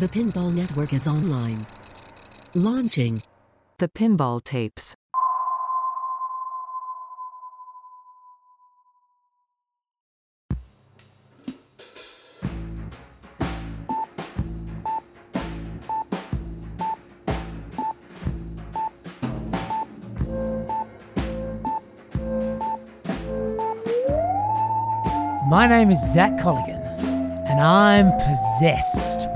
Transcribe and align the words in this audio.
The 0.00 0.08
Pinball 0.08 0.54
Network 0.54 0.94
is 0.94 1.06
online. 1.06 1.66
Launching. 2.54 3.20
The 3.76 3.86
Pinball 3.86 4.42
Tapes. 4.42 4.96
My 25.50 25.66
name 25.68 25.90
is 25.90 25.98
Zac 26.14 26.38
Coligan, 26.40 26.80
and 27.50 27.60
I'm 27.60 28.10
possessed 28.12 29.29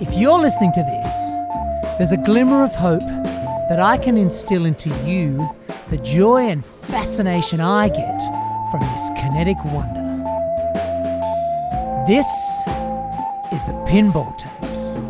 If 0.00 0.14
you're 0.14 0.38
listening 0.38 0.72
to 0.72 0.82
this, 0.82 1.98
there's 1.98 2.12
a 2.12 2.16
glimmer 2.16 2.64
of 2.64 2.74
hope 2.74 3.00
that 3.68 3.78
I 3.78 3.98
can 3.98 4.16
instill 4.16 4.64
into 4.64 4.88
you 5.04 5.46
the 5.90 5.98
joy 5.98 6.48
and 6.48 6.64
fascination 6.64 7.60
I 7.60 7.88
get 7.88 8.20
from 8.70 8.80
this 8.80 9.10
kinetic 9.16 9.62
wonder. 9.66 10.00
This 12.06 12.26
is 13.52 13.62
the 13.64 13.74
Pinball 13.86 14.34
Tapes. 14.38 15.03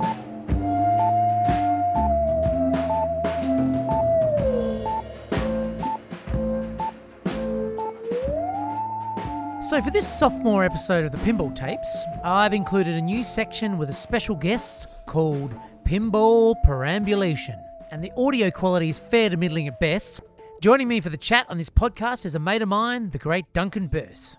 So, 9.74 9.83
for 9.83 9.91
this 9.91 10.06
sophomore 10.06 10.62
episode 10.62 11.05
of 11.05 11.10
the 11.10 11.19
Pinball 11.19 11.52
Tapes, 11.52 12.05
I've 12.23 12.55
included 12.55 12.94
a 12.94 13.03
new 13.03 13.25
section 13.25 13.77
with 13.77 13.91
a 13.91 13.92
special 13.92 14.36
guest 14.36 14.86
called 15.06 15.53
Pinball 15.83 16.55
Perambulation. 16.62 17.56
And 17.91 18.00
the 18.00 18.12
audio 18.17 18.52
quality 18.52 18.89
is 18.89 19.00
fair 19.00 19.30
to 19.30 19.36
middling 19.36 19.67
at 19.67 19.80
best. 19.80 20.20
Joining 20.62 20.86
me 20.86 21.00
for 21.00 21.11
the 21.11 21.17
chat 21.17 21.47
on 21.48 21.58
this 21.58 21.70
podcast 21.70 22.25
is 22.25 22.36
a 22.36 22.39
mate 22.39 22.62
of 22.62 22.69
mine, 22.69 23.11
the 23.11 23.19
great 23.19 23.52
Duncan 23.52 23.89
Burse. 23.89 24.36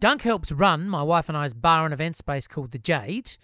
Dunk 0.00 0.20
helps 0.20 0.52
run 0.52 0.86
my 0.86 1.02
wife 1.02 1.30
and 1.30 1.38
I's 1.38 1.54
bar 1.54 1.86
and 1.86 1.94
event 1.94 2.18
space 2.18 2.46
called 2.46 2.72
The 2.72 2.78
Jade. 2.78 3.38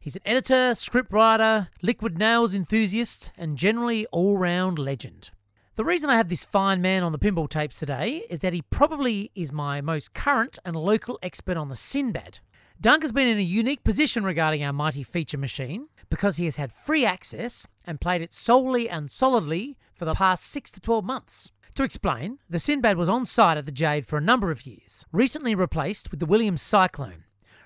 He's 0.00 0.16
an 0.16 0.22
editor, 0.24 0.70
scriptwriter, 0.72 1.68
liquid 1.82 2.16
nails 2.16 2.54
enthusiast, 2.54 3.32
and 3.36 3.58
generally 3.58 4.06
all 4.12 4.38
round 4.38 4.78
legend. 4.78 5.28
The 5.76 5.84
reason 5.84 6.08
I 6.08 6.16
have 6.16 6.30
this 6.30 6.42
fine 6.42 6.80
man 6.80 7.02
on 7.02 7.12
the 7.12 7.18
pinball 7.18 7.50
tapes 7.50 7.78
today 7.78 8.24
is 8.30 8.40
that 8.40 8.54
he 8.54 8.62
probably 8.62 9.30
is 9.34 9.52
my 9.52 9.82
most 9.82 10.14
current 10.14 10.58
and 10.64 10.74
local 10.74 11.18
expert 11.22 11.58
on 11.58 11.68
the 11.68 11.76
Sinbad. 11.76 12.40
Dunk 12.80 13.02
has 13.02 13.12
been 13.12 13.28
in 13.28 13.36
a 13.36 13.42
unique 13.42 13.84
position 13.84 14.24
regarding 14.24 14.64
our 14.64 14.72
mighty 14.72 15.02
feature 15.02 15.36
machine 15.36 15.88
because 16.08 16.38
he 16.38 16.46
has 16.46 16.56
had 16.56 16.72
free 16.72 17.04
access 17.04 17.66
and 17.84 18.00
played 18.00 18.22
it 18.22 18.32
solely 18.32 18.88
and 18.88 19.10
solidly 19.10 19.76
for 19.94 20.06
the 20.06 20.14
past 20.14 20.44
6 20.44 20.70
to 20.70 20.80
12 20.80 21.04
months. 21.04 21.52
To 21.74 21.82
explain, 21.82 22.38
the 22.48 22.58
Sinbad 22.58 22.96
was 22.96 23.10
on 23.10 23.26
site 23.26 23.58
at 23.58 23.66
the 23.66 23.70
Jade 23.70 24.06
for 24.06 24.16
a 24.16 24.22
number 24.22 24.50
of 24.50 24.64
years, 24.64 25.04
recently 25.12 25.54
replaced 25.54 26.10
with 26.10 26.20
the 26.20 26.26
Williams 26.26 26.62
Cyclone. 26.62 27.24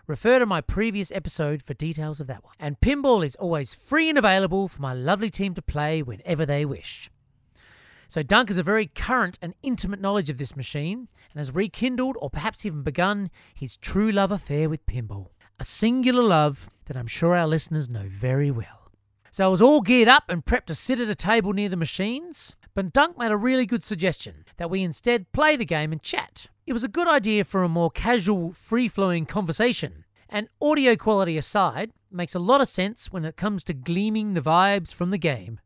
Refer 0.08 0.40
to 0.40 0.46
my 0.46 0.60
previous 0.60 1.12
episode 1.12 1.62
for 1.62 1.74
details 1.74 2.18
of 2.18 2.26
that 2.26 2.42
one. 2.42 2.54
And 2.58 2.80
pinball 2.80 3.24
is 3.24 3.36
always 3.36 3.72
free 3.72 4.08
and 4.08 4.18
available 4.18 4.66
for 4.66 4.82
my 4.82 4.94
lovely 4.94 5.30
team 5.30 5.54
to 5.54 5.62
play 5.62 6.02
whenever 6.02 6.44
they 6.44 6.64
wish. 6.64 7.08
So 8.10 8.24
Dunk 8.24 8.48
has 8.48 8.58
a 8.58 8.64
very 8.64 8.88
current 8.88 9.38
and 9.40 9.54
intimate 9.62 10.00
knowledge 10.00 10.30
of 10.30 10.36
this 10.36 10.56
machine 10.56 11.06
and 11.32 11.38
has 11.38 11.54
rekindled 11.54 12.16
or 12.20 12.28
perhaps 12.28 12.66
even 12.66 12.82
begun 12.82 13.30
his 13.54 13.76
true 13.76 14.10
love 14.10 14.32
affair 14.32 14.68
with 14.68 14.84
pinball. 14.84 15.28
A 15.60 15.64
singular 15.64 16.24
love 16.24 16.68
that 16.86 16.96
I'm 16.96 17.06
sure 17.06 17.36
our 17.36 17.46
listeners 17.46 17.88
know 17.88 18.08
very 18.10 18.50
well. 18.50 18.90
So 19.30 19.44
I 19.44 19.48
was 19.48 19.62
all 19.62 19.80
geared 19.80 20.08
up 20.08 20.24
and 20.28 20.44
prepped 20.44 20.66
to 20.66 20.74
sit 20.74 20.98
at 20.98 21.08
a 21.08 21.14
table 21.14 21.52
near 21.52 21.68
the 21.68 21.76
machines, 21.76 22.56
but 22.74 22.92
Dunk 22.92 23.16
made 23.16 23.30
a 23.30 23.36
really 23.36 23.64
good 23.64 23.84
suggestion 23.84 24.44
that 24.56 24.70
we 24.70 24.82
instead 24.82 25.30
play 25.30 25.54
the 25.54 25.64
game 25.64 25.92
and 25.92 26.02
chat. 26.02 26.48
It 26.66 26.72
was 26.72 26.82
a 26.82 26.88
good 26.88 27.06
idea 27.06 27.44
for 27.44 27.62
a 27.62 27.68
more 27.68 27.92
casual, 27.92 28.52
free 28.52 28.88
flowing 28.88 29.24
conversation. 29.24 30.04
And 30.28 30.48
audio 30.60 30.96
quality 30.96 31.38
aside, 31.38 31.92
makes 32.10 32.34
a 32.34 32.40
lot 32.40 32.60
of 32.60 32.66
sense 32.66 33.12
when 33.12 33.24
it 33.24 33.36
comes 33.36 33.62
to 33.64 33.72
gleaming 33.72 34.34
the 34.34 34.40
vibes 34.40 34.92
from 34.92 35.10
the 35.10 35.18
game, 35.18 35.60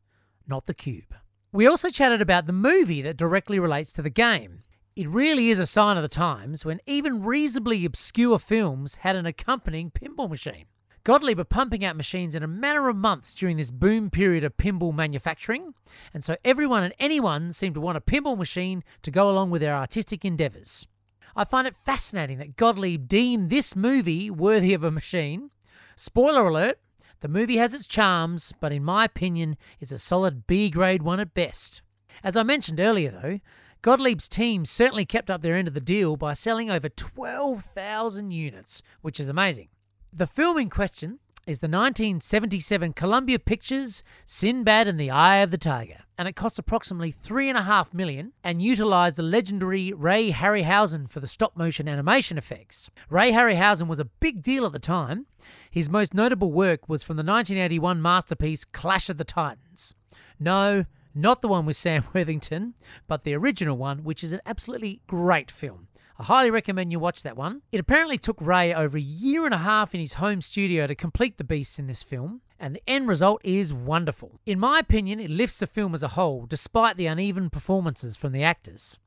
not 0.47 0.67
the 0.67 0.75
cube. 0.75 1.15
We 1.55 1.69
also 1.69 1.89
chatted 1.89 2.21
about 2.21 2.47
the 2.47 2.53
movie 2.53 3.01
that 3.03 3.17
directly 3.17 3.61
relates 3.61 3.93
to 3.93 4.03
the 4.03 4.11
game. 4.11 4.63
It 4.97 5.09
really 5.09 5.51
is 5.51 5.61
a 5.61 5.69
sign 5.69 5.97
of 5.97 6.03
the 6.03 6.09
times 6.09 6.65
when 6.65 6.81
even 6.85 7.23
reasonably 7.23 7.85
obscure 7.85 8.41
films 8.41 8.97
had 8.97 9.15
an 9.15 9.25
accompanying 9.25 9.93
pinball 9.93 10.29
machine. 10.29 10.65
Gottlieb 11.05 11.39
are 11.39 11.45
pumping 11.45 11.85
out 11.85 11.97
machines 11.97 12.35
in 12.35 12.43
a 12.43 12.49
matter 12.49 12.89
of 12.89 12.97
months 12.97 13.37
during 13.37 13.57
this 13.57 13.71
boom 13.71 14.11
period 14.11 14.43
of 14.43 14.57
pinball 14.57 14.93
manufacturing, 14.93 15.75
and 16.13 16.25
so 16.25 16.37
everyone 16.45 16.83
and 16.83 16.95
anyone 16.99 17.53
seemed 17.53 17.77
to 17.77 17.81
want 17.81 17.99
a 17.99 18.01
pinball 18.01 18.37
machine 18.37 18.83
to 19.03 19.13
go 19.13 19.31
along 19.31 19.51
with 19.51 19.61
their 19.61 19.77
artistic 19.77 20.25
endeavours. 20.25 20.89
I 21.37 21.45
find 21.45 21.69
it 21.69 21.77
fascinating 21.77 22.39
that 22.39 22.57
Gottlieb 22.57 23.07
deemed 23.07 23.51
this 23.51 23.77
movie 23.77 24.29
worthy 24.29 24.75
of 24.75 24.83
a 24.83 24.91
machine. 24.91 25.51
Spoiler 25.95 26.49
alert, 26.49 26.81
the 27.25 27.29
movie 27.29 27.57
has 27.57 27.73
its 27.73 27.87
charms, 27.87 28.53
but 28.61 28.71
in 28.71 28.85
my 28.85 29.07
opinion, 29.07 29.57
is 29.81 29.91
a 29.91 29.97
solid 29.97 30.47
B 30.47 30.69
grade 30.69 31.03
one 31.03 31.21
at 31.21 31.33
best. 31.33 31.81
As 32.23 32.37
I 32.37 32.43
mentioned 32.43 32.79
earlier, 32.79 33.11
though, 33.11 33.41
Gottlieb's 33.81 34.29
team 34.29 34.67
certainly 34.67 35.07
kept 35.07 35.31
up 35.31 35.41
their 35.41 35.55
end 35.55 35.67
of 35.67 35.73
the 35.73 35.81
deal 35.81 36.19
by 36.19 36.35
selling 36.35 36.71
over 36.71 36.91
12,000 36.91 38.31
units, 38.31 38.83
which 39.01 39.19
is 39.19 39.31
amazing. 39.31 39.69
The 40.13 40.27
film 40.27 40.59
in 40.59 40.69
question 40.69 41.19
is 41.47 41.61
the 41.61 41.67
1977 41.67 42.95
Columbia 42.95 43.39
Pictures 43.39 44.03
Sinbad 44.25 44.89
and 44.89 44.99
the 44.99 45.11
Eye 45.11 45.39
of 45.39 45.51
the 45.51 45.59
Tiger, 45.59 45.99
and 46.17 46.27
it 46.27 46.37
cost 46.37 46.59
approximately 46.59 47.11
three 47.11 47.49
and 47.49 47.59
a 47.59 47.63
half 47.63 47.93
million 47.93 48.33
and 48.43 48.63
utilized 48.63 49.17
the 49.17 49.23
legendary 49.23 49.93
Ray 49.93 50.33
Harryhausen 50.33 51.09
for 51.11 51.21
the 51.21 51.27
stop 51.27 51.57
motion 51.57 51.89
animation 51.89 52.39
effects. 52.39 52.89
Ray 53.11 53.33
Harryhausen 53.33 53.89
was 53.89 53.99
a 53.99 54.07
big 54.07 54.43
deal 54.43 54.65
at 54.65 54.73
the 54.73 54.79
time. 54.79 55.27
His 55.71 55.91
most 55.91 56.15
notable 56.15 56.51
work 56.51 56.89
was 56.89 57.03
from 57.03 57.17
the 57.17 57.23
1981 57.23 58.01
masterpiece 58.01 58.65
Clash 58.65 59.11
of 59.11 59.19
the 59.19 59.25
Titans. 59.25 59.95
No, 60.41 60.87
not 61.15 61.43
the 61.43 61.49
one 61.49 61.67
with 61.67 61.77
Sam 61.77 62.05
Worthington, 62.15 62.75
but 63.07 63.25
the 63.25 63.35
original 63.35 63.77
one, 63.77 64.03
which 64.03 64.25
is 64.25 64.33
an 64.33 64.41
absolutely 64.47 65.03
great 65.07 65.51
film. 65.51 65.89
I 66.17 66.23
highly 66.23 66.51
recommend 66.51 66.93
you 66.93 67.01
watch 67.01 67.25
that 67.25 67.37
one. 67.37 67.63
It 67.73 67.81
apparently 67.81 68.19
took 68.19 68.41
Ray 68.41 68.73
over 68.73 68.97
a 68.97 69.01
year 69.01 69.45
and 69.47 69.55
a 69.55 69.59
half 69.59 69.95
in 69.95 70.01
his 70.01 70.15
home 70.15 70.41
studio 70.41 70.87
to 70.87 70.95
complete 70.95 71.39
the 71.39 71.45
beasts 71.45 71.79
in 71.79 71.89
this 71.89 72.05
film, 72.05 72.41
and 72.59 72.77
the 72.77 72.89
end 72.89 73.09
result 73.09 73.41
is 73.43 73.73
wonderful. 73.73 74.39
In 74.47 74.61
my 74.61 74.79
opinion, 74.79 75.19
it 75.19 75.29
lifts 75.29 75.59
the 75.59 75.67
film 75.67 75.93
as 75.93 76.05
a 76.05 76.09
whole, 76.09 76.47
despite 76.47 76.97
the 76.97 77.07
uneven 77.07 77.51
performances 77.51 78.17
from 78.17 78.31
the 78.31 78.45
actors. 78.45 79.01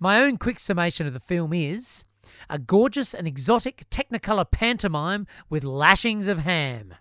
My 0.00 0.22
own 0.22 0.38
quick 0.38 0.58
summation 0.58 1.06
of 1.06 1.12
the 1.12 1.20
film 1.20 1.52
is 1.52 2.06
a 2.48 2.58
gorgeous 2.58 3.12
and 3.12 3.26
exotic 3.26 3.84
Technicolor 3.90 4.50
pantomime 4.50 5.26
with 5.50 5.64
lashings 5.64 6.28
of 6.28 6.40
ham. 6.40 6.94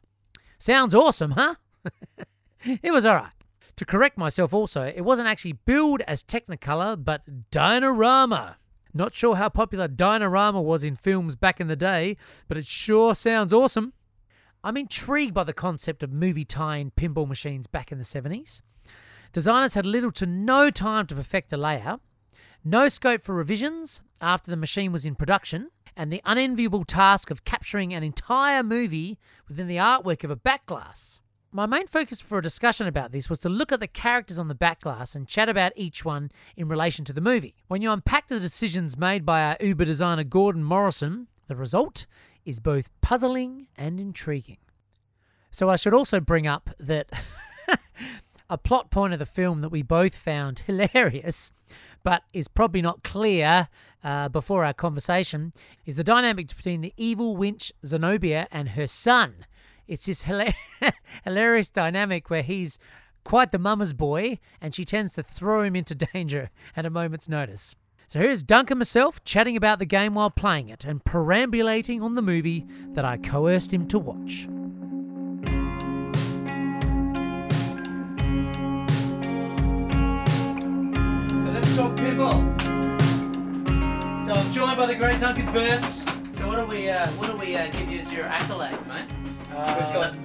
Sounds 0.58 0.94
awesome, 0.94 1.32
huh? 1.32 1.56
it 2.66 2.92
was 2.92 3.06
alright. 3.06 3.32
To 3.78 3.86
correct 3.86 4.18
myself 4.18 4.54
also, 4.54 4.84
it 4.84 5.02
wasn't 5.02 5.30
actually 5.30 5.54
billed 5.54 6.02
as 6.02 6.22
Technicolor, 6.22 7.02
but 7.02 7.50
Dynarama. 7.50 8.56
Not 8.94 9.16
sure 9.16 9.36
how 9.36 9.50
popular 9.50 9.88
Dynarama 9.88 10.64
was 10.64 10.84
in 10.84 10.96
films 10.96 11.36
back 11.36 11.60
in 11.60 11.68
the 11.68 11.76
day, 11.76 12.18
but 12.48 12.58
it 12.58 12.66
sure 12.66 13.16
sounds 13.16 13.52
awesome. 13.52 13.94
I'm 14.64 14.78
intrigued 14.78 15.34
by 15.34 15.44
the 15.44 15.54
concept 15.54 16.04
of 16.04 16.14
movie 16.14 16.46
tie 16.46 16.78
in 16.78 16.92
pinball 16.92 17.28
machines 17.28 17.68
back 17.68 17.92
in 17.92 17.98
the 17.98 18.04
70s. 18.04 18.62
Designers 19.34 19.74
had 19.74 19.86
little 19.86 20.12
to 20.12 20.28
no 20.28 20.70
time 20.70 21.08
to 21.08 21.16
perfect 21.16 21.52
a 21.52 21.58
layout, 21.58 22.02
no 22.64 22.88
scope 22.88 23.24
for 23.24 23.34
revisions 23.34 24.04
after 24.22 24.52
the 24.52 24.58
machine 24.58 24.92
was 24.92 25.06
in 25.06 25.16
production, 25.16 25.70
and 25.98 26.14
the 26.14 26.22
unenviable 26.24 26.86
task 26.86 27.30
of 27.30 27.44
capturing 27.44 27.94
an 27.94 28.04
entire 28.04 28.64
movie 28.64 29.18
within 29.48 29.68
the 29.68 29.78
artwork 29.78 30.24
of 30.24 30.32
a 30.32 30.36
back 30.36 30.66
glass. 30.66 31.20
My 31.56 31.68
main 31.68 31.86
focus 31.86 32.20
for 32.20 32.40
a 32.40 32.42
discussion 32.42 32.88
about 32.88 33.12
this 33.12 33.30
was 33.30 33.38
to 33.42 33.50
look 33.50 33.72
at 33.72 33.80
the 33.80 33.88
characters 33.88 34.40
on 34.40 34.48
the 34.48 34.56
back 34.56 34.80
glass 34.80 35.14
and 35.14 35.28
chat 35.28 35.48
about 35.48 35.72
each 35.76 36.04
one 36.04 36.32
in 36.58 36.68
relation 36.68 37.06
to 37.06 37.14
the 37.14 37.22
movie. 37.22 37.54
When 37.68 37.84
you 37.84 37.92
unpack 37.92 38.28
the 38.28 38.40
decisions 38.40 38.98
made 38.98 39.24
by 39.24 39.44
our 39.44 39.58
Uber 39.62 39.86
designer 39.86 40.24
Gordon 40.24 40.64
Morrison, 40.64 41.28
the 41.48 41.56
result 41.56 42.08
is 42.44 42.60
both 42.60 42.90
puzzling 43.02 43.68
and 43.76 44.00
intriguing. 44.00 44.58
So 45.52 45.70
I 45.70 45.76
should 45.76 45.94
also 45.94 46.20
bring 46.20 46.48
up 46.48 46.72
that 46.80 47.12
a 48.50 48.58
plot 48.58 48.90
point 48.90 49.14
of 49.14 49.20
the 49.20 49.26
film 49.28 49.62
that 49.62 49.70
we 49.70 49.84
both 49.84 50.16
found 50.16 50.60
hilarious, 50.66 51.52
but 52.02 52.24
is 52.34 52.48
probably 52.48 52.82
not 52.82 53.04
clear 53.04 53.68
uh, 54.04 54.28
before 54.28 54.66
our 54.66 54.74
conversation, 54.74 55.54
is 55.86 55.98
the 55.98 56.04
dynamic 56.04 56.48
between 56.48 56.82
the 56.82 56.96
evil 56.98 57.38
winch 57.38 57.72
Zenobia 57.86 58.48
and 58.52 58.70
her 58.70 58.88
son. 58.88 59.46
It's 59.88 60.06
this 60.06 60.24
hilar- 60.24 60.56
hilarious 61.24 61.70
dynamic 61.70 62.30
where 62.30 62.42
he's 62.42 62.80
quite 63.24 63.52
the 63.52 63.60
mama's 63.60 63.94
boy 63.94 64.40
and 64.62 64.74
she 64.74 64.86
tends 64.86 65.14
to 65.16 65.24
throw 65.24 65.64
him 65.64 65.76
into 65.76 65.96
danger 66.14 66.50
at 66.76 66.86
a 66.86 66.90
moment's 66.90 67.28
notice. 67.28 67.76
So 68.08 68.20
here's 68.20 68.44
Duncan 68.44 68.78
myself 68.78 69.24
chatting 69.24 69.58
about 69.58 69.80
the 69.80 69.86
game 69.86 70.14
while 70.14 70.30
playing 70.30 70.70
it 70.70 70.86
and 70.86 71.04
perambulating 71.04 72.02
on 72.02 72.16
the 72.16 72.22
movie 72.22 72.66
that 72.94 73.04
I 73.04 73.18
coerced 73.18 73.74
him 73.74 73.88
to 73.88 74.00
watch. 74.00 74.44
So 81.42 81.50
let's 81.50 81.76
talk 81.76 81.96
pinball. 81.96 82.62
So 84.26 84.34
I'm 84.34 84.52
joined 84.52 84.78
by 84.78 84.86
the 84.86 84.96
great 84.96 85.20
Duncan 85.20 85.52
Burse. 85.52 86.06
So 86.32 86.48
what 86.48 86.58
do 86.58 86.66
we 86.66 86.90
uh, 86.90 87.10
what 87.12 87.32
do 87.32 87.38
we 87.38 87.56
uh, 87.56 87.72
give 87.72 87.90
you 87.90 88.00
as 88.00 88.12
your 88.12 88.26
accolades, 88.26 88.86
mate? 88.88 89.23
We've 89.54 89.94
got 89.94 90.16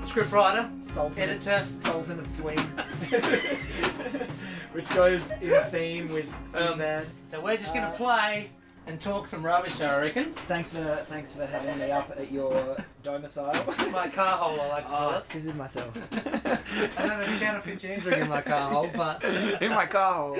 scriptwriter, 0.00 0.82
Sultan, 0.82 1.18
editor, 1.18 1.66
Sultan 1.78 2.18
of 2.18 2.30
Swing, 2.30 2.58
which 4.72 4.88
goes 4.94 5.30
in 5.42 5.62
theme 5.70 6.10
with 6.12 6.32
Sinbad. 6.46 7.06
So 7.24 7.40
we're 7.40 7.56
just 7.58 7.74
gonna 7.74 7.88
Uh, 7.88 7.96
play 7.96 8.50
and 8.86 9.00
talk 9.00 9.26
some 9.26 9.44
rubbish, 9.44 9.80
I 9.80 9.98
reckon. 10.00 10.32
thanks 10.48 10.72
for 10.72 11.04
thanks 11.08 11.32
for 11.32 11.44
having 11.46 11.78
me 11.78 11.90
up 11.90 12.10
at 12.16 12.30
your 12.30 12.76
domicile. 13.02 13.52
My 13.90 14.08
car 14.08 14.36
hole, 14.36 14.60
I 14.60 14.66
like 14.68 14.84
to 14.84 14.90
call 14.90 15.10
Oh, 15.10 15.16
it. 15.16 15.22
scissored 15.22 15.56
myself. 15.56 15.96
I 16.12 17.06
don't 17.06 17.20
know 17.20 17.38
counterfeit 17.38 17.78
jeans 17.80 18.04
ring 18.04 18.22
in 18.22 18.28
my 18.28 18.42
car 18.42 18.70
hole, 18.70 18.90
but 18.94 19.24
in 19.60 19.70
my 19.72 19.86
car 19.86 20.14
hole. 20.14 20.36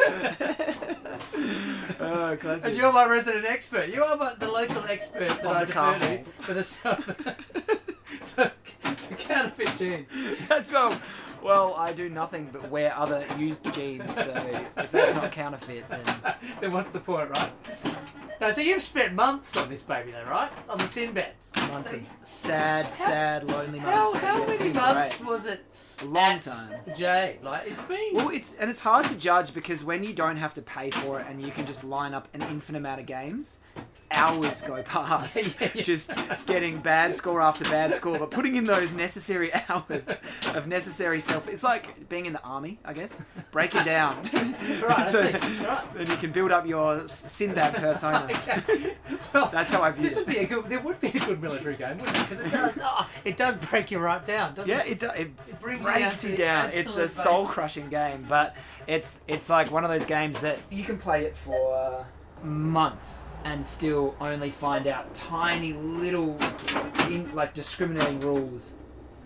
oh, 2.00 2.37
and 2.64 2.76
you're 2.76 2.93
my 2.93 3.04
resident 3.06 3.44
expert. 3.44 3.88
You 3.93 4.04
are 4.04 4.16
my, 4.16 4.34
the 4.34 4.49
local 4.49 4.82
expert 4.84 5.28
that 5.28 5.44
On 5.44 5.56
I 5.56 5.64
defer 5.64 5.99
to 5.99 6.25
for 6.42 6.54
the 6.54 6.62
stuff 6.62 7.04
for, 7.04 8.52
for 8.75 9.14
counterfeit 9.16 9.76
jeans. 9.76 10.08
That's 10.49 10.72
well. 10.72 10.99
Well, 11.42 11.75
I 11.75 11.92
do 11.92 12.08
nothing 12.08 12.49
but 12.52 12.70
wear 12.70 12.92
other 12.96 13.25
used 13.38 13.72
jeans, 13.72 14.12
so 14.14 14.34
if 14.78 14.90
that's 14.90 15.14
not 15.14 15.31
counterfeit, 15.31 15.84
then 15.88 16.02
then 16.60 16.72
what's 16.72 16.90
the 16.90 16.99
point, 16.99 17.31
right? 17.38 17.52
Now, 18.41 18.50
so 18.50 18.61
you've 18.61 18.83
spent 18.83 19.15
months 19.15 19.56
on 19.56 19.69
this 19.69 19.83
baby, 19.83 20.12
though, 20.12 20.31
right? 20.31 20.50
On 20.69 20.77
the 20.79 20.87
Sinbad. 20.87 21.33
months 21.71 21.93
of 21.94 22.03
sad, 22.23 22.91
sad, 22.91 23.44
lonely 23.44 23.81
months. 23.81 23.97
How, 23.97 24.12
but 24.12 24.23
how 24.23 24.47
many 24.47 24.73
months 24.73 25.19
great. 25.19 25.29
was 25.29 25.47
it? 25.47 25.65
A 26.03 26.05
long 26.05 26.33
at 26.33 26.43
time. 26.43 26.75
Jay, 26.94 27.38
like 27.43 27.67
it's 27.67 27.83
been. 27.85 28.11
Well, 28.12 28.29
it's 28.29 28.53
and 28.55 28.69
it's 28.69 28.81
hard 28.81 29.06
to 29.06 29.17
judge 29.17 29.55
because 29.55 29.83
when 29.83 30.05
you 30.05 30.12
don't 30.12 30.37
have 30.37 30.53
to 30.55 30.62
pay 30.62 30.91
for 30.91 31.21
it 31.21 31.27
and 31.31 31.43
you 31.43 31.50
can 31.50 31.65
just 31.65 31.85
line 31.85 32.12
up 32.12 32.29
an 32.35 32.43
infinite 32.43 32.81
amount 32.81 33.00
of 33.00 33.06
games, 33.06 33.61
hours 34.11 34.61
go 34.62 34.82
past 34.82 35.37
Yeah, 35.61 35.69
yeah. 35.75 35.82
just 35.82 36.11
getting 36.47 36.79
bad 36.81 37.14
score 37.14 37.41
after 37.41 37.64
bad 37.64 37.93
score. 37.94 38.19
But 38.19 38.31
putting 38.31 38.56
in 38.56 38.64
those 38.64 38.94
necessary 38.94 39.50
hours 39.69 40.20
of 40.55 40.67
necessary 40.67 41.20
self, 41.20 41.49
it's 41.49 41.62
like 41.62 42.08
being 42.08 42.26
in 42.26 42.32
the 42.32 42.43
army, 42.43 42.79
I 42.85 42.93
guess. 42.93 43.23
breaking 43.50 43.85
down, 43.85 44.23
Right, 44.82 45.08
so. 45.08 45.20
Right. 45.23 45.94
then 45.94 46.06
you 46.11 46.17
can 46.17 46.32
build 46.32 46.53
up 46.53 46.67
your 46.67 47.06
Sinbad 47.06 47.75
persona. 47.76 48.29
Okay. 48.31 48.94
Well, 49.32 49.49
That's 49.53 49.70
how 49.73 49.82
I 49.82 49.91
view 49.91 50.09
this 50.09 50.17
would 50.17 50.29
it. 50.29 50.32
be 50.32 50.38
a 50.38 50.47
good. 50.47 50.69
There 50.69 50.81
would 50.81 51.00
be 51.00 51.09
a 51.09 51.12
good 51.12 51.41
military 51.43 51.76
game, 51.76 51.99
wouldn't 51.99 52.17
it? 52.19 52.29
Because 52.29 52.47
it 52.47 52.50
does. 52.50 52.79
Oh, 52.82 53.09
it 53.25 53.37
does 53.37 53.56
break 53.56 53.91
you 53.91 53.99
right 53.99 54.25
down, 54.25 54.55
doesn't 54.55 54.70
Yeah, 54.70 54.82
it? 54.85 54.93
it, 54.93 55.00
do, 55.00 55.06
it, 55.11 55.31
It 55.49 55.61
brings 55.61 55.82
breaks 55.82 56.25
you 56.25 56.37
down. 56.37 56.70
It's 56.73 56.97
a 56.97 57.09
soul-crushing 57.09 57.88
game, 57.88 58.25
but 58.29 58.56
it's 58.87 59.20
it's 59.29 59.50
like 59.50 59.70
one 59.70 59.85
of 59.85 59.91
those 59.91 60.06
games 60.06 60.41
that 60.41 60.59
you 60.70 60.85
can 60.85 60.97
play 60.99 61.25
it 61.25 61.37
for 61.37 62.06
months 62.43 63.25
and 63.46 63.64
still 63.64 64.16
only 64.20 64.50
find 64.50 64.88
out 64.88 65.14
tiny 65.14 65.72
little 65.72 66.37
in, 67.08 67.31
like 67.32 67.54
discriminating 67.54 68.19
rules 68.19 68.75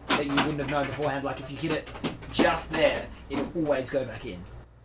that 0.09 0.27
you 0.27 0.33
wouldn't 0.33 0.59
have 0.59 0.71
known 0.71 0.85
beforehand. 0.85 1.25
Like 1.25 1.41
if 1.41 1.51
you 1.51 1.57
hit 1.57 1.73
it 1.73 1.91
just 2.31 2.71
there, 2.71 3.07
it'll 3.31 3.51
always 3.57 3.89
go 3.89 4.05
back 4.05 4.27
in. 4.27 4.39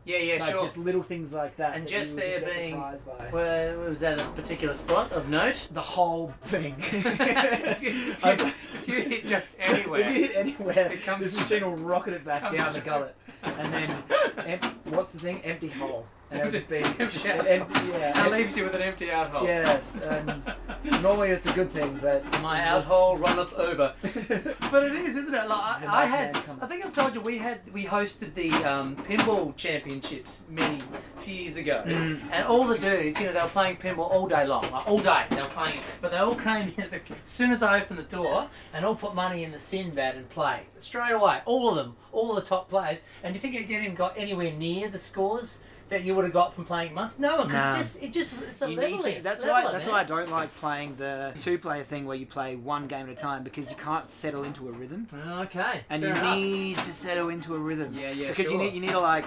Yeah, 0.05 0.19
yeah, 0.19 0.39
like 0.39 0.51
sure. 0.51 0.61
just 0.61 0.77
little 0.77 1.03
things 1.03 1.33
like 1.33 1.57
that. 1.57 1.75
And 1.75 1.83
that 1.83 1.89
just 1.89 2.15
there 2.15 2.39
get 2.39 2.53
being-. 2.53 2.79
Where 2.79 3.77
was 3.79 3.99
that 4.01 4.21
a 4.21 4.23
particular 4.33 4.73
spot 4.73 5.11
of 5.11 5.27
note? 5.29 5.67
the 5.73 5.81
whole 5.81 6.33
thing. 6.43 6.75
if, 6.79 6.93
you, 6.93 7.01
if, 7.03 7.83
you, 7.83 8.51
if 8.81 8.87
you 8.87 8.95
hit 8.95 9.27
just 9.27 9.57
anywhere, 9.59 9.99
If 10.07 10.15
you 10.15 10.21
hit 10.27 10.35
anywhere, 10.35 10.91
It 10.93 11.03
comes- 11.03 11.25
this 11.25 11.37
machine 11.37 11.65
will 11.65 11.75
rocket 11.75 12.13
it 12.13 12.23
back 12.23 12.53
down 12.55 12.71
the 12.71 12.81
gullet, 12.81 13.15
and 13.43 13.73
then 13.73 14.03
em- 14.45 14.75
what's 14.85 15.11
the 15.11 15.19
thing? 15.19 15.41
Empty 15.41 15.69
hole, 15.69 16.05
and 16.31 16.39
it'll 16.39 16.51
just 16.51 16.69
be 16.69 16.77
Empty 16.99 17.29
an 17.29 17.45
empty. 17.47 17.87
Yeah, 17.91 18.11
that 18.13 18.31
leaves 18.31 18.57
you 18.57 18.63
with 18.65 18.75
an 18.75 18.81
empty 18.81 19.11
out 19.11 19.29
hole. 19.29 19.45
Yes, 19.45 19.99
and 20.01 20.41
normally 21.03 21.29
it's 21.29 21.45
a 21.47 21.53
good 21.53 21.71
thing, 21.71 21.99
but 22.01 22.23
My 22.41 22.59
in 22.61 22.67
out 22.67 22.79
this- 22.79 22.87
hole 22.87 23.17
runneth 23.17 23.53
over. 23.53 23.93
But 24.71 24.83
it 24.87 24.93
is, 24.93 25.15
isn't 25.15 25.33
it? 25.33 25.47
Like 25.47 25.83
I, 25.87 26.03
I 26.03 26.05
had, 26.05 26.37
I 26.61 26.65
think 26.67 26.85
I've 26.85 26.91
told 26.93 27.15
you 27.15 27.21
we 27.21 27.37
had 27.37 27.59
we 27.71 27.85
hosted 27.85 28.33
the 28.33 28.51
um, 28.69 28.95
pinball 28.97 29.55
championships 29.55 30.43
many 30.49 30.79
few 31.21 31.33
years 31.35 31.57
ago, 31.57 31.83
Mm. 31.85 32.19
and 32.31 32.45
all 32.47 32.65
the 32.65 32.77
dudes, 32.77 33.19
you 33.19 33.27
know, 33.27 33.33
they 33.33 33.41
were 33.41 33.47
playing 33.49 33.77
pinball 33.77 34.09
all 34.11 34.27
day 34.27 34.45
long, 34.45 34.63
like 34.71 34.87
all 34.87 34.97
day 34.97 35.25
they 35.29 35.41
were 35.41 35.47
playing. 35.47 35.79
But 36.01 36.11
they 36.11 36.17
all 36.17 36.35
came 36.35 36.73
in 36.77 36.83
as 36.93 37.01
soon 37.25 37.51
as 37.51 37.63
I 37.63 37.79
opened 37.81 37.99
the 37.99 38.03
door, 38.03 38.49
and 38.73 38.83
all 38.85 38.95
put 38.95 39.15
money 39.15 39.43
in 39.43 39.51
the 39.51 39.59
Sinbad 39.59 40.15
and 40.15 40.27
played 40.29 40.65
straight 40.79 41.11
away. 41.13 41.41
All 41.45 41.69
of 41.69 41.75
them, 41.75 41.95
all 42.11 42.33
the 42.35 42.41
top 42.41 42.69
players. 42.69 43.03
And 43.23 43.33
do 43.33 43.37
you 43.37 43.41
think 43.41 43.55
it 43.55 43.63
again 43.65 43.93
got 43.95 44.17
anywhere 44.17 44.51
near 44.51 44.89
the 44.89 44.99
scores? 44.99 45.61
That 45.89 46.03
you 46.03 46.15
would 46.15 46.23
have 46.25 46.33
got 46.33 46.53
from 46.55 46.65
playing 46.65 46.95
months? 46.95 47.19
No, 47.19 47.43
because 47.45 47.53
Nah. 47.53 47.73
it 47.75 47.77
just 47.77 48.03
it 48.03 48.11
just 48.11 48.41
it's 48.41 48.61
a 48.63 48.69
You 48.71 48.75
leveling, 48.77 49.05
need 49.05 49.15
to. 49.17 49.21
That's 49.21 49.43
leveler, 49.43 49.65
why. 49.65 49.71
That's 49.71 49.85
man. 49.85 49.93
why 49.93 49.99
I 50.01 50.03
don't 50.03 50.31
like 50.31 50.55
playing 50.55 50.95
the 50.95 51.33
two-player 51.37 51.83
thing 51.83 52.05
where 52.07 52.17
you 52.17 52.25
play 52.25 52.55
one 52.55 52.87
game 52.87 53.05
at 53.05 53.11
a 53.11 53.15
time 53.15 53.43
because 53.43 53.69
you 53.69 53.77
can't 53.77 54.07
settle 54.07 54.43
into 54.45 54.67
a 54.67 54.71
rhythm, 54.71 55.07
Okay, 55.13 55.81
and 55.91 56.01
fair 56.01 56.11
you 56.11 56.17
enough. 56.17 56.35
need 56.35 56.75
to 56.77 56.91
settle 56.91 57.29
into 57.29 57.53
a 57.53 57.59
rhythm. 57.59 57.93
Yeah, 57.93 58.09
yeah, 58.11 58.29
Because 58.29 58.47
sure. 58.47 58.53
you 58.53 58.63
need 58.65 58.73
you 58.73 58.81
need 58.81 58.89
to 58.91 58.99
like. 58.99 59.25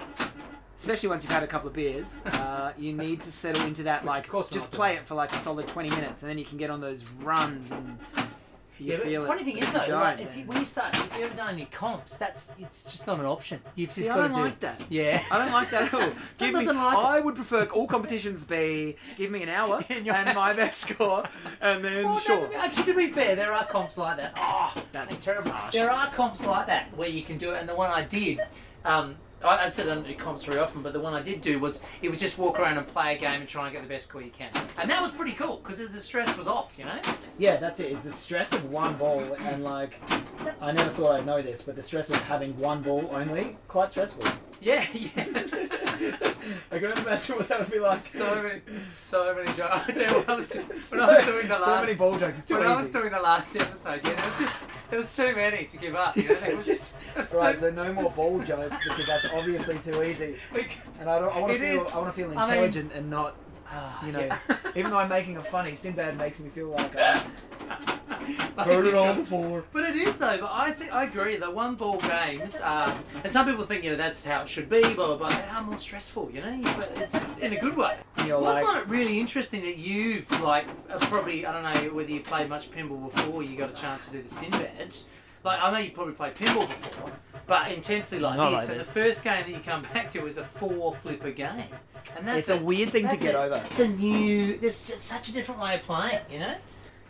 Especially 0.77 1.09
once 1.09 1.25
you've 1.25 1.33
had 1.33 1.43
a 1.43 1.47
couple 1.49 1.67
of 1.69 1.75
beers, 1.75 2.21
uh, 2.27 2.73
you 2.79 2.93
need 2.93 3.21
to 3.23 3.33
settle 3.33 3.63
into 3.65 3.83
that. 3.85 4.03
Which, 4.03 4.09
Like, 4.09 4.25
of 4.25 4.31
course, 4.31 4.49
just 4.49 4.71
play 4.71 4.95
it 4.95 5.05
for 5.07 5.15
like 5.15 5.33
a 5.33 5.39
solid 5.39 5.67
twenty 5.69 5.91
minutes, 5.91 6.23
and 6.23 6.31
then 6.31 6.39
you 6.39 6.45
can 6.45 6.57
get 6.59 6.71
on 6.71 6.81
those 6.81 7.05
runs 7.23 7.71
and 7.71 7.99
you 8.81 8.93
yeah, 8.93 8.97
but 8.97 9.07
feel 9.07 9.21
the 9.23 9.27
it. 9.27 9.29
funny 9.29 9.45
thing 9.45 9.59
is 9.59 9.73
though, 9.73 9.85
like, 9.95 10.21
if 10.21 10.37
you, 10.37 10.45
when 10.47 10.59
you 10.59 10.65
start, 10.65 10.97
if 10.97 11.19
you 11.19 11.25
ever 11.25 11.35
done 11.37 11.55
any 11.55 11.65
comps, 11.67 12.17
that's 12.17 12.53
it's 12.59 12.85
just 12.85 13.07
not 13.07 13.19
an 13.21 13.27
option. 13.27 13.61
You've 13.75 13.93
See, 13.93 14.03
just 14.05 14.15
got 14.15 14.29
to 14.29 14.35
do. 14.35 14.41
like 14.41 14.61
that. 14.61 14.83
Yeah. 14.89 15.23
I 15.31 15.39
don't 15.39 15.53
like 15.53 15.71
that 15.71 15.83
at 15.85 15.95
all. 15.95 16.11
Give 16.39 16.55
me. 16.55 16.65
like 16.67 16.77
it? 16.77 16.77
I 16.77 17.21
would 17.21 17.35
prefer 17.35 17.65
all 17.67 17.87
competitions 17.87 18.45
be 18.45 18.97
give 19.17 19.31
me 19.31 19.43
an 19.43 19.49
hour 19.49 19.85
And 19.89 20.35
my 20.35 20.53
best 20.53 20.81
score, 20.89 21.25
and 21.61 21.85
then 21.85 22.05
Well, 22.05 22.15
no, 22.15 22.21
sure. 22.21 22.41
to 22.43 22.49
be- 22.49 22.55
actually, 22.55 22.85
to 22.93 22.95
be 22.97 23.09
fair, 23.09 23.37
there 23.37 23.53
are 23.53 23.67
comps 23.67 23.99
like 23.99 24.17
that. 24.19 24.33
Oh, 24.37 24.73
That's 24.93 25.25
terrible. 25.25 25.51
harsh. 25.51 25.73
There 25.75 25.91
are 25.91 26.09
comps 26.11 26.45
like 26.45 26.67
that 26.67 26.97
where 26.97 27.09
you 27.09 27.23
can 27.23 27.39
do 27.39 27.53
it, 27.53 27.59
and 27.61 27.69
the 27.69 27.75
one 27.75 27.91
I 27.91 28.03
did, 28.05 28.41
um, 28.85 29.17
I, 29.43 29.65
I 29.65 29.69
said 29.69 29.89
I 29.89 29.95
don't 29.95 30.07
do 30.07 30.15
comps 30.15 30.45
very 30.45 30.59
often, 30.59 30.83
but 30.83 30.93
the 30.93 31.01
one 31.01 31.15
I 31.15 31.23
did 31.23 31.41
do 31.41 31.59
was 31.59 31.81
it 32.03 32.11
was 32.11 32.21
just 32.21 32.39
walk 32.39 32.59
around 32.59 32.79
and 32.79 32.87
play 32.87 33.17
a 33.17 33.19
game 33.19 33.41
and 33.41 33.49
try 33.49 33.65
and 33.65 33.73
get 33.73 33.83
the 33.83 33.89
best 33.89 34.09
score 34.09 34.23
you 34.23 34.31
can, 34.31 34.51
and 34.81 34.91
that 34.91 35.01
was 35.01 35.11
pretty 35.11 35.33
cool 35.33 35.61
because 35.63 35.79
the 35.79 36.01
stress 36.01 36.37
was 36.37 36.47
off, 36.47 36.73
you 36.79 36.85
know. 36.85 37.01
Yeah, 37.39 37.57
that's 37.57 37.81
it. 37.81 37.93
Is 37.93 38.03
the 38.03 38.13
stress 38.13 38.53
of 38.53 38.73
one 38.73 38.97
ball 38.97 39.21
and 39.41 39.63
like 39.63 39.95
I 40.61 40.73
never 40.73 40.91
thought 40.91 41.21
I'd 41.21 41.27
know 41.27 41.43
this, 41.43 41.63
but 41.63 41.77
the 41.77 41.83
stress 41.83 42.11
of 42.11 42.17
having 42.23 42.57
one 42.59 42.83
ball 42.83 43.09
only 43.13 43.57
quite 43.69 43.91
stressful. 43.93 44.25
Yeah, 44.61 44.85
yeah. 44.93 45.11
I 46.71 46.79
couldn't 46.79 46.99
imagine 46.99 47.37
what 47.37 47.49
that 47.49 47.61
would 47.61 47.71
be 47.71 47.79
like. 47.79 48.01
so 48.01 48.43
many, 48.43 48.61
so 48.91 49.35
many 49.35 49.47
jokes. 49.57 49.61
I 49.89 49.93
tell 49.93 50.11
you 50.11 50.17
what, 50.19 50.29
I 50.29 50.35
was 50.35 50.49
doing, 50.49 50.67
when 50.67 51.01
I 51.01 51.17
was 51.17 51.27
doing 51.27 51.49
the 51.49 51.55
last, 51.55 51.65
so 51.65 51.81
many 51.81 51.95
ball 51.95 52.19
jokes. 52.19 52.39
It's 52.39 52.47
too 52.47 52.59
when 52.59 52.67
I 52.67 52.77
was 52.77 52.91
doing 52.91 53.11
the 53.11 53.21
last 53.21 53.57
episode, 53.57 54.01
yeah, 54.05 54.15
there 54.15 54.31
was 54.31 54.39
just 54.39 54.69
there 54.91 54.99
was 54.99 55.15
too 55.15 55.35
many 55.37 55.65
to 55.67 55.77
give 55.77 55.95
up. 55.95 56.17
You 56.17 56.29
know, 56.29 56.35
there 56.37 56.51
was 56.57 56.67
just 56.67 56.97
it 57.17 57.21
was 57.21 57.35
Right, 57.35 57.55
too- 57.55 57.61
so 57.63 57.71
no 57.71 57.93
more 57.93 58.11
ball 58.13 58.41
jokes 58.41 58.83
because 58.85 59.07
that's 59.07 59.27
obviously 59.33 59.79
too 59.79 60.03
easy. 60.03 60.37
like, 60.53 60.79
And 61.01 61.09
I 61.11 61.19
don't. 61.19 61.35
I 61.35 61.41
want 61.41 61.53
to 61.53 61.59
feel. 61.59 61.81
is. 61.83 61.91
I 61.93 61.99
want 61.99 62.09
to 62.09 62.13
feel 62.17 62.27
I 62.27 62.29
mean- 62.31 62.39
intelligent 62.39 62.93
and 62.93 63.11
not. 63.11 63.37
ah, 63.71 64.05
You 64.07 64.13
know, 64.13 64.21
yeah. 64.21 64.39
even 64.77 64.91
though 64.91 64.99
I'm 64.99 65.09
making 65.09 65.37
a 65.37 65.45
funny, 65.45 65.75
Sinbad 65.77 66.17
makes 66.17 66.41
me 66.41 66.51
feel 66.51 66.71
like 66.71 66.97
I've 66.97 67.27
Like, 68.57 68.67
heard 68.67 68.87
it 68.87 68.95
all 68.95 69.15
before. 69.25 69.65
But 69.73 69.85
it 69.85 69.97
is 69.97 70.17
though. 70.17 70.39
But 70.39 70.51
I 70.53 70.73
think 70.73 70.93
I 70.93 71.05
agree. 71.05 71.37
The 71.37 71.51
one 71.51 71.77
ball 71.77 71.97
games, 71.99 72.59
um, 72.63 72.93
and 73.23 73.33
some 73.33 73.47
people 73.47 73.65
think 73.65 73.85
you 73.85 73.91
know 73.91 73.97
that's 73.97 74.25
how 74.25 74.43
it 74.43 74.49
should 74.49 74.69
be. 74.69 74.81
Blah 74.83 74.95
blah 74.95 75.17
blah. 75.17 75.29
They 75.29 75.43
are 75.49 75.63
more 75.63 75.79
stressful, 75.79 76.31
you 76.33 76.41
know, 76.41 76.61
but 76.77 76.91
it's 76.97 77.15
in 77.41 77.53
a 77.53 77.61
good 77.61 77.77
way. 77.77 77.97
You're 78.27 78.41
Well, 78.41 78.57
I 78.57 78.63
find 78.63 78.79
it 78.79 78.89
really 78.89 79.21
interesting 79.21 79.63
that 79.63 79.77
you've 79.77 80.29
like 80.41 80.67
uh, 80.91 80.99
probably 81.07 81.47
I 81.47 81.53
don't 81.53 81.63
know 81.63 81.95
whether 81.95 82.11
you 82.11 82.21
played 82.21 82.49
much 82.49 82.71
pinball 82.73 83.13
before 83.15 83.43
you 83.45 83.57
got 83.57 83.71
a 83.71 83.75
chance 83.81 84.05
to 84.07 84.11
do 84.11 84.23
the 84.23 84.29
Sinbad. 84.29 84.95
Like 85.45 85.61
I 85.63 85.71
know 85.71 85.79
you 85.79 85.93
probably 85.93 86.15
played 86.15 86.35
pinball 86.35 86.67
before, 86.69 87.13
but 87.47 87.71
intensely 87.71 88.19
like 88.19 88.37
Not 88.37 88.51
this. 88.51 88.61
like 88.63 88.69
and 88.71 88.81
this. 88.81 88.89
the 88.89 88.93
first 88.93 89.23
game 89.23 89.45
that 89.45 89.51
you 89.51 89.61
come 89.65 89.83
back 89.95 90.11
to 90.13 90.27
is 90.27 90.37
a 90.37 90.45
four 90.45 90.95
flipper 90.97 91.31
game, 91.31 91.63
and 92.17 92.27
that's 92.27 92.49
it's 92.49 92.61
a 92.61 92.63
weird 92.63 92.89
thing 92.91 93.09
to 93.09 93.17
get 93.17 93.37
a- 93.37 93.43
over. 93.43 93.63
It's 93.67 93.79
a 93.79 93.87
new. 93.89 94.59
There's 94.59 94.89
just 94.89 95.07
such 95.07 95.29
a 95.29 95.33
different 95.33 95.61
way 95.61 95.77
of 95.77 95.83
playing, 95.83 96.19
you 96.31 96.41
know. 96.41 96.57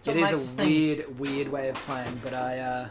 It 0.07 0.17
makes 0.17 0.33
a 0.33 0.39
think- 0.39 0.69
weird, 0.69 1.19
weird 1.19 1.49
way 1.49 1.69
of 1.69 1.77
playing, 1.77 2.21
but 2.23 2.33
I, 2.33 2.59
uh, 2.59 2.89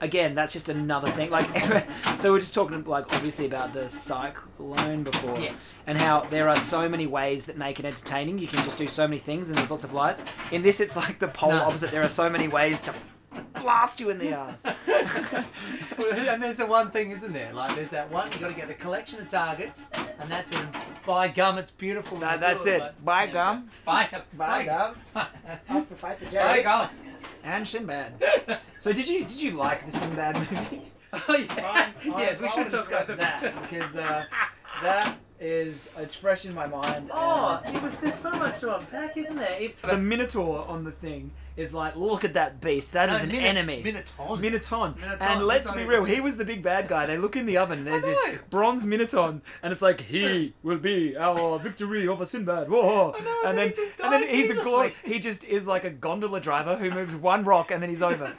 again, 0.00 0.34
that's 0.34 0.52
just 0.52 0.68
another 0.68 1.10
thing. 1.10 1.30
Like, 1.30 1.46
so 2.18 2.32
we're 2.32 2.40
just 2.40 2.54
talking, 2.54 2.82
like, 2.84 3.12
obviously 3.14 3.46
about 3.46 3.72
the 3.72 3.88
cyclone 3.88 5.02
before, 5.02 5.38
Yes. 5.38 5.74
and 5.86 5.98
how 5.98 6.20
there 6.20 6.48
are 6.48 6.56
so 6.56 6.88
many 6.88 7.06
ways 7.06 7.46
that 7.46 7.56
make 7.58 7.78
it 7.80 7.84
entertaining. 7.84 8.38
You 8.38 8.46
can 8.46 8.62
just 8.64 8.78
do 8.78 8.86
so 8.86 9.06
many 9.06 9.18
things, 9.18 9.48
and 9.48 9.58
there's 9.58 9.70
lots 9.70 9.84
of 9.84 9.92
lights. 9.92 10.24
In 10.52 10.62
this, 10.62 10.80
it's 10.80 10.96
like 10.96 11.18
the 11.18 11.28
polar 11.28 11.56
No. 11.56 11.64
opposite. 11.64 11.90
There 11.90 12.02
are 12.02 12.08
so 12.08 12.28
many 12.30 12.48
ways 12.48 12.80
to 12.82 12.94
blast 13.60 14.00
you 14.00 14.10
in 14.10 14.18
the 14.18 14.32
ass. 14.32 14.64
and 14.86 16.42
there's 16.42 16.58
the 16.58 16.66
one 16.66 16.90
thing, 16.90 17.10
isn't 17.10 17.32
there? 17.32 17.52
Like, 17.52 17.74
there's 17.76 17.90
that 17.90 18.10
one. 18.10 18.30
You 18.32 18.38
got 18.38 18.48
to 18.48 18.54
get 18.54 18.68
the 18.68 18.74
collection 18.74 19.20
of 19.20 19.28
targets, 19.28 19.90
and 20.20 20.30
that's 20.30 20.52
in. 20.52 20.68
By 21.06 21.28
gum, 21.28 21.58
it's 21.58 21.70
beautiful. 21.70 22.18
That- 22.18 22.40
that's 22.40 22.66
it. 22.66 22.82
By 23.04 23.26
gum. 23.26 23.70
By, 23.84 24.08
By 24.36 24.64
gum. 24.64 24.96
By, 25.12 25.26
Off 25.70 25.88
to 25.88 25.94
fight 25.94 26.20
the 26.20 26.36
by 26.36 26.62
gum. 26.62 26.88
And 27.44 27.66
Sinbad. 27.66 28.22
So 28.78 28.92
did 28.92 29.08
you 29.08 29.20
did 29.20 29.40
you 29.40 29.52
like 29.52 29.84
the 29.86 29.92
Sinbad 29.98 30.38
movie? 30.38 30.92
Oh 31.28 31.34
yeah. 31.34 31.90
yes, 32.04 32.40
we 32.40 32.46
I 32.46 32.50
should 32.50 32.58
wanna 32.58 32.70
discuss 32.70 33.06
that 33.06 33.40
because 33.62 33.96
uh, 33.96 34.24
that 34.82 35.16
is 35.40 35.90
it's 35.98 36.14
fresh 36.14 36.44
in 36.44 36.54
my 36.54 36.66
mind. 36.66 37.10
Oh, 37.12 37.60
and 37.64 37.76
it 37.76 37.82
was. 37.82 37.96
There's 37.96 38.14
so 38.14 38.30
much 38.32 38.60
to 38.60 38.76
unpack, 38.76 39.16
isn't 39.16 39.36
there? 39.36 39.60
It, 39.60 39.82
the 39.82 39.96
Minotaur 39.96 40.64
on 40.66 40.84
the 40.84 40.90
thing 40.92 41.30
is 41.56 41.72
like, 41.72 41.96
look 41.96 42.22
at 42.24 42.34
that 42.34 42.60
beast. 42.60 42.92
That 42.92 43.08
is 43.08 43.16
No, 43.22 43.24
an 43.24 43.28
Minot- 43.32 43.44
enemy. 43.56 43.82
Minotaur. 43.82 44.36
Minotaur. 44.36 44.94
Minotaur, 44.94 45.28
And 45.28 45.46
let's 45.46 45.70
be 45.70 45.84
real, 45.84 46.04
he 46.04 46.20
was 46.20 46.36
the 46.36 46.44
big 46.44 46.62
bad 46.62 46.86
guy. 46.86 47.06
They 47.06 47.16
look 47.16 47.34
in 47.34 47.46
the 47.46 47.56
oven, 47.56 47.78
and 47.78 47.86
there's 47.86 48.04
this 48.04 48.18
bronze 48.50 48.84
Minotaur, 48.84 49.40
and 49.62 49.72
it's 49.72 49.80
like, 49.80 50.02
he 50.02 50.52
will 50.62 50.76
be 50.78 51.16
our 51.16 51.58
victory 51.58 52.06
over 52.08 52.26
Sinbad. 52.26 52.68
Whoa. 52.68 53.14
I 53.18 53.20
know, 53.24 53.40
and 53.46 53.48
and 53.48 53.56
then 53.56 53.56
then, 53.56 53.68
he 53.68 53.74
just 53.74 54.00
and 54.00 54.12
then 54.12 54.28
he's 54.28 54.50
a 54.50 54.54
glo- 54.54 54.90
he 55.02 55.18
just 55.18 55.44
is 55.44 55.66
like 55.66 55.84
a 55.84 55.90
gondola 55.90 56.40
driver 56.40 56.76
who 56.76 56.90
moves 56.90 57.14
one 57.14 57.42
rock 57.44 57.70
and 57.70 57.82
then 57.82 57.88
he's 57.88 58.02
over. 58.10 58.34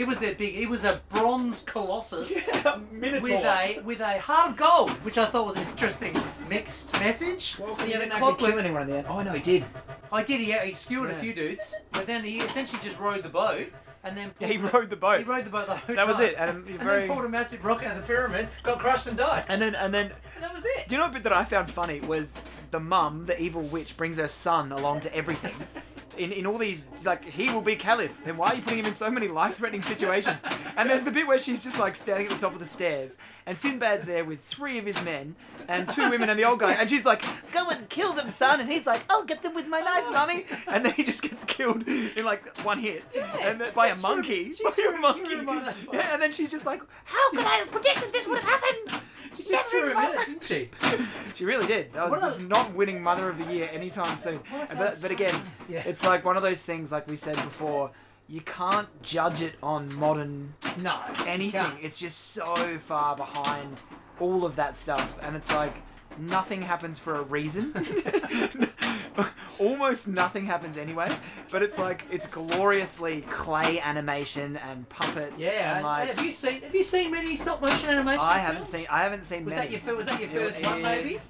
He 0.00 0.04
was 0.06 0.18
their 0.18 0.34
big. 0.34 0.54
He 0.54 0.64
was 0.64 0.86
a 0.86 1.02
bronze 1.10 1.60
colossus. 1.60 2.48
Minotaur. 2.90 3.20
With 3.20 3.44
a 3.44 3.80
with 3.84 4.00
a 4.00 4.18
heart 4.18 4.48
of 4.52 4.56
gold, 4.56 4.88
which 5.04 5.18
I 5.18 5.26
thought 5.26 5.44
was 5.46 5.56
an 5.58 5.66
interesting 5.68 6.16
mixed 6.48 6.94
message. 6.94 7.58
Well, 7.58 7.74
He 7.74 7.88
he 7.88 7.92
didn't 7.92 8.12
actually 8.12 8.36
kill 8.36 8.58
anyone 8.58 8.80
in 8.80 8.88
the 8.88 8.96
end. 8.96 9.06
Oh 9.10 9.22
no, 9.22 9.34
he 9.34 9.42
did. 9.42 9.66
I 10.10 10.22
did. 10.22 10.40
He, 10.40 10.52
he 10.54 10.72
skewered 10.72 11.10
a 11.10 11.14
few 11.16 11.34
dudes, 11.34 11.74
but 11.92 12.06
then 12.06 12.24
he 12.24 12.38
essentially 12.40 12.80
just 12.82 12.98
rode 12.98 13.22
the 13.22 13.28
boat 13.28 13.66
and 14.02 14.16
then 14.16 14.32
Yeah, 14.38 14.46
he 14.48 14.56
pulled 14.56 14.72
rode 14.72 14.88
the 14.88 14.96
boat. 14.96 15.18
He 15.18 15.24
rode 15.24 15.44
the 15.44 15.50
boat 15.50 15.66
the 15.66 15.76
whole 15.76 15.94
That 15.96 16.06
was 16.06 16.16
time. 16.16 16.26
it, 16.28 16.34
and, 16.38 16.66
And 16.66 16.80
very- 16.80 17.00
then 17.06 17.10
pulled 17.10 17.26
a 17.26 17.28
massive 17.28 17.62
rock 17.62 17.82
out 17.84 17.94
of 17.94 18.00
the 18.00 18.06
pyramid, 18.06 18.48
got 18.62 18.78
crushed 18.78 19.06
and 19.06 19.18
died. 19.18 19.44
And 19.50 19.60
then 19.60 19.74
and 19.74 19.92
then 19.92 20.12
And 20.34 20.44
that 20.44 20.54
was 20.54 20.64
it. 20.64 20.88
Do 20.88 20.94
you 20.94 21.00
know 21.02 21.08
a 21.08 21.10
bit 21.10 21.24
that 21.24 21.32
I 21.34 21.44
found 21.44 21.70
funny 21.70 22.00
was 22.00 22.40
the 22.70 22.80
mum, 22.80 23.26
the 23.26 23.38
evil 23.38 23.62
witch, 23.64 23.98
brings 23.98 24.16
her 24.16 24.28
son 24.28 24.72
along 24.72 25.00
to 25.00 25.14
everything. 25.14 25.52
In, 26.20 26.32
in 26.32 26.46
all 26.46 26.58
these, 26.58 26.84
like, 27.04 27.24
he 27.24 27.50
will 27.50 27.62
be 27.62 27.76
caliph. 27.76 28.20
Then 28.24 28.36
why 28.36 28.48
are 28.48 28.54
you 28.56 28.62
putting 28.62 28.80
him 28.80 28.86
in 28.86 28.94
so 28.94 29.10
many 29.10 29.26
life 29.26 29.56
threatening 29.56 29.80
situations? 29.80 30.42
And 30.76 30.88
there's 30.88 31.02
the 31.02 31.10
bit 31.10 31.26
where 31.26 31.38
she's 31.38 31.62
just 31.62 31.78
like 31.78 31.96
standing 31.96 32.26
at 32.26 32.32
the 32.32 32.38
top 32.38 32.52
of 32.52 32.58
the 32.58 32.66
stairs, 32.66 33.16
and 33.46 33.56
Sinbad's 33.56 34.04
there 34.04 34.24
with 34.24 34.40
three 34.42 34.76
of 34.78 34.84
his 34.84 35.02
men 35.02 35.34
and 35.66 35.88
two 35.88 36.10
women 36.10 36.28
and 36.28 36.38
the 36.38 36.44
old 36.44 36.60
guy, 36.60 36.72
and 36.72 36.90
she's 36.90 37.06
like, 37.06 37.22
"Go 37.52 37.70
and 37.70 37.88
kill 37.88 38.12
them, 38.12 38.30
son." 38.30 38.60
And 38.60 38.68
he's 38.68 38.86
like, 38.86 39.02
"I'll 39.08 39.24
get 39.24 39.42
them 39.42 39.54
with 39.54 39.66
my 39.66 39.80
knife, 39.80 40.12
mummy." 40.12 40.44
And 40.66 40.84
then 40.84 40.92
he 40.92 41.02
just 41.04 41.22
gets 41.22 41.42
killed 41.44 41.88
in 41.88 42.24
like 42.24 42.56
one 42.58 42.78
hit, 42.78 43.02
and 43.40 43.60
then 43.60 43.72
by 43.72 43.88
a 43.88 43.96
monkey, 43.96 44.52
by 44.62 44.92
a 44.94 45.00
monkey. 45.00 45.24
threw 45.24 45.38
him 45.40 45.48
on 45.48 45.64
that 45.64 45.76
Yeah, 45.92 46.12
and 46.12 46.22
then 46.22 46.32
she's 46.32 46.50
just 46.50 46.66
like, 46.66 46.82
"How 47.04 47.30
could 47.30 47.40
I 47.46 47.56
have 47.56 47.70
predicted 47.70 48.12
this 48.12 48.28
would 48.28 48.40
have 48.40 48.48
happened?" 48.50 49.02
She 49.42 49.48
just 49.48 49.70
threw 49.70 49.90
him 49.90 49.96
in 49.98 50.04
it, 50.18 50.26
didn't 50.26 50.42
she? 50.44 50.70
She 51.34 51.44
really 51.44 51.66
did. 51.66 51.92
That 51.92 52.10
was, 52.10 52.20
What 52.20 52.22
this 52.22 52.34
is 52.34 52.40
not 52.40 52.74
winning 52.74 53.02
Mother 53.02 53.28
of 53.30 53.38
the 53.38 53.52
Year 53.52 53.68
anytime 53.72 54.16
soon. 54.16 54.40
What 54.50 54.76
But, 54.76 54.98
but 55.00 55.10
again, 55.10 55.34
Yeah. 55.68 55.82
it's 55.86 56.04
like 56.04 56.24
one 56.24 56.36
of 56.36 56.42
those 56.42 56.62
things, 56.64 56.90
like 56.92 57.06
we 57.08 57.16
said 57.16 57.36
before, 57.36 57.90
you 58.28 58.40
can't 58.42 58.88
judge 59.02 59.42
it 59.42 59.54
on 59.62 59.94
modern 59.98 60.54
No. 60.78 61.00
anything. 61.26 61.72
It's 61.82 61.98
just 61.98 62.32
so 62.32 62.78
far 62.78 63.16
behind 63.16 63.82
all 64.18 64.44
of 64.44 64.56
that 64.56 64.76
stuff. 64.76 65.16
And 65.22 65.34
it's 65.36 65.50
like, 65.52 65.82
nothing 66.18 66.62
happens 66.62 66.98
for 66.98 67.14
a 67.16 67.22
reason. 67.22 67.72
Almost 69.58 70.08
nothing 70.08 70.46
happens 70.46 70.78
anyway. 70.78 71.14
But 71.50 71.62
it's 71.62 71.78
like, 71.78 72.04
it's 72.10 72.26
gloriously 72.26 73.22
clay 73.22 73.80
animation 73.80 74.56
and 74.56 74.88
puppets. 74.88 75.42
Yeah. 75.42 75.76
And 75.76 75.84
like, 75.84 76.14
have 76.14 76.24
you 76.24 76.32
seen 76.32 76.62
Have 76.62 76.74
you 76.74 76.82
seen 76.82 77.10
many 77.10 77.36
stop 77.36 77.60
motion 77.60 77.90
animation? 77.90 78.20
I 78.20 78.38
haven't 78.38 78.56
films? 78.66 78.68
seen, 78.70 78.86
I 78.90 79.02
haven't 79.02 79.24
seen 79.24 79.44
Was 79.44 79.54
many. 79.54 79.76
that 79.76 79.84
your 79.86 79.96
was 79.96 80.06
that 80.06 80.20
your 80.20 80.30
It- 80.30 80.54
first 80.54 80.66
one, 80.66 80.78
it- 80.78 80.82
maybe? 80.82 81.20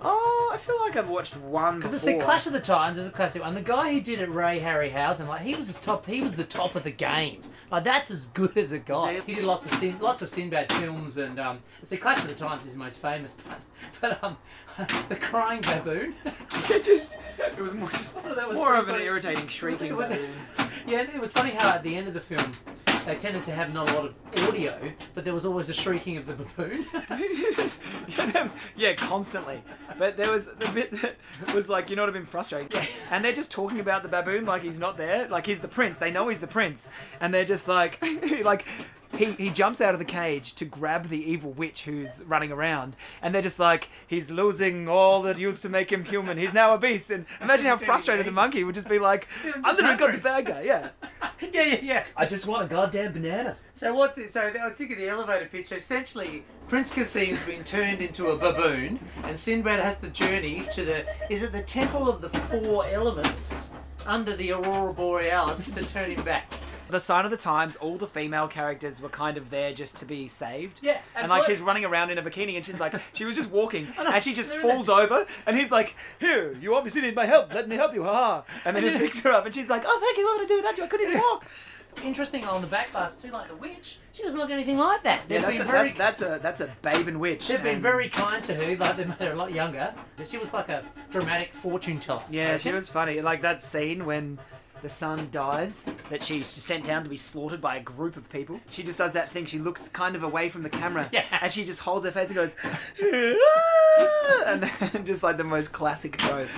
Oh, 0.00 0.50
I 0.54 0.58
feel 0.58 0.78
like 0.80 0.96
I've 0.96 1.08
watched 1.08 1.36
one 1.36 1.78
Because 1.78 1.92
it's 1.92 2.04
the 2.04 2.18
Clash 2.18 2.46
of 2.46 2.52
the 2.52 2.60
Titans 2.60 2.98
is 2.98 3.08
a 3.08 3.10
classic 3.10 3.42
one. 3.42 3.54
The 3.54 3.60
guy 3.60 3.92
who 3.92 4.00
did 4.00 4.20
it, 4.20 4.30
Ray 4.30 4.60
Harryhausen, 4.60 5.26
like 5.26 5.42
he 5.42 5.56
was 5.56 5.72
the 5.74 5.80
top. 5.84 6.06
He 6.06 6.20
was 6.22 6.36
the 6.36 6.44
top 6.44 6.76
of 6.76 6.84
the 6.84 6.92
game. 6.92 7.42
Like 7.70 7.82
that's 7.84 8.10
as 8.10 8.26
good 8.26 8.56
as 8.56 8.72
it 8.72 8.86
got. 8.86 9.12
He 9.24 9.34
did 9.34 9.44
lots 9.44 9.66
of 9.66 9.72
Sin, 9.74 9.98
lots 10.00 10.22
of 10.22 10.28
Sinbad 10.28 10.72
films, 10.72 11.16
and 11.18 11.38
um, 11.40 11.58
it's 11.80 11.90
the 11.90 11.96
Clash 11.96 12.18
of 12.22 12.28
the 12.28 12.34
Titans 12.34 12.60
is 12.62 12.68
his 12.68 12.76
most 12.76 12.98
famous. 13.02 13.34
but 14.00 14.22
um, 14.22 14.36
the 15.08 15.16
Crying 15.16 15.60
Baboon. 15.62 16.14
it 16.70 16.84
just 16.84 17.18
it 17.38 17.58
was 17.58 17.74
more, 17.74 17.88
just 17.90 18.22
that 18.22 18.48
was 18.48 18.56
more 18.56 18.76
of 18.76 18.88
an 18.88 19.00
irritating 19.00 19.48
shrieking. 19.48 19.88
It 19.88 19.96
was- 19.96 20.08
baboon. 20.10 20.30
Yeah, 20.86 21.02
it 21.02 21.20
was 21.20 21.32
funny 21.32 21.50
how 21.50 21.70
at 21.70 21.82
the 21.82 21.94
end 21.94 22.08
of 22.08 22.14
the 22.14 22.20
film. 22.20 22.52
They 23.06 23.14
tended 23.16 23.42
to 23.44 23.52
have 23.52 23.72
not 23.72 23.90
a 23.90 23.94
lot 23.94 24.04
of 24.04 24.48
audio, 24.48 24.92
but 25.14 25.24
there 25.24 25.32
was 25.32 25.46
always 25.46 25.70
a 25.70 25.74
shrieking 25.74 26.18
of 26.18 26.26
the 26.26 26.34
baboon. 26.34 26.84
yeah, 27.08 28.42
was- 28.42 28.56
yeah, 28.76 28.92
constantly. 28.94 29.62
But 29.98 30.18
there 30.18 30.30
was 30.30 30.46
the 30.46 30.68
bit 30.74 30.90
that 30.90 31.16
was 31.54 31.70
like, 31.70 31.88
you 31.88 31.96
know 31.96 32.02
what 32.02 32.08
have 32.08 32.14
been 32.14 32.26
frustrating? 32.26 32.86
And 33.10 33.24
they're 33.24 33.32
just 33.32 33.50
talking 33.50 33.80
about 33.80 34.02
the 34.02 34.10
baboon 34.10 34.44
like 34.44 34.62
he's 34.62 34.78
not 34.78 34.98
there. 34.98 35.26
Like 35.26 35.46
he's 35.46 35.60
the 35.60 35.68
prince. 35.68 35.96
They 35.98 36.10
know 36.10 36.28
he's 36.28 36.40
the 36.40 36.46
prince. 36.46 36.90
And 37.18 37.32
they're 37.32 37.46
just 37.46 37.66
like, 37.66 37.98
like, 38.42 38.66
he, 39.16 39.32
he 39.32 39.50
jumps 39.50 39.80
out 39.80 39.94
of 39.94 39.98
the 39.98 40.04
cage 40.04 40.54
to 40.54 40.64
grab 40.64 41.08
the 41.08 41.30
evil 41.30 41.52
witch 41.52 41.82
who's 41.82 42.22
running 42.24 42.52
around. 42.52 42.96
And 43.22 43.34
they're 43.34 43.42
just 43.42 43.58
like, 43.58 43.88
he's 44.06 44.30
losing 44.30 44.88
all 44.88 45.22
that 45.22 45.38
used 45.38 45.62
to 45.62 45.68
make 45.68 45.90
him 45.90 46.04
human. 46.04 46.36
He's 46.38 46.54
now 46.54 46.74
a 46.74 46.78
beast. 46.78 47.10
And 47.10 47.26
imagine 47.40 47.66
how 47.66 47.76
frustrated 47.88 48.26
the 48.26 48.32
monkey 48.32 48.64
would 48.64 48.74
just 48.74 48.88
be 48.88 48.98
like, 48.98 49.28
I'm 49.44 49.54
I'm 49.56 49.62
just 49.64 49.80
gonna 49.80 49.96
got 49.96 50.12
the 50.12 50.18
hungry." 50.18 50.20
bad 50.20 50.46
guy. 50.46 50.62
Yeah. 50.62 50.88
yeah, 51.52 51.62
yeah, 51.62 51.78
yeah. 51.82 52.04
I 52.16 52.26
just 52.26 52.46
want 52.46 52.64
a 52.64 52.66
goddamn 52.66 53.12
banana. 53.12 53.56
So 53.74 53.94
what's 53.94 54.18
it? 54.18 54.30
So 54.30 54.40
I 54.40 54.68
was 54.68 54.76
thinking 54.76 54.98
the 54.98 55.08
elevator 55.08 55.46
pitch. 55.46 55.68
So 55.68 55.76
essentially, 55.76 56.44
Prince 56.68 56.92
Kasim's 56.92 57.40
been 57.46 57.64
turned 57.64 58.00
into 58.00 58.30
a 58.30 58.36
baboon, 58.36 58.98
and 59.24 59.38
Sinbad 59.38 59.80
has 59.80 59.98
the 59.98 60.10
journey 60.10 60.64
to 60.72 60.84
the. 60.84 61.06
Is 61.32 61.42
it 61.42 61.52
the 61.52 61.62
Temple 61.62 62.08
of 62.08 62.20
the 62.20 62.28
Four 62.28 62.86
Elements 62.86 63.70
under 64.06 64.36
the 64.36 64.52
Aurora 64.52 64.92
Borealis 64.92 65.70
to 65.70 65.82
turn 65.82 66.10
him 66.10 66.22
back? 66.24 66.52
The 66.90 67.00
sign 67.00 67.24
of 67.24 67.30
the 67.30 67.36
times, 67.36 67.76
all 67.76 67.96
the 67.96 68.06
female 68.06 68.48
characters 68.48 69.00
were 69.00 69.08
kind 69.08 69.36
of 69.36 69.50
there 69.50 69.72
just 69.72 69.96
to 69.98 70.04
be 70.04 70.28
saved. 70.28 70.80
Yeah, 70.82 71.00
And 71.14 71.28
like 71.28 71.44
she's 71.44 71.60
running 71.60 71.84
around 71.84 72.10
in 72.10 72.18
a 72.18 72.22
bikini 72.22 72.56
and 72.56 72.64
she's 72.64 72.80
like, 72.80 72.94
she 73.12 73.24
was 73.24 73.36
just 73.36 73.50
walking 73.50 73.88
know, 73.96 74.06
and 74.06 74.22
she 74.22 74.34
just 74.34 74.54
falls 74.56 74.88
over 74.88 75.26
and 75.46 75.56
he's 75.56 75.70
like, 75.70 75.94
here, 76.18 76.56
you 76.60 76.74
obviously 76.74 77.00
need 77.02 77.14
my 77.14 77.26
help, 77.26 77.52
let 77.52 77.68
me 77.68 77.76
help 77.76 77.94
you, 77.94 78.04
haha. 78.04 78.42
And 78.64 78.74
then 78.74 78.82
he 78.82 78.90
just 78.90 79.00
picks 79.04 79.20
her 79.20 79.30
up 79.30 79.44
and 79.46 79.54
she's 79.54 79.68
like, 79.68 79.82
oh, 79.86 80.00
thank 80.02 80.16
you, 80.16 80.24
what 80.24 80.38
would 80.38 80.44
I 80.44 80.48
do 80.48 80.56
without 80.56 80.78
you? 80.78 80.84
I 80.84 80.86
couldn't 80.86 81.08
even 81.08 81.20
walk. 81.20 81.44
Interesting 82.04 82.44
on 82.44 82.60
the 82.60 82.66
back 82.66 82.92
glass 82.92 83.16
too, 83.16 83.30
like 83.30 83.48
the 83.48 83.56
witch. 83.56 83.98
She 84.12 84.22
doesn't 84.22 84.38
look 84.38 84.50
anything 84.50 84.78
like 84.78 85.02
that. 85.02 85.22
Yeah, 85.28 85.40
that's 85.40 85.58
a, 85.58 85.62
been 85.62 85.72
very. 85.72 85.92
that's, 85.92 86.20
that's 86.20 86.22
a 86.22 86.42
that's 86.42 86.60
a 86.60 86.70
babe 86.82 87.08
and 87.08 87.18
witch. 87.18 87.48
They've 87.48 87.62
been 87.62 87.74
and- 87.74 87.82
very 87.82 88.08
kind 88.08 88.44
to 88.44 88.54
her, 88.54 88.76
like 88.76 88.96
they 88.96 89.04
made 89.04 89.18
her 89.18 89.32
a 89.32 89.36
lot 89.36 89.52
younger. 89.52 89.92
She 90.24 90.38
was 90.38 90.52
like 90.52 90.68
a 90.68 90.84
dramatic 91.10 91.52
fortune 91.54 91.98
teller. 91.98 92.22
Yeah, 92.30 92.56
she 92.56 92.70
was 92.72 92.88
funny. 92.88 93.20
Like 93.20 93.42
that 93.42 93.64
scene 93.64 94.04
when 94.06 94.38
the 94.82 94.88
son 94.88 95.28
dies, 95.32 95.84
that 96.10 96.22
she's 96.22 96.46
sent 96.46 96.84
down 96.84 97.04
to 97.04 97.10
be 97.10 97.16
slaughtered 97.16 97.60
by 97.60 97.76
a 97.76 97.80
group 97.80 98.16
of 98.16 98.30
people. 98.30 98.60
She 98.70 98.82
just 98.82 98.98
does 98.98 99.12
that 99.14 99.28
thing. 99.28 99.44
She 99.46 99.58
looks 99.58 99.88
kind 99.88 100.14
of 100.16 100.22
away 100.22 100.48
from 100.48 100.62
the 100.62 100.70
camera, 100.70 101.08
Yeah. 101.12 101.24
and 101.40 101.50
she 101.52 101.64
just 101.64 101.80
holds 101.80 102.04
her 102.04 102.10
face 102.12 102.28
and 102.28 102.36
goes, 102.36 102.50
"Ah!" 103.02 104.42
and 104.46 104.62
then 104.62 105.04
just 105.06 105.22
like 105.22 105.36
the 105.36 105.44
most 105.44 105.72
classic 105.72 106.16
trope. 106.16 106.48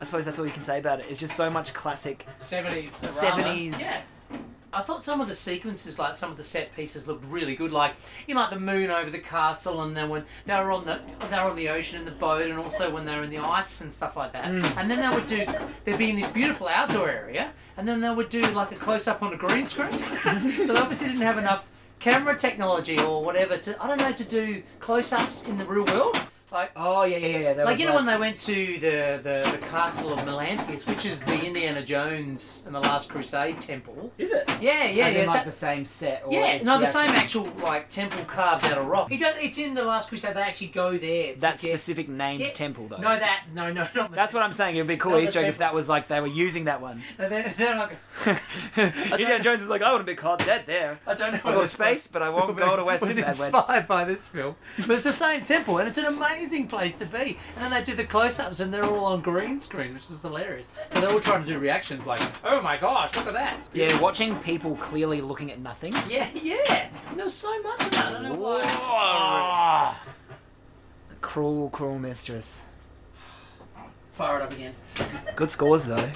I 0.00 0.04
suppose 0.04 0.24
that's 0.24 0.38
all 0.38 0.46
you 0.46 0.52
can 0.52 0.62
say 0.62 0.78
about 0.78 1.00
it. 1.00 1.06
It's 1.08 1.20
just 1.20 1.36
so 1.36 1.48
much 1.50 1.72
classic. 1.72 2.26
70s. 2.38 2.90
70s. 3.04 3.80
Yeah. 3.80 4.00
I 4.74 4.82
thought 4.82 5.02
some 5.02 5.20
of 5.20 5.28
the 5.28 5.34
sequences, 5.34 5.98
like 5.98 6.16
some 6.16 6.30
of 6.30 6.36
the 6.36 6.42
set 6.42 6.74
pieces, 6.74 7.06
looked 7.06 7.24
really 7.26 7.54
good. 7.54 7.72
Like 7.72 7.94
you 8.26 8.34
know, 8.34 8.40
like 8.40 8.50
the 8.50 8.60
moon 8.60 8.90
over 8.90 9.10
the 9.10 9.18
castle, 9.18 9.82
and 9.82 9.96
then 9.96 10.08
when 10.08 10.24
they 10.46 10.54
were 10.54 10.72
on 10.72 10.84
the 10.84 11.00
they 11.30 11.36
were 11.36 11.50
on 11.50 11.56
the 11.56 11.68
ocean 11.68 12.00
in 12.00 12.04
the 12.04 12.10
boat, 12.10 12.50
and 12.50 12.58
also 12.58 12.90
when 12.90 13.04
they 13.04 13.16
were 13.16 13.22
in 13.22 13.30
the 13.30 13.38
ice 13.38 13.80
and 13.80 13.92
stuff 13.92 14.16
like 14.16 14.32
that. 14.32 14.46
Mm. 14.46 14.76
And 14.76 14.90
then 14.90 15.00
they 15.00 15.16
would 15.16 15.26
do 15.26 15.46
they'd 15.84 15.98
be 15.98 16.10
in 16.10 16.16
this 16.16 16.30
beautiful 16.30 16.68
outdoor 16.68 17.08
area, 17.08 17.52
and 17.76 17.86
then 17.86 18.00
they 18.00 18.10
would 18.10 18.28
do 18.28 18.42
like 18.42 18.72
a 18.72 18.76
close 18.76 19.06
up 19.06 19.22
on 19.22 19.32
a 19.32 19.36
green 19.36 19.66
screen. 19.66 19.92
so 19.92 20.72
they 20.72 20.80
obviously 20.80 21.08
didn't 21.08 21.22
have 21.22 21.38
enough 21.38 21.66
camera 22.00 22.36
technology 22.36 22.98
or 23.00 23.24
whatever 23.24 23.56
to 23.56 23.82
I 23.82 23.86
don't 23.86 23.98
know 23.98 24.12
to 24.12 24.24
do 24.24 24.62
close 24.80 25.12
ups 25.12 25.44
in 25.44 25.58
the 25.58 25.64
real 25.64 25.84
world. 25.86 26.20
Like 26.52 26.70
Oh 26.76 27.04
yeah, 27.04 27.16
yeah, 27.16 27.38
yeah. 27.38 27.52
That 27.54 27.66
like 27.66 27.78
you 27.80 27.86
know 27.86 27.94
when 27.96 28.06
they 28.06 28.16
went 28.16 28.36
to 28.38 28.54
the, 28.78 29.18
the, 29.22 29.50
the 29.50 29.58
castle 29.66 30.12
of 30.12 30.20
Melanthius, 30.20 30.86
which 30.86 31.04
is 31.04 31.20
the 31.20 31.42
Indiana 31.44 31.82
Jones 31.84 32.62
and 32.66 32.74
the 32.74 32.78
Last 32.80 33.08
Crusade 33.08 33.60
temple. 33.60 34.12
is 34.18 34.32
it? 34.32 34.48
Yeah, 34.60 34.84
yeah, 34.84 35.06
As 35.06 35.14
yeah. 35.16 35.20
in 35.22 35.26
like 35.26 35.38
that- 35.40 35.46
the 35.46 35.52
same 35.52 35.84
set? 35.84 36.22
Or 36.26 36.32
yeah, 36.32 36.58
no, 36.62 36.78
the, 36.78 36.86
actual- 36.86 37.00
same 37.06 37.10
actual 37.10 37.44
like 37.62 37.88
temple 37.88 38.24
carved 38.26 38.66
out 38.66 38.78
of 38.78 38.86
rock. 38.86 39.10
It 39.10 39.18
does, 39.20 39.34
it's 39.40 39.58
in 39.58 39.74
the 39.74 39.82
Last 39.82 40.10
Crusade. 40.10 40.36
They 40.36 40.42
actually 40.42 40.68
go 40.68 40.96
there. 40.96 41.34
To 41.34 41.40
That 41.40 41.52
get- 41.52 41.58
specific 41.70 42.08
named 42.08 42.42
Yeah. 42.42 42.50
temple 42.50 42.86
though. 42.88 42.98
No, 42.98 43.18
that 43.18 43.44
no, 43.52 43.72
no, 43.72 43.88
not 43.94 44.12
That's 44.12 44.32
what 44.32 44.42
I'm 44.44 44.52
saying. 44.52 44.76
It'd 44.76 44.86
be 44.86 44.96
cool 44.96 45.12
No, 45.12 45.18
Easter 45.18 45.40
egg 45.40 45.46
if 45.46 45.58
that 45.58 45.74
was 45.74 45.88
like 45.88 46.06
they 46.08 46.20
were 46.20 46.26
using 46.28 46.64
that 46.64 46.80
one. 46.80 47.02
And 47.18 47.32
then, 47.32 47.54
then 47.56 47.78
like, 47.78 47.96
Indiana 49.12 49.40
Jones 49.42 49.62
is 49.62 49.68
like, 49.68 49.82
I 49.82 49.90
wouldn't 49.90 50.06
be 50.06 50.14
caught 50.14 50.38
dead 50.40 50.64
there. 50.66 51.00
I 51.06 51.14
don't 51.14 51.32
know. 51.32 51.40
I'll 51.44 51.52
go 51.54 51.60
to 51.62 51.66
space, 51.66 52.06
but 52.06 52.22
I 52.22 52.28
won't 52.30 52.56
go 52.56 52.76
to 52.76 52.84
where 52.84 52.98
was 52.98 53.00
Sinbad 53.00 53.38
went. 53.38 53.54
inspired 53.54 53.88
by 53.88 54.04
this 54.04 54.26
film, 54.28 54.54
but 54.86 54.90
it's 54.90 55.04
the 55.04 55.12
same 55.12 55.42
temple, 55.42 55.78
and 55.78 55.88
it's 55.88 55.98
an 55.98 56.04
amazing 56.04 56.43
amazing 56.44 56.68
place 56.68 56.94
to 56.96 57.06
be. 57.06 57.38
And 57.56 57.64
then 57.64 57.70
they 57.70 57.82
do 57.82 57.94
the 57.94 58.04
close-ups, 58.04 58.60
and 58.60 58.72
they're 58.72 58.84
all 58.84 59.04
on 59.06 59.22
green 59.22 59.58
screens, 59.58 59.94
which 59.94 60.10
is 60.10 60.22
hilarious. 60.22 60.68
So 60.90 61.00
they're 61.00 61.10
all 61.10 61.20
trying 61.20 61.44
to 61.44 61.48
do 61.48 61.58
reactions 61.58 62.06
like, 62.06 62.20
"Oh 62.44 62.60
my 62.60 62.76
gosh, 62.76 63.16
look 63.16 63.26
at 63.26 63.32
that!" 63.32 63.68
Yeah, 63.72 63.98
watching 64.00 64.36
people 64.40 64.76
clearly 64.76 65.20
looking 65.20 65.50
at 65.50 65.58
nothing. 65.58 65.94
yeah, 66.08 66.28
yeah. 66.34 66.88
And 67.08 67.18
there 67.18 67.24
was 67.24 67.34
so 67.34 67.62
much 67.62 67.80
of 67.80 67.90
that. 67.92 68.06
I 68.06 68.12
don't 68.12 68.22
know 68.24 68.34
why. 68.34 69.96
Cruel, 71.20 71.70
cruel 71.70 71.98
mistress. 71.98 72.62
fire 74.14 74.38
it 74.38 74.42
up 74.42 74.52
again. 74.52 74.74
Good 75.34 75.50
scores 75.50 75.86
though. 75.86 76.10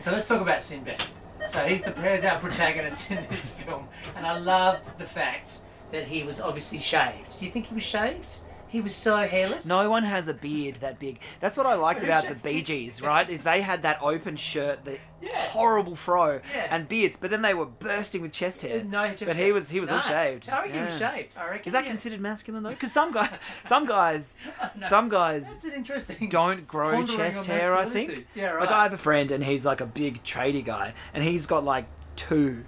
So 0.00 0.12
let's 0.12 0.28
talk 0.28 0.40
about 0.40 0.62
Sinbad. 0.62 1.02
So 1.48 1.64
he's 1.64 1.84
the 1.84 1.92
he's 1.92 2.24
our 2.24 2.38
protagonist 2.40 3.10
in 3.10 3.24
this 3.30 3.50
film, 3.50 3.88
and 4.16 4.26
I 4.26 4.36
loved 4.38 4.98
the 4.98 5.06
fact 5.06 5.60
that 5.92 6.08
he 6.08 6.22
was 6.22 6.40
obviously 6.40 6.78
shaved. 6.78 7.38
Do 7.38 7.44
you 7.44 7.50
think 7.50 7.66
he 7.66 7.74
was 7.74 7.82
shaved? 7.84 8.38
He 8.68 8.80
was 8.80 8.96
so 8.96 9.16
hairless. 9.28 9.64
No 9.64 9.88
one 9.88 10.02
has 10.02 10.26
a 10.26 10.34
beard 10.34 10.76
that 10.80 10.98
big. 10.98 11.20
That's 11.40 11.56
what 11.56 11.66
I 11.66 11.74
liked 11.74 12.02
about 12.02 12.26
the 12.26 12.34
Bee 12.34 12.62
Gees, 12.62 13.00
right? 13.00 13.30
Is 13.30 13.44
they 13.44 13.60
had 13.62 13.82
that 13.82 13.98
open 14.02 14.34
shirt, 14.36 14.84
the 14.84 14.98
Yeah. 15.22 15.30
horrible 15.36 15.94
fro, 15.94 16.40
Yeah. 16.52 16.66
and 16.70 16.88
beards, 16.88 17.16
but 17.16 17.30
then 17.30 17.42
they 17.42 17.54
were 17.54 17.64
bursting 17.64 18.22
with 18.22 18.32
chest 18.32 18.62
hair. 18.62 18.82
No, 18.82 19.08
just 19.10 19.24
but 19.24 19.36
he 19.36 19.52
was 19.52 19.70
he 19.70 19.78
was 19.78 19.90
all 19.90 20.00
shaved. 20.00 20.50
I 20.50 20.62
reckon 20.62 20.80
he 20.80 20.84
was 20.84 20.98
shaved. 20.98 21.38
I 21.38 21.44
reckon. 21.48 21.62
Is 21.64 21.72
that 21.74 21.84
yeah. 21.84 21.88
considered 21.90 22.20
masculine 22.20 22.64
though? 22.64 22.70
Because 22.70 22.92
some 23.00 23.12
guys, 23.12 23.30
some 23.64 23.86
guys, 23.86 24.36
No. 24.60 24.86
some 24.86 25.08
guys 25.08 25.52
That's 25.52 25.64
an 25.64 25.72
interesting. 25.72 26.28
don't 26.28 26.66
grow 26.66 27.06
chest 27.06 27.46
hair. 27.46 27.74
I 27.76 27.88
think. 27.88 28.26
Yeah, 28.34 28.46
right. 28.50 28.62
Like 28.62 28.70
I 28.72 28.82
have 28.82 28.92
a 28.92 28.98
friend, 28.98 29.30
and 29.30 29.44
he's 29.44 29.64
like 29.64 29.80
a 29.80 29.86
big 29.86 30.24
tradie 30.24 30.64
guy, 30.64 30.92
and 31.14 31.22
he's 31.22 31.46
got 31.46 31.64
like 31.64 31.86
two 32.16 32.64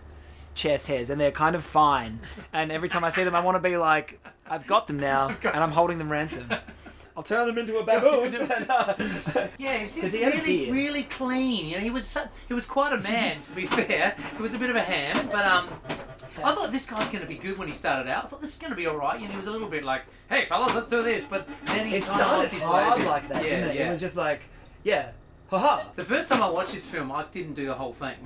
chest 0.58 0.86
hairs, 0.88 1.08
and 1.08 1.18
they're 1.20 1.30
kind 1.30 1.56
of 1.56 1.64
fine. 1.64 2.20
And 2.52 2.70
every 2.70 2.88
time 2.90 3.04
I 3.04 3.08
see 3.08 3.24
them, 3.24 3.34
I 3.34 3.40
want 3.40 3.54
to 3.56 3.60
be 3.66 3.76
like, 3.78 4.20
I've 4.46 4.66
got 4.66 4.86
them 4.88 4.98
now, 5.00 5.28
and 5.44 5.56
I'm 5.64 5.70
holding 5.72 5.96
them 5.98 6.10
ransom. 6.10 6.50
I'll 7.16 7.24
turn 7.24 7.48
them 7.48 7.58
into 7.58 7.76
a 7.78 7.84
baboon. 7.84 8.32
Yeah, 9.58 9.78
he 9.78 9.86
seems 9.88 10.12
he 10.12 10.24
really, 10.24 10.70
really 10.70 11.02
clean. 11.02 11.66
You 11.66 11.76
know, 11.76 11.82
he 11.82 11.90
was 11.90 12.06
su- 12.06 12.28
he 12.46 12.54
was 12.54 12.64
quite 12.64 12.92
a 12.92 12.96
man, 12.98 13.42
to 13.42 13.52
be 13.52 13.66
fair. 13.78 14.14
He 14.36 14.42
was 14.42 14.54
a 14.54 14.58
bit 14.58 14.70
of 14.70 14.76
a 14.76 14.82
ham, 14.82 15.28
but 15.32 15.44
um, 15.44 15.68
I 16.44 16.54
thought 16.54 16.70
this 16.70 16.86
guy's 16.86 17.08
going 17.10 17.22
to 17.22 17.26
be 17.28 17.34
good 17.36 17.58
when 17.58 17.66
he 17.66 17.74
started 17.74 18.08
out. 18.08 18.24
I 18.24 18.28
thought 18.28 18.40
this 18.40 18.52
is 18.52 18.58
going 18.58 18.70
to 18.70 18.76
be 18.76 18.86
all 18.86 18.96
right. 18.96 19.18
You 19.20 19.26
know, 19.26 19.32
he 19.32 19.36
was 19.36 19.48
a 19.48 19.50
little 19.50 19.68
bit 19.68 19.82
like, 19.82 20.02
"Hey, 20.28 20.46
fellas, 20.46 20.72
let's 20.74 20.88
do 20.90 21.02
this," 21.02 21.24
but 21.24 21.48
then 21.64 21.86
he 21.88 21.96
it 21.96 22.04
kind 22.04 22.20
of 22.22 22.28
lost 22.28 22.50
started 22.50 22.50
his 22.52 22.62
hard 22.62 22.86
way. 22.86 22.94
a 22.94 22.98
bit. 22.98 23.06
like 23.08 23.28
that, 23.30 23.44
yeah, 23.44 23.50
didn't 23.50 23.70
it? 23.70 23.74
Yeah. 23.76 23.88
It 23.88 23.90
was 23.90 24.00
just 24.00 24.16
like, 24.16 24.42
yeah, 24.84 25.10
haha. 25.50 25.82
The 25.96 26.04
first 26.04 26.28
time 26.28 26.40
I 26.40 26.48
watched 26.48 26.72
this 26.72 26.86
film, 26.86 27.10
I 27.10 27.24
didn't 27.24 27.54
do 27.54 27.66
the 27.66 27.74
whole 27.74 27.92
thing. 27.92 28.16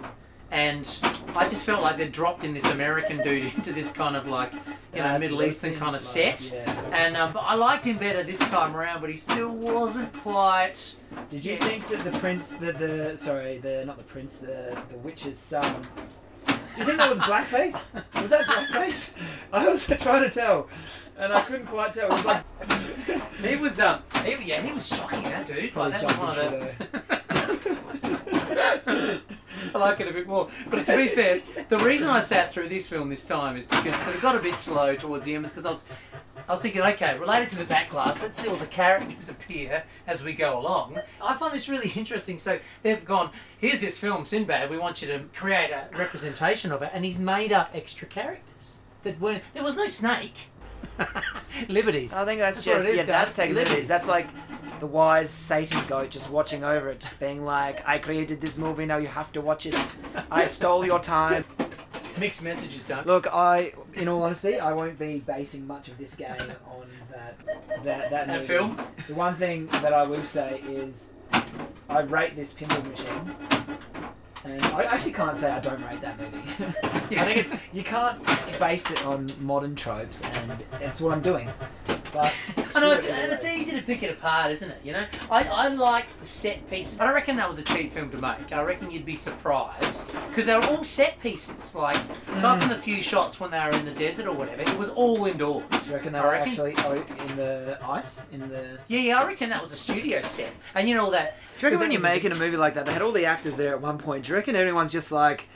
And 0.52 0.86
I 1.34 1.48
just 1.48 1.64
felt 1.64 1.82
like 1.82 1.96
they 1.96 2.08
dropped 2.08 2.44
in 2.44 2.52
this 2.52 2.66
American 2.66 3.22
dude 3.22 3.52
into 3.56 3.72
this 3.72 3.90
kind 3.90 4.14
of 4.16 4.28
like, 4.28 4.52
you 4.94 5.02
know, 5.02 5.18
Middle 5.18 5.42
Eastern 5.42 5.74
kind 5.76 5.94
of 5.94 6.00
set. 6.02 6.52
And 6.92 7.16
um, 7.16 7.32
but 7.32 7.40
I 7.40 7.54
liked 7.54 7.86
him 7.86 7.96
better 7.96 8.22
this 8.22 8.38
time 8.38 8.76
around, 8.76 9.00
but 9.00 9.08
he 9.08 9.16
still 9.16 9.48
wasn't 9.48 10.12
quite. 10.12 10.94
Did 11.30 11.44
you 11.44 11.56
think 11.56 11.88
that 11.88 12.04
the 12.04 12.18
prince, 12.18 12.50
the, 12.54 12.72
the 12.72 13.16
sorry, 13.16 13.58
the 13.58 13.84
not 13.86 13.96
the 13.96 14.04
prince, 14.04 14.38
the 14.38 14.78
the 14.90 14.98
witch's 14.98 15.38
son? 15.38 15.86
Do 16.46 16.54
you 16.78 16.84
think 16.84 16.98
that 16.98 17.08
was 17.08 17.18
blackface? 17.20 17.86
Was 18.20 18.30
that 18.30 18.44
blackface? 18.46 19.12
I 19.52 19.68
was 19.68 19.86
trying 19.86 20.22
to 20.22 20.30
tell, 20.30 20.68
and 21.18 21.32
I 21.32 21.42
couldn't 21.42 21.66
quite 21.66 21.94
tell. 21.94 22.10
It 22.10 22.12
was 22.12 22.24
like 22.24 22.44
He 23.42 23.56
was 23.56 23.80
um, 23.80 24.02
he, 24.24 24.36
yeah, 24.44 24.60
he 24.60 24.72
was 24.72 24.86
shocking 24.86 25.22
that 25.24 25.46
dude. 25.46 25.72
Probably 25.72 25.92
Like, 25.92 26.00
that 26.02 26.08
was 26.08 26.18
one 26.18 26.38
of 26.38 26.50
the. 28.92 29.22
I 29.74 29.78
like 29.78 30.00
it 30.00 30.08
a 30.08 30.12
bit 30.12 30.26
more. 30.26 30.48
But 30.70 30.86
to 30.86 30.96
be 30.96 31.08
fair, 31.08 31.40
the 31.68 31.78
reason 31.78 32.08
I 32.08 32.20
sat 32.20 32.50
through 32.50 32.68
this 32.68 32.86
film 32.88 33.08
this 33.10 33.24
time 33.24 33.56
is 33.56 33.66
because 33.66 33.94
cause 33.96 34.14
it 34.14 34.20
got 34.20 34.36
a 34.36 34.40
bit 34.40 34.54
slow 34.54 34.94
towards 34.96 35.26
the 35.26 35.34
end. 35.34 35.44
Because 35.44 35.66
I 35.66 35.70
was, 35.70 35.84
I 36.48 36.52
was 36.52 36.60
thinking, 36.60 36.80
okay, 36.82 37.18
related 37.18 37.48
to 37.50 37.56
the 37.56 37.64
back 37.64 37.90
glass, 37.90 38.22
let's 38.22 38.40
see 38.40 38.48
all 38.48 38.56
the 38.56 38.66
characters 38.66 39.28
appear 39.30 39.84
as 40.06 40.24
we 40.24 40.32
go 40.32 40.58
along. 40.58 40.98
I 41.20 41.34
find 41.36 41.52
this 41.52 41.68
really 41.68 41.90
interesting. 41.94 42.38
So 42.38 42.58
they've 42.82 43.04
gone, 43.04 43.30
here's 43.58 43.80
this 43.80 43.98
film, 43.98 44.24
Sinbad. 44.24 44.70
We 44.70 44.78
want 44.78 45.02
you 45.02 45.08
to 45.08 45.20
create 45.34 45.70
a 45.70 45.88
representation 45.96 46.72
of 46.72 46.82
it, 46.82 46.90
and 46.92 47.04
he's 47.04 47.18
made 47.18 47.52
up 47.52 47.70
extra 47.74 48.08
characters 48.08 48.80
that 49.02 49.20
weren't. 49.20 49.42
There 49.54 49.64
was 49.64 49.76
no 49.76 49.86
snake. 49.86 50.48
Liberties. 51.68 52.12
I 52.12 52.24
think 52.24 52.40
that's, 52.40 52.62
That's 52.64 52.84
just 52.84 52.96
yeah, 52.96 53.02
that's 53.04 53.34
taking 53.34 53.54
Liberties. 53.54 53.88
liberties. 53.88 53.88
That's 53.88 54.08
like 54.08 54.28
the 54.82 54.88
wise 54.88 55.30
Satan 55.30 55.86
goat 55.86 56.10
just 56.10 56.28
watching 56.28 56.64
over 56.64 56.90
it, 56.90 56.98
just 56.98 57.20
being 57.20 57.44
like, 57.44 57.88
"I 57.88 57.98
created 57.98 58.40
this 58.40 58.58
movie, 58.58 58.84
now 58.84 58.96
you 58.96 59.06
have 59.06 59.30
to 59.30 59.40
watch 59.40 59.64
it. 59.64 59.76
I 60.28 60.44
stole 60.44 60.84
your 60.84 60.98
time." 60.98 61.44
Mixed 62.18 62.42
messages, 62.42 62.82
don't. 62.82 63.06
Look, 63.06 63.28
I, 63.32 63.74
in 63.94 64.08
all 64.08 64.24
honesty, 64.24 64.58
I 64.58 64.72
won't 64.72 64.98
be 64.98 65.20
basing 65.20 65.68
much 65.68 65.86
of 65.86 65.98
this 65.98 66.16
game 66.16 66.52
on 66.66 66.88
that 67.12 67.38
that 67.84 68.10
that, 68.10 68.26
That 68.26 68.44
film? 68.44 68.76
The 69.06 69.14
one 69.14 69.36
thing 69.36 69.68
that 69.68 69.92
I 69.92 70.02
will 70.02 70.24
say 70.24 70.60
is, 70.66 71.12
I 71.88 72.00
rate 72.00 72.34
this 72.34 72.52
pinball 72.52 72.84
machine, 72.90 73.36
and 74.44 74.64
I 74.64 74.82
actually 74.82 75.12
can't 75.12 75.36
say 75.36 75.52
I 75.52 75.60
don't 75.60 75.80
rate 75.84 76.00
that 76.00 76.18
movie. 76.18 76.42
I 77.20 77.24
think 77.24 77.36
it's 77.36 77.54
you 77.72 77.84
can't 77.84 78.20
base 78.58 78.90
it 78.90 79.06
on 79.06 79.30
modern 79.38 79.76
tropes, 79.76 80.22
and 80.22 80.64
that's 80.80 81.00
what 81.00 81.12
I'm 81.12 81.22
doing. 81.22 81.48
But 82.12 82.32
I 82.74 82.80
know, 82.80 82.90
it's, 82.90 83.06
and 83.06 83.32
it's 83.32 83.44
easy 83.44 83.72
to 83.72 83.82
pick 83.82 84.02
it 84.02 84.10
apart, 84.10 84.50
isn't 84.50 84.70
it? 84.70 84.78
You 84.84 84.92
know, 84.92 85.06
I, 85.30 85.44
I 85.44 85.68
like 85.68 86.08
the 86.18 86.26
set 86.26 86.68
pieces. 86.68 87.00
I 87.00 87.06
don't 87.06 87.14
reckon 87.14 87.36
that 87.36 87.48
was 87.48 87.58
a 87.58 87.62
cheap 87.62 87.92
film 87.92 88.10
to 88.10 88.18
make. 88.18 88.52
I 88.52 88.62
reckon 88.62 88.90
you'd 88.90 89.06
be 89.06 89.14
surprised 89.14 90.04
because 90.28 90.46
they 90.46 90.54
were 90.54 90.64
all 90.66 90.84
set 90.84 91.18
pieces. 91.20 91.74
Like, 91.74 91.96
aside 92.32 92.56
hmm. 92.56 92.60
from 92.60 92.68
the 92.68 92.78
few 92.78 93.00
shots 93.00 93.40
when 93.40 93.50
they 93.50 93.58
were 93.58 93.70
in 93.70 93.84
the 93.84 93.92
desert 93.92 94.26
or 94.26 94.32
whatever, 94.32 94.62
it 94.62 94.78
was 94.78 94.90
all 94.90 95.24
indoors. 95.24 95.64
You 95.88 95.94
reckon 95.94 96.12
they 96.12 96.18
I 96.18 96.24
were 96.24 96.32
reckon- 96.32 96.48
actually 96.48 96.74
oh, 96.78 96.92
in 96.92 97.36
the 97.36 97.78
ice? 97.82 98.22
In 98.30 98.40
the. 98.40 98.78
Yeah, 98.88 99.00
yeah, 99.00 99.20
I 99.20 99.26
reckon 99.26 99.50
that 99.50 99.62
was 99.62 99.72
a 99.72 99.76
studio 99.76 100.20
set. 100.22 100.50
And 100.74 100.88
you 100.88 100.94
know 100.94 101.04
all 101.04 101.10
that. 101.12 101.38
Do 101.58 101.66
you 101.66 101.70
reckon 101.70 101.80
when 101.80 101.92
you're 101.92 102.00
making 102.00 102.32
a 102.32 102.38
movie 102.38 102.56
like 102.56 102.74
that, 102.74 102.86
they 102.86 102.92
had 102.92 103.02
all 103.02 103.12
the 103.12 103.26
actors 103.26 103.56
there 103.56 103.72
at 103.72 103.80
one 103.80 103.98
point? 103.98 104.24
Do 104.24 104.30
you 104.30 104.36
reckon 104.36 104.54
everyone's 104.54 104.92
just 104.92 105.12
like, 105.12 105.48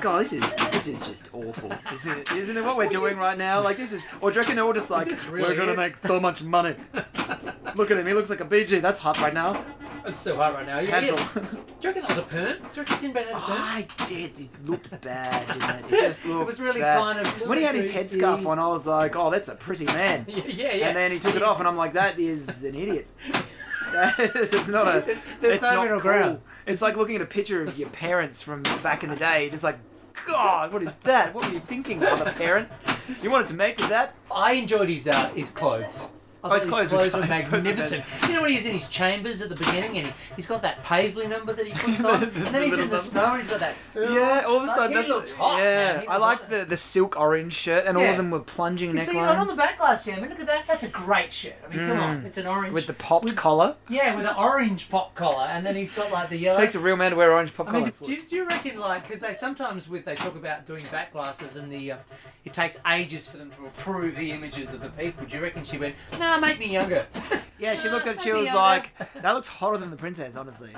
God, 0.00 0.20
this 0.22 0.32
is 0.32 0.42
this 0.70 0.88
is 0.88 1.06
just 1.06 1.30
awful, 1.32 1.72
isn't 1.92 2.18
it? 2.18 2.32
Isn't 2.32 2.56
it 2.56 2.64
what 2.64 2.76
we're 2.76 2.88
doing 2.88 3.16
right 3.16 3.38
now? 3.38 3.62
Like 3.62 3.76
this 3.76 3.92
is, 3.92 4.04
or 4.20 4.30
do 4.30 4.34
you 4.36 4.40
reckon 4.40 4.56
they're 4.56 4.64
all 4.64 4.72
just 4.72 4.90
like, 4.90 5.06
really 5.30 5.48
we're 5.48 5.56
gonna 5.56 5.72
it?" 5.72 5.76
make 5.76 5.94
so 6.06 6.20
much 6.20 6.42
money. 6.42 6.74
Look 7.74 7.90
at 7.90 7.96
him, 7.96 8.06
he 8.06 8.12
looks 8.12 8.30
like 8.30 8.40
a 8.40 8.44
Bee 8.44 8.64
Gee. 8.64 8.80
That's 8.80 9.00
hot 9.00 9.18
right 9.20 9.34
now. 9.34 9.64
It's 10.06 10.20
so 10.20 10.36
hot 10.36 10.52
right 10.52 10.66
now. 10.66 10.80
Yeah, 10.80 10.90
Cancel. 11.00 11.16
yeah. 11.16 11.24
Do 11.34 11.48
you 11.80 11.88
reckon 11.88 12.02
that 12.02 12.08
was 12.10 12.18
a 12.18 12.22
perm? 12.22 12.46
Do 12.58 12.62
you 12.74 12.82
reckon 12.82 12.98
Sinbad 12.98 13.26
had 13.26 13.34
a 13.36 13.40
perm? 13.40 13.56
I 13.58 13.86
did. 14.06 14.38
It 14.38 14.50
looked 14.66 15.00
bad, 15.00 15.46
didn't 15.46 15.84
it? 15.90 15.92
It 15.94 16.00
just 16.00 16.26
looked. 16.26 16.42
It 16.42 16.46
was 16.46 16.60
really 16.60 16.80
bad. 16.82 16.98
kind 17.00 17.26
of- 17.26 17.48
When 17.48 17.56
he 17.56 17.64
had 17.64 17.74
his 17.74 17.92
Lucy. 17.94 18.18
headscarf 18.20 18.44
on, 18.46 18.58
I 18.58 18.66
was 18.68 18.86
like, 18.86 19.16
oh, 19.16 19.30
that's 19.30 19.48
a 19.48 19.54
pretty 19.54 19.86
man. 19.86 20.26
Yeah, 20.28 20.42
yeah, 20.46 20.74
yeah. 20.74 20.88
And 20.88 20.96
then 20.96 21.10
he 21.10 21.18
took 21.18 21.34
it 21.36 21.42
off, 21.42 21.58
and 21.58 21.66
I'm 21.66 21.76
like, 21.78 21.94
that 21.94 22.18
is 22.18 22.64
an 22.64 22.74
idiot. 22.74 23.08
That's 23.92 24.68
not 24.68 24.88
a. 24.88 25.16
There's 25.40 25.54
it's 25.56 25.62
no 25.64 25.74
not 25.84 25.88
cool. 25.88 26.00
ground. 26.00 26.40
It's 26.66 26.80
like 26.80 26.96
looking 26.96 27.16
at 27.16 27.22
a 27.22 27.26
picture 27.26 27.62
of 27.62 27.76
your 27.78 27.90
parents 27.90 28.40
from 28.42 28.62
back 28.82 29.04
in 29.04 29.10
the 29.10 29.16
day, 29.16 29.50
just 29.50 29.62
like, 29.64 29.78
God, 30.26 30.72
what 30.72 30.82
is 30.82 30.94
that? 30.96 31.34
What 31.34 31.46
were 31.46 31.52
you 31.52 31.60
thinking, 31.60 32.02
other 32.02 32.32
parent? 32.32 32.68
You 33.22 33.30
wanted 33.30 33.48
to 33.48 33.54
make 33.54 33.78
with 33.78 33.90
that? 33.90 34.14
I 34.34 34.52
enjoyed 34.52 34.88
his 34.88 35.06
uh, 35.06 35.28
his 35.30 35.50
clothes. 35.50 36.08
I 36.44 36.48
Oh, 36.50 36.54
his 36.54 36.64
clothes 36.66 36.92
were 36.92 36.98
were. 36.98 37.04
Clothes 37.08 37.22
were 37.22 37.28
magnificent. 37.28 38.04
You 38.28 38.34
know 38.34 38.42
when 38.42 38.50
he's 38.50 38.66
in 38.66 38.74
his 38.74 38.86
chambers 38.88 39.40
at 39.40 39.48
the 39.48 39.54
beginning 39.54 39.96
and 39.98 40.06
he, 40.08 40.12
he's 40.36 40.46
got 40.46 40.60
that 40.62 40.84
paisley 40.84 41.26
number 41.26 41.52
that 41.54 41.66
he 41.66 41.72
puts 41.76 42.04
on, 42.04 42.20
The- 42.20 42.26
and 42.26 42.34
the 42.34 42.50
then 42.50 42.62
he's 42.64 42.78
in 42.78 42.90
the 42.90 42.98
snow 42.98 43.24
and 43.32 43.42
he's 43.42 43.50
got 43.50 43.60
that. 43.60 43.74
fur 43.74 44.04
Yeah, 44.10 44.44
all 44.46 44.58
of 44.58 44.64
a 44.64 44.68
sudden 44.68 44.90
he 44.90 44.96
that's 44.96 45.08
looked 45.08 45.30
hot, 45.32 45.58
yeah. 45.58 45.96
man. 45.98 46.04
I 46.08 46.18
like 46.18 46.50
the 46.50 46.64
the 46.66 46.76
silk 46.76 47.18
orange 47.18 47.54
shirt, 47.54 47.86
and 47.86 47.96
all 47.96 48.04
of 48.04 48.16
them 48.18 48.30
were 48.30 48.40
plunging 48.40 48.90
You 48.92 48.98
see, 48.98 49.18
on 49.18 49.46
the 49.46 49.56
back 49.56 49.78
glass 49.78 50.04
here, 50.04 50.14
I 50.16 50.20
mean, 50.20 50.30
look 50.30 50.40
at 50.40 50.46
that. 50.46 50.66
That's 50.66 50.82
a 50.82 50.88
great 50.88 51.32
shirt. 51.32 51.54
I 51.66 51.74
mean, 51.74 51.88
come 51.88 51.98
on, 51.98 52.22
Mm. 52.22 52.26
it's 52.26 52.36
an 52.38 52.46
orange. 52.46 52.72
with 52.74 52.86
the 52.86 52.92
popped 52.92 53.24
with- 53.24 53.36
collar. 53.36 53.76
yeah, 53.88 54.14
with 54.14 54.26
an 54.26 54.36
orange 54.36 54.90
pop 54.90 55.14
collar, 55.14 55.46
and 55.46 55.64
then 55.64 55.74
he's 55.76 55.92
got 55.92 56.12
like 56.12 56.28
the 56.28 56.36
yellow. 56.36 56.58
It 56.58 56.62
Takes 56.62 56.74
a 56.74 56.80
real 56.80 56.96
man 56.96 57.10
to 57.12 57.16
wear 57.16 57.32
orange 57.32 57.54
pop 57.54 57.68
I 57.68 57.72
mean, 57.72 57.82
collar. 57.84 57.92
do, 58.02 58.12
you- 58.12 58.22
do 58.28 58.36
you 58.36 58.46
reckon 58.46 58.78
like 58.78 59.06
because 59.08 59.20
they 59.22 59.32
sometimes 59.34 59.88
with 59.88 60.04
they 60.04 60.14
talk 60.14 60.36
about 60.36 60.66
doing 60.66 60.84
back 60.90 61.12
glasses 61.12 61.56
and 61.56 61.70
the 61.72 61.92
uh, 61.92 61.96
it 62.44 62.52
takes 62.52 62.76
ages 62.86 63.26
for 63.26 63.38
them 63.38 63.50
to 63.52 63.64
approve 63.66 64.16
the 64.16 64.30
images 64.30 64.74
of 64.74 64.80
the 64.82 64.90
people. 64.90 65.24
Do 65.24 65.36
you 65.36 65.42
reckon 65.42 65.64
she 65.64 65.78
went, 65.78 65.94
"Nah, 66.34 66.40
make 66.40 66.58
me 66.58 66.66
younger"? 66.66 67.06
Yeah, 67.56 67.76
she 67.76 67.88
looked 67.88 68.06
at 68.08 68.16
it. 68.16 68.22
She 68.22 68.32
was 68.32 68.52
like, 68.52 68.92
"That 69.22 69.32
looks 69.32 69.46
hotter 69.48 69.78
than 69.78 69.90
the 69.90 69.96
princess." 69.96 70.34
Honestly, 70.36 70.74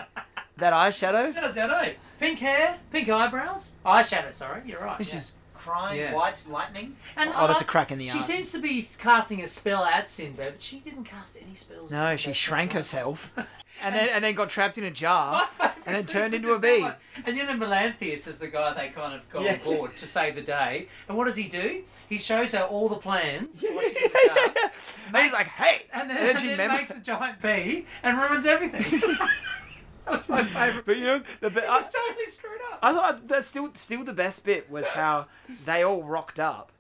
that 0.59 0.73
eyeshadow. 0.75 1.35
does, 1.35 1.57
I 1.57 1.67
know. 1.67 1.93
Pink 2.21 2.39
hair, 2.39 2.77
pink 2.93 3.09
eyebrows, 3.09 3.73
eyeshadow. 3.85 4.33
Sorry, 4.33 4.61
you're 4.67 4.81
right. 4.81 4.99
This 4.99 5.13
yeah. 5.13 5.19
is 5.19 5.33
crying 5.55 5.99
Yeah. 5.99 6.13
white 6.15 6.45
lightning. 6.49 6.97
And 7.17 7.33
Oh, 7.35 7.47
that's 7.49 7.63
I- 7.63 7.65
a 7.65 7.69
crack 7.69 7.91
in 7.91 7.99
the 7.99 8.07
She 8.07 8.19
eye. 8.19 8.23
seems 8.23 8.53
to 8.53 8.59
be 8.59 8.87
casting 8.99 9.43
a 9.43 9.49
spell 9.49 9.85
at 9.85 10.09
Sinbad, 10.11 10.53
but 10.53 10.63
she 10.63 10.79
didn't 10.81 11.05
cast 11.05 11.39
any 11.43 11.55
spells. 11.55 11.91
at 11.91 11.97
No, 11.99 12.05
Sinbad. 12.09 12.21
she 12.21 12.33
shrank 12.35 12.73
herself, 12.75 13.33
and 13.83 13.95
then 13.95 14.09
and 14.11 14.25
then 14.25 14.35
got 14.35 14.51
trapped 14.51 14.79
in 14.79 14.85
a 14.85 14.91
jar. 14.91 15.49
And 15.89 15.95
then 15.95 16.05
turned 16.05 16.35
into 16.35 16.53
a 16.53 16.59
bee. 16.59 16.85
And 17.25 17.37
you 17.37 17.47
know, 17.47 17.53
Melanthius 17.55 18.27
is 18.27 18.39
the 18.41 18.49
guy 18.49 18.75
they 18.75 18.89
kind 18.89 19.15
of 19.15 19.29
got 19.29 19.45
Yeah. 19.45 19.53
on 19.53 19.59
board 19.61 19.97
to 19.99 20.07
save 20.09 20.35
the 20.35 20.43
day. 20.43 20.89
And 21.07 21.17
what 21.17 21.27
does 21.29 21.37
he 21.37 21.45
do? 21.45 21.85
He 22.09 22.19
shows 22.19 22.51
her 22.55 22.63
all 22.65 22.89
the 22.89 22.97
plans. 22.97 23.63
what 23.71 23.97
she's 23.97 24.03
and 25.05 25.13
done, 25.13 25.23
he's 25.23 25.33
like, 25.33 25.47
"Hey!" 25.47 25.87
and 25.93 26.11
then, 26.11 26.17
And 26.17 26.27
then 26.27 26.37
she 26.39 26.57
makes 26.57 26.91
a 26.91 26.99
giant 26.99 27.41
bee 27.41 27.87
and 28.03 28.19
ruins 28.21 28.47
everything. 28.47 29.01
that 29.01 30.11
was 30.11 30.29
my 30.29 30.43
favourite. 30.43 30.85
But 30.85 30.97
you 30.97 31.05
know, 31.05 31.23
the 31.41 31.51
be- 31.51 31.61
I, 31.61 31.79
It's 31.79 31.93
totally 31.95 32.27
screwed 32.27 32.61
up. 32.73 32.81
I 32.83 32.93
thought 32.93 33.29
that's 33.29 33.47
still 33.47 33.71
still 33.75 34.03
the 34.03 34.13
best 34.13 34.45
bit 34.45 34.69
was 34.69 34.89
how 34.89 35.27
they 35.67 35.85
all 35.85 36.03
rocked 36.03 36.41
up, 36.41 36.73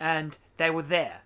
and 0.00 0.38
they 0.56 0.70
were 0.70 0.80
there. 0.82 1.20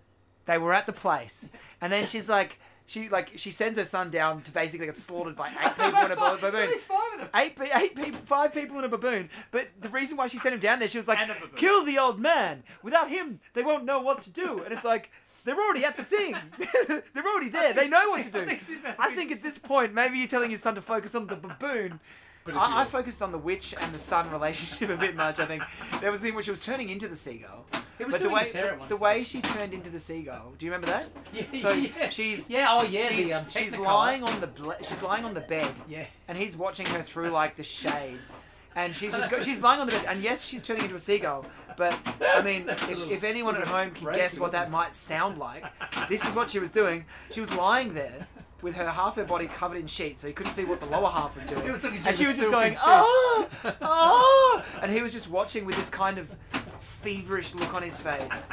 They 0.45 0.57
were 0.57 0.73
at 0.73 0.87
the 0.87 0.93
place, 0.93 1.47
and 1.79 1.93
then 1.93 2.05
she's 2.05 2.27
like, 2.27 2.59
she 2.93 3.09
like 3.09 3.31
she 3.35 3.51
sends 3.51 3.77
her 3.77 3.85
son 3.85 4.09
down 4.09 4.41
to 4.43 4.51
basically 4.51 4.85
get 4.85 4.95
slaughtered 4.97 5.35
by 5.35 5.49
eight 5.49 5.75
people 5.77 6.05
in 6.05 6.11
a 6.11 6.15
ba- 6.15 6.37
baboon. 6.39 6.69
five 6.77 7.13
of 7.13 7.19
them. 7.19 7.29
Eight, 7.35 7.55
pe- 7.55 7.69
eight 7.73 7.95
people, 7.95 8.19
five 8.25 8.53
people 8.53 8.77
in 8.79 8.83
a 8.85 8.87
baboon. 8.89 9.29
But 9.51 9.69
the 9.81 9.89
reason 9.89 10.15
why 10.17 10.27
she 10.27 10.37
sent 10.37 10.53
him 10.53 10.61
down 10.61 10.79
there, 10.79 10.87
she 10.87 10.97
was 10.97 11.07
like, 11.07 11.19
And 11.19 11.31
a 11.31 11.33
baboon. 11.33 11.49
"Kill 11.55 11.83
the 11.83 11.97
old 11.97 12.19
man. 12.19 12.63
Without 12.83 13.09
him, 13.09 13.39
they 13.53 13.63
won't 13.63 13.85
know 13.85 13.99
what 13.99 14.21
to 14.23 14.29
do." 14.29 14.61
And 14.63 14.73
it's 14.73 14.85
like. 14.85 15.09
They're 15.45 15.59
already 15.59 15.83
at 15.83 15.97
the 15.97 16.05
thing. 16.05 16.37
They're 16.87 17.27
already 17.27 17.49
there. 17.49 17.73
They 17.73 17.89
know 17.89 18.11
what 18.11 18.23
to 18.23 18.29
do. 18.31 18.39
I 18.43 18.45
think 18.45 18.61
it's 18.61 18.69
about- 18.69 18.95
I 18.97 19.13
think 19.13 19.29
at 19.33 19.43
this 19.43 19.57
point, 19.57 19.93
maybe 19.93 20.17
you're 20.17 20.29
telling 20.29 20.49
your 20.51 20.57
son 20.57 20.73
to 20.75 20.81
focus 20.81 21.15
on 21.15 21.27
the 21.27 21.35
baboon. 21.35 21.99
But 22.45 22.55
I, 22.55 22.81
I 22.81 22.85
focused 22.85 23.21
on 23.21 23.31
the 23.31 23.37
witch 23.37 23.73
and 23.79 23.93
the 23.93 23.99
son 23.99 24.29
relationship 24.37 24.89
a 24.89 24.97
bit 24.97 25.15
much. 25.15 25.39
I 25.39 25.45
think 25.45 25.63
there 26.01 26.11
was 26.11 26.19
a 26.19 26.23
thing 26.23 26.33
where 26.33 26.43
she 26.43 26.51
was 26.51 26.59
turning 26.59 26.89
into 26.89 27.07
the 27.07 27.15
seagull, 27.15 27.65
but 27.97 28.21
the 28.21 28.29
way 28.29 28.43
his 28.43 28.51
hair 28.51 28.73
at 28.73 28.81
the, 28.89 28.95
the 28.95 29.01
way 29.01 29.23
she 29.23 29.41
turned 29.41 29.73
into 29.73 29.89
the 29.89 29.99
seagull. 29.99 30.53
Do 30.57 30.65
you 30.65 30.71
remember 30.71 30.87
that? 30.87 31.07
Yeah, 31.33 31.61
So 31.61 31.71
yeah. 31.71 32.09
she's 32.09 32.49
yeah, 32.49 32.67
oh 32.69 32.83
yeah, 32.83 33.07
she's, 33.09 33.27
the, 33.29 33.33
um, 33.33 33.45
she's 33.49 33.75
lying 33.77 34.23
on 34.23 34.39
the 34.41 34.47
ble- 34.47 34.75
she's 34.83 35.01
lying 35.01 35.25
on 35.25 35.33
the 35.33 35.41
bed, 35.41 35.71
Yeah. 35.87 36.05
and 36.27 36.37
he's 36.37 36.55
watching 36.55 36.85
her 36.87 37.01
through 37.01 37.29
like 37.41 37.55
the 37.55 37.63
shades. 37.63 38.35
And 38.75 38.95
she's 38.95 39.13
just 39.13 39.29
go- 39.29 39.39
she's 39.39 39.61
lying 39.61 39.79
on 39.81 39.85
the 39.87 39.93
bed, 39.93 40.05
and 40.07 40.23
yes, 40.23 40.43
she's 40.43 40.61
turning 40.63 40.83
into 40.83 40.95
a 40.95 40.99
seagull. 40.99 41.45
But 41.77 41.97
I 42.35 42.41
mean, 42.41 42.67
if, 42.69 42.89
if 42.89 43.23
anyone 43.23 43.55
at 43.55 43.67
home 43.67 43.91
can 43.91 44.11
guess 44.13 44.39
what 44.39 44.51
that 44.51 44.69
might 44.71 44.93
sound 44.95 45.37
like, 45.37 45.63
this 46.09 46.25
is 46.25 46.33
what 46.35 46.49
she 46.49 46.59
was 46.59 46.71
doing. 46.71 47.05
She 47.31 47.39
was 47.39 47.51
lying 47.53 47.93
there 47.93 48.27
with 48.63 48.75
her 48.75 48.89
half 48.89 49.15
her 49.17 49.23
body 49.25 49.45
covered 49.47 49.77
in 49.77 49.85
sheets, 49.85 50.21
so 50.21 50.27
you 50.27 50.33
couldn't 50.33 50.53
see 50.53 50.63
what 50.63 50.79
the 50.79 50.85
lower 50.87 51.09
half 51.09 51.35
was 51.35 51.45
doing. 51.45 51.71
Was 51.71 51.83
and 51.83 52.15
she 52.15 52.25
was 52.25 52.37
just 52.37 52.49
going, 52.51 52.73
sheet. 52.73 52.81
oh, 52.83 53.47
oh, 53.81 54.65
and 54.81 54.91
he 54.91 55.01
was 55.01 55.11
just 55.13 55.29
watching 55.29 55.65
with 55.65 55.75
this 55.75 55.89
kind 55.89 56.17
of 56.17 56.33
feverish 56.79 57.53
look 57.53 57.73
on 57.73 57.83
his 57.83 57.99
face, 57.99 58.47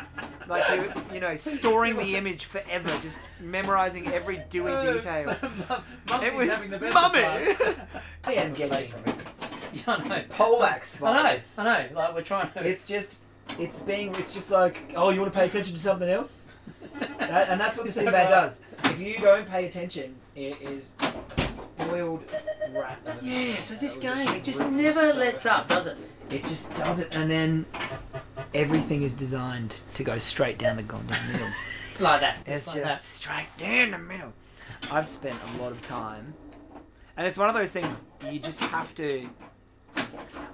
like 0.49 0.65
he, 0.67 1.15
you 1.15 1.21
know, 1.21 1.37
storing 1.37 1.97
the 1.97 2.17
image 2.17 2.47
forever, 2.47 2.89
just 3.01 3.21
memorizing 3.41 4.09
every 4.09 4.43
dewy 4.51 4.73
uh, 4.73 4.93
detail. 4.93 5.37
It 6.23 6.35
was 6.35 6.49
having 6.49 6.71
the 6.71 6.79
best 6.79 6.95
mummy. 6.95 7.23
of 7.23 7.59
times. 7.59 7.77
I 8.25 8.33
am 8.35 8.53
getting 8.53 8.89
Yeah, 9.73 9.83
I 9.87 10.09
know. 10.09 10.25
poleaxed. 10.31 11.01
I 11.01 11.23
know. 11.23 11.37
this. 11.37 11.57
I 11.59 11.65
know. 11.65 11.95
Like 11.95 12.15
we're 12.15 12.23
trying 12.23 12.51
to. 12.53 12.67
It's 12.67 12.85
just, 12.87 13.15
it's 13.59 13.79
being, 13.81 14.15
it's 14.17 14.35
just 14.35 14.51
like, 14.51 14.93
oh, 14.97 15.11
you 15.11 15.21
want 15.21 15.33
to 15.33 15.39
pay 15.39 15.47
attention 15.47 15.75
to 15.75 15.81
something 15.81 16.09
else? 16.09 16.47
That- 17.19 17.49
and 17.49 17.61
that's 17.61 17.77
what 17.77 17.87
the 17.87 17.93
Sinbad 17.93 18.29
does. 18.31 18.63
If 18.85 18.99
you 19.01 19.19
don't 19.19 19.49
pay 19.49 19.67
attention, 19.67 20.17
it 20.35 20.61
is 20.61 20.93
a 21.37 21.41
spoiled 21.43 22.25
rat. 22.73 22.99
of 23.07 23.23
a 23.23 23.27
Yeah. 23.27 23.61
So 23.61 23.75
this 23.77 23.97
game, 23.99 24.27
it 24.29 24.45
just 24.45 24.67
never 24.69 25.13
lets 25.15 25.47
up, 25.47 25.69
does 25.69 25.87
it? 25.87 25.97
It 26.31 26.43
just 26.43 26.75
does 26.75 27.01
it, 27.01 27.15
and 27.17 27.31
then 27.31 27.67
everything 28.55 29.03
is 29.03 29.15
designed 29.15 29.75
to 29.95 30.05
go 30.05 30.19
straight 30.19 30.59
down 30.59 30.77
the 30.77 30.83
goddamn 30.83 31.33
middle. 31.33 31.49
Like 32.01 32.23
that. 32.23 32.39
It's 32.47 32.67
like 32.69 32.77
just 32.77 32.89
that. 32.89 32.99
straight 33.03 33.49
down 33.59 33.91
the 33.91 33.99
middle. 33.99 34.33
I've 34.91 35.05
spent 35.05 35.37
a 35.55 35.63
lot 35.63 35.71
of 35.71 35.83
time, 35.83 36.33
and 37.15 37.27
it's 37.27 37.37
one 37.37 37.51
of 37.51 37.55
those 37.55 37.73
things 37.73 38.07
you 38.31 38.39
just 38.39 38.61
have 38.61 38.95
to. 38.95 39.29
I 39.97 40.03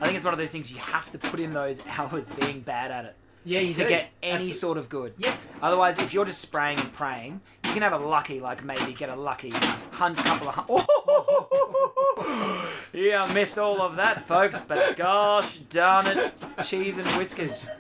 think 0.07 0.17
it's 0.17 0.25
one 0.25 0.35
of 0.35 0.39
those 0.41 0.51
things 0.51 0.73
you 0.73 0.79
have 0.79 1.09
to 1.13 1.19
put 1.19 1.39
in 1.39 1.53
those 1.55 1.81
hours 1.99 2.31
being 2.31 2.63
bad 2.63 2.91
at 2.91 3.05
it 3.05 3.15
Yeah, 3.47 3.61
you 3.61 3.73
to 3.75 3.83
do. 3.85 3.89
get 3.89 4.11
any 4.23 4.33
Absolutely. 4.33 4.53
sort 4.53 4.79
of 4.79 4.89
good. 4.89 5.15
Yeah. 5.19 5.37
Otherwise, 5.63 6.01
if 6.01 6.13
you're 6.13 6.25
just 6.25 6.41
spraying 6.41 6.79
and 6.79 6.93
praying, 6.93 7.41
you 7.65 7.73
can 7.73 7.83
have 7.83 7.93
a 7.93 7.99
lucky, 7.99 8.41
like 8.41 8.65
maybe 8.65 8.93
get 8.93 9.09
a 9.09 9.15
lucky 9.15 9.51
hunt, 9.93 10.17
couple 10.19 10.49
of 10.49 10.55
hunt. 10.57 10.69
yeah, 12.93 13.23
I 13.23 13.33
missed 13.33 13.57
all 13.57 13.81
of 13.81 13.95
that, 13.97 14.27
folks. 14.27 14.61
But 14.61 14.97
gosh 14.97 15.59
darn 15.71 16.09
it, 16.09 16.35
cheese 16.65 16.99
and 16.99 17.07
whiskers. 17.13 17.67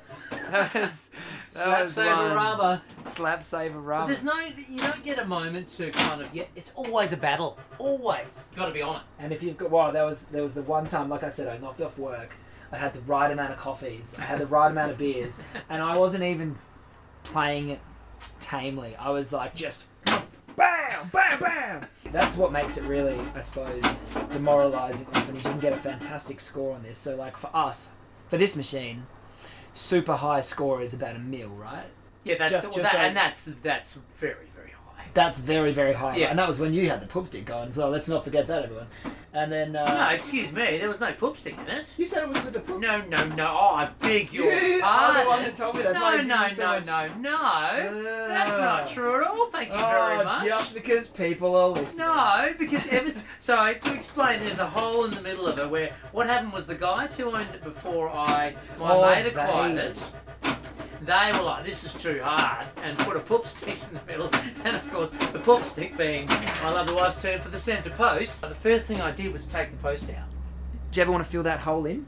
That 0.51 0.75
was 0.75 1.11
that 1.53 1.65
Slap 1.65 1.85
was 1.85 1.95
saver 1.95 2.35
rubber. 2.35 2.83
Slap 3.05 3.43
saver 3.43 3.81
rubber. 3.81 4.13
there's 4.13 4.25
no, 4.25 4.39
you 4.69 4.79
don't 4.79 5.05
get 5.05 5.19
a 5.19 5.25
moment 5.25 5.69
to 5.71 5.91
kind 5.91 6.21
of, 6.21 6.33
yeah, 6.35 6.45
it's 6.55 6.73
always 6.75 7.13
a 7.13 7.17
battle. 7.17 7.59
Always. 7.79 8.51
Got 8.55 8.67
to 8.67 8.73
be 8.73 8.83
on 8.83 8.97
it. 8.97 9.03
And 9.19 9.33
if 9.33 9.43
you've 9.43 9.57
got, 9.57 9.71
well, 9.71 9.93
there 9.93 10.05
was 10.05 10.25
there 10.25 10.43
was 10.43 10.55
the 10.55 10.63
one 10.63 10.87
time, 10.87 11.09
like 11.09 11.25
I 11.25 11.31
said, 11.31 11.49
I 11.49 11.59
knocked 11.59 11.81
off 11.81 11.99
work. 11.99 12.37
I 12.73 12.77
had 12.79 12.95
the 12.95 13.01
right 13.03 13.31
amount 13.31 13.53
of 13.53 13.59
coffees. 13.59 14.15
I 14.19 14.23
had 14.23 14.39
the 14.41 14.47
right 14.47 14.71
amount 14.71 14.93
of 14.93 14.99
beers, 14.99 15.39
and 15.69 15.83
I 15.83 15.97
wasn't 15.97 16.25
even 16.25 16.59
playing 17.25 17.71
it 17.71 17.81
tamely. 18.41 18.97
I 18.99 19.11
was 19.11 19.33
like 19.33 19.55
just 19.55 19.85
bam, 20.05 21.11
bam, 21.13 21.39
bam. 21.41 21.87
That's 22.13 22.37
what 22.37 22.53
makes 22.53 22.77
it 22.79 22.85
really, 22.85 23.19
I 23.35 23.43
suppose. 23.43 23.83
Often 25.15 25.37
is 25.37 25.45
you 25.45 25.51
can 25.51 25.61
get 25.61 25.73
a 25.73 25.77
fantastic 25.77 26.41
score 26.41 26.75
on 26.75 26.83
this. 26.83 26.99
So 26.99 27.17
like 27.17 27.37
for 27.37 27.51
us, 27.55 27.91
for 28.29 28.39
this 28.39 28.57
machine, 28.57 29.07
super 29.75 30.15
high 30.15 30.41
score 30.41 30.83
is 30.83 30.95
about 30.95 31.17
a 31.17 31.19
mil, 31.19 31.49
right? 31.49 31.85
Yeah, 32.25 32.37
that's 32.39 32.53
Just- 32.53 32.65
well, 32.67 32.73
just 32.75 32.93
that, 32.93 32.95
like- 32.99 33.09
and 33.09 33.17
that's 33.17 33.49
that's 33.63 33.99
very 34.19 34.47
very 34.55 34.71
high. 34.71 35.05
That's 35.15 35.41
very 35.41 35.73
very 35.73 35.93
high. 35.95 36.17
Yeah. 36.17 36.29
and 36.31 36.39
that 36.39 36.49
was 36.49 36.59
when 36.61 36.75
you 36.75 36.89
had 36.91 37.01
the 37.01 37.07
poop 37.07 37.27
stick 37.27 37.45
going 37.45 37.69
as 37.69 37.77
well. 37.77 37.91
Let's 37.91 38.09
not 38.09 38.25
forget 38.25 38.47
that, 38.49 38.65
everyone. 38.65 38.87
And 39.37 39.53
then 39.53 39.77
uh, 39.77 39.85
No, 39.85 40.15
excuse 40.15 40.51
me, 40.51 40.79
there 40.79 40.89
was 40.89 40.99
no 40.99 41.13
poop 41.13 41.37
stick 41.37 41.59
in 41.59 41.69
it. 41.69 41.85
you 41.99 42.07
said 42.07 42.23
it 42.23 42.29
was 42.31 42.43
with 42.43 42.55
the 42.55 42.61
poop. 42.61 42.81
No, 42.81 43.03
no, 43.03 43.23
no. 43.29 43.47
Oh, 43.49 43.75
I 43.75 43.91
beg 44.01 44.33
your 44.33 44.51
Yeah, 44.51 44.81
I'm 44.83 45.23
the 45.25 45.29
one 45.29 45.43
that 45.43 45.57
told 45.59 45.77
me 45.77 45.83
that's 45.83 45.95
no, 45.95 46.01
why 46.03 46.23
no, 46.23 46.49
so 46.55 46.63
no, 46.63 46.73
much- 46.81 47.17
no, 47.19 47.21
no. 47.21 48.29
That's 48.29 48.59
not 48.59 48.89
true 48.89 49.21
at 49.21 49.27
all. 49.29 49.51
Thank 49.51 49.73
you 49.73 49.77
very 49.79 50.21
Oh, 50.21 50.25
much. 50.25 50.45
just 50.47 50.73
because 50.73 51.09
people 51.09 51.55
are 51.55 51.69
listening. 51.69 52.07
No, 52.07 52.55
because 52.59 52.87
ever 52.89 53.11
so 53.39 53.75
to 53.75 53.95
explain, 53.95 54.41
there's 54.41 54.59
a 54.59 54.67
hole 54.67 55.05
in 55.05 55.11
the 55.11 55.21
middle 55.21 55.47
of 55.47 55.59
it 55.59 55.69
where 55.69 55.91
what 56.13 56.27
happened 56.27 56.55
was 56.55 56.67
the 56.67 56.75
guys 56.75 57.15
who 57.19 57.31
owned 57.31 57.51
it 57.55 57.63
before 57.63 58.09
I 58.09 58.57
my 58.79 58.91
Oh, 58.91 59.03
mate 59.03 59.27
acquired 59.27 59.77
they- 59.77 59.83
it. 59.83 60.13
They 61.03 61.31
were 61.35 61.43
like, 61.43 61.65
"This 61.65 61.85
is 61.85 61.95
too 61.95 62.21
hard," 62.23 62.67
and 62.83 62.99
put 62.99 63.17
a 63.17 63.21
poop 63.21 63.47
stick 63.47 63.79
in 63.89 63.95
the 63.99 64.05
middle. 64.07 64.31
And 64.65 64.77
of 64.77 64.91
course, 64.91 65.11
the 65.11 65.39
poop 65.39 65.65
stick 65.65 65.97
being 65.97 66.27
my 66.63 66.71
lovely 66.71 66.95
wife's 66.95 67.21
term 67.23 67.41
for 67.41 67.49
the 67.49 67.59
centre 67.59 67.91
post. 67.91 68.41
The 68.41 68.55
first 68.55 68.89
thing 68.89 69.01
I 69.01 69.11
did 69.11 69.33
was 69.33 69.47
take 69.47 69.71
the 69.71 69.77
post 69.77 70.09
out. 70.11 70.29
Do 70.91 70.99
you 70.99 71.03
ever 71.03 71.13
want 71.13 71.25
to 71.25 71.31
fill 71.31 71.43
that 71.43 71.61
hole 71.61 71.85
in? 71.87 72.07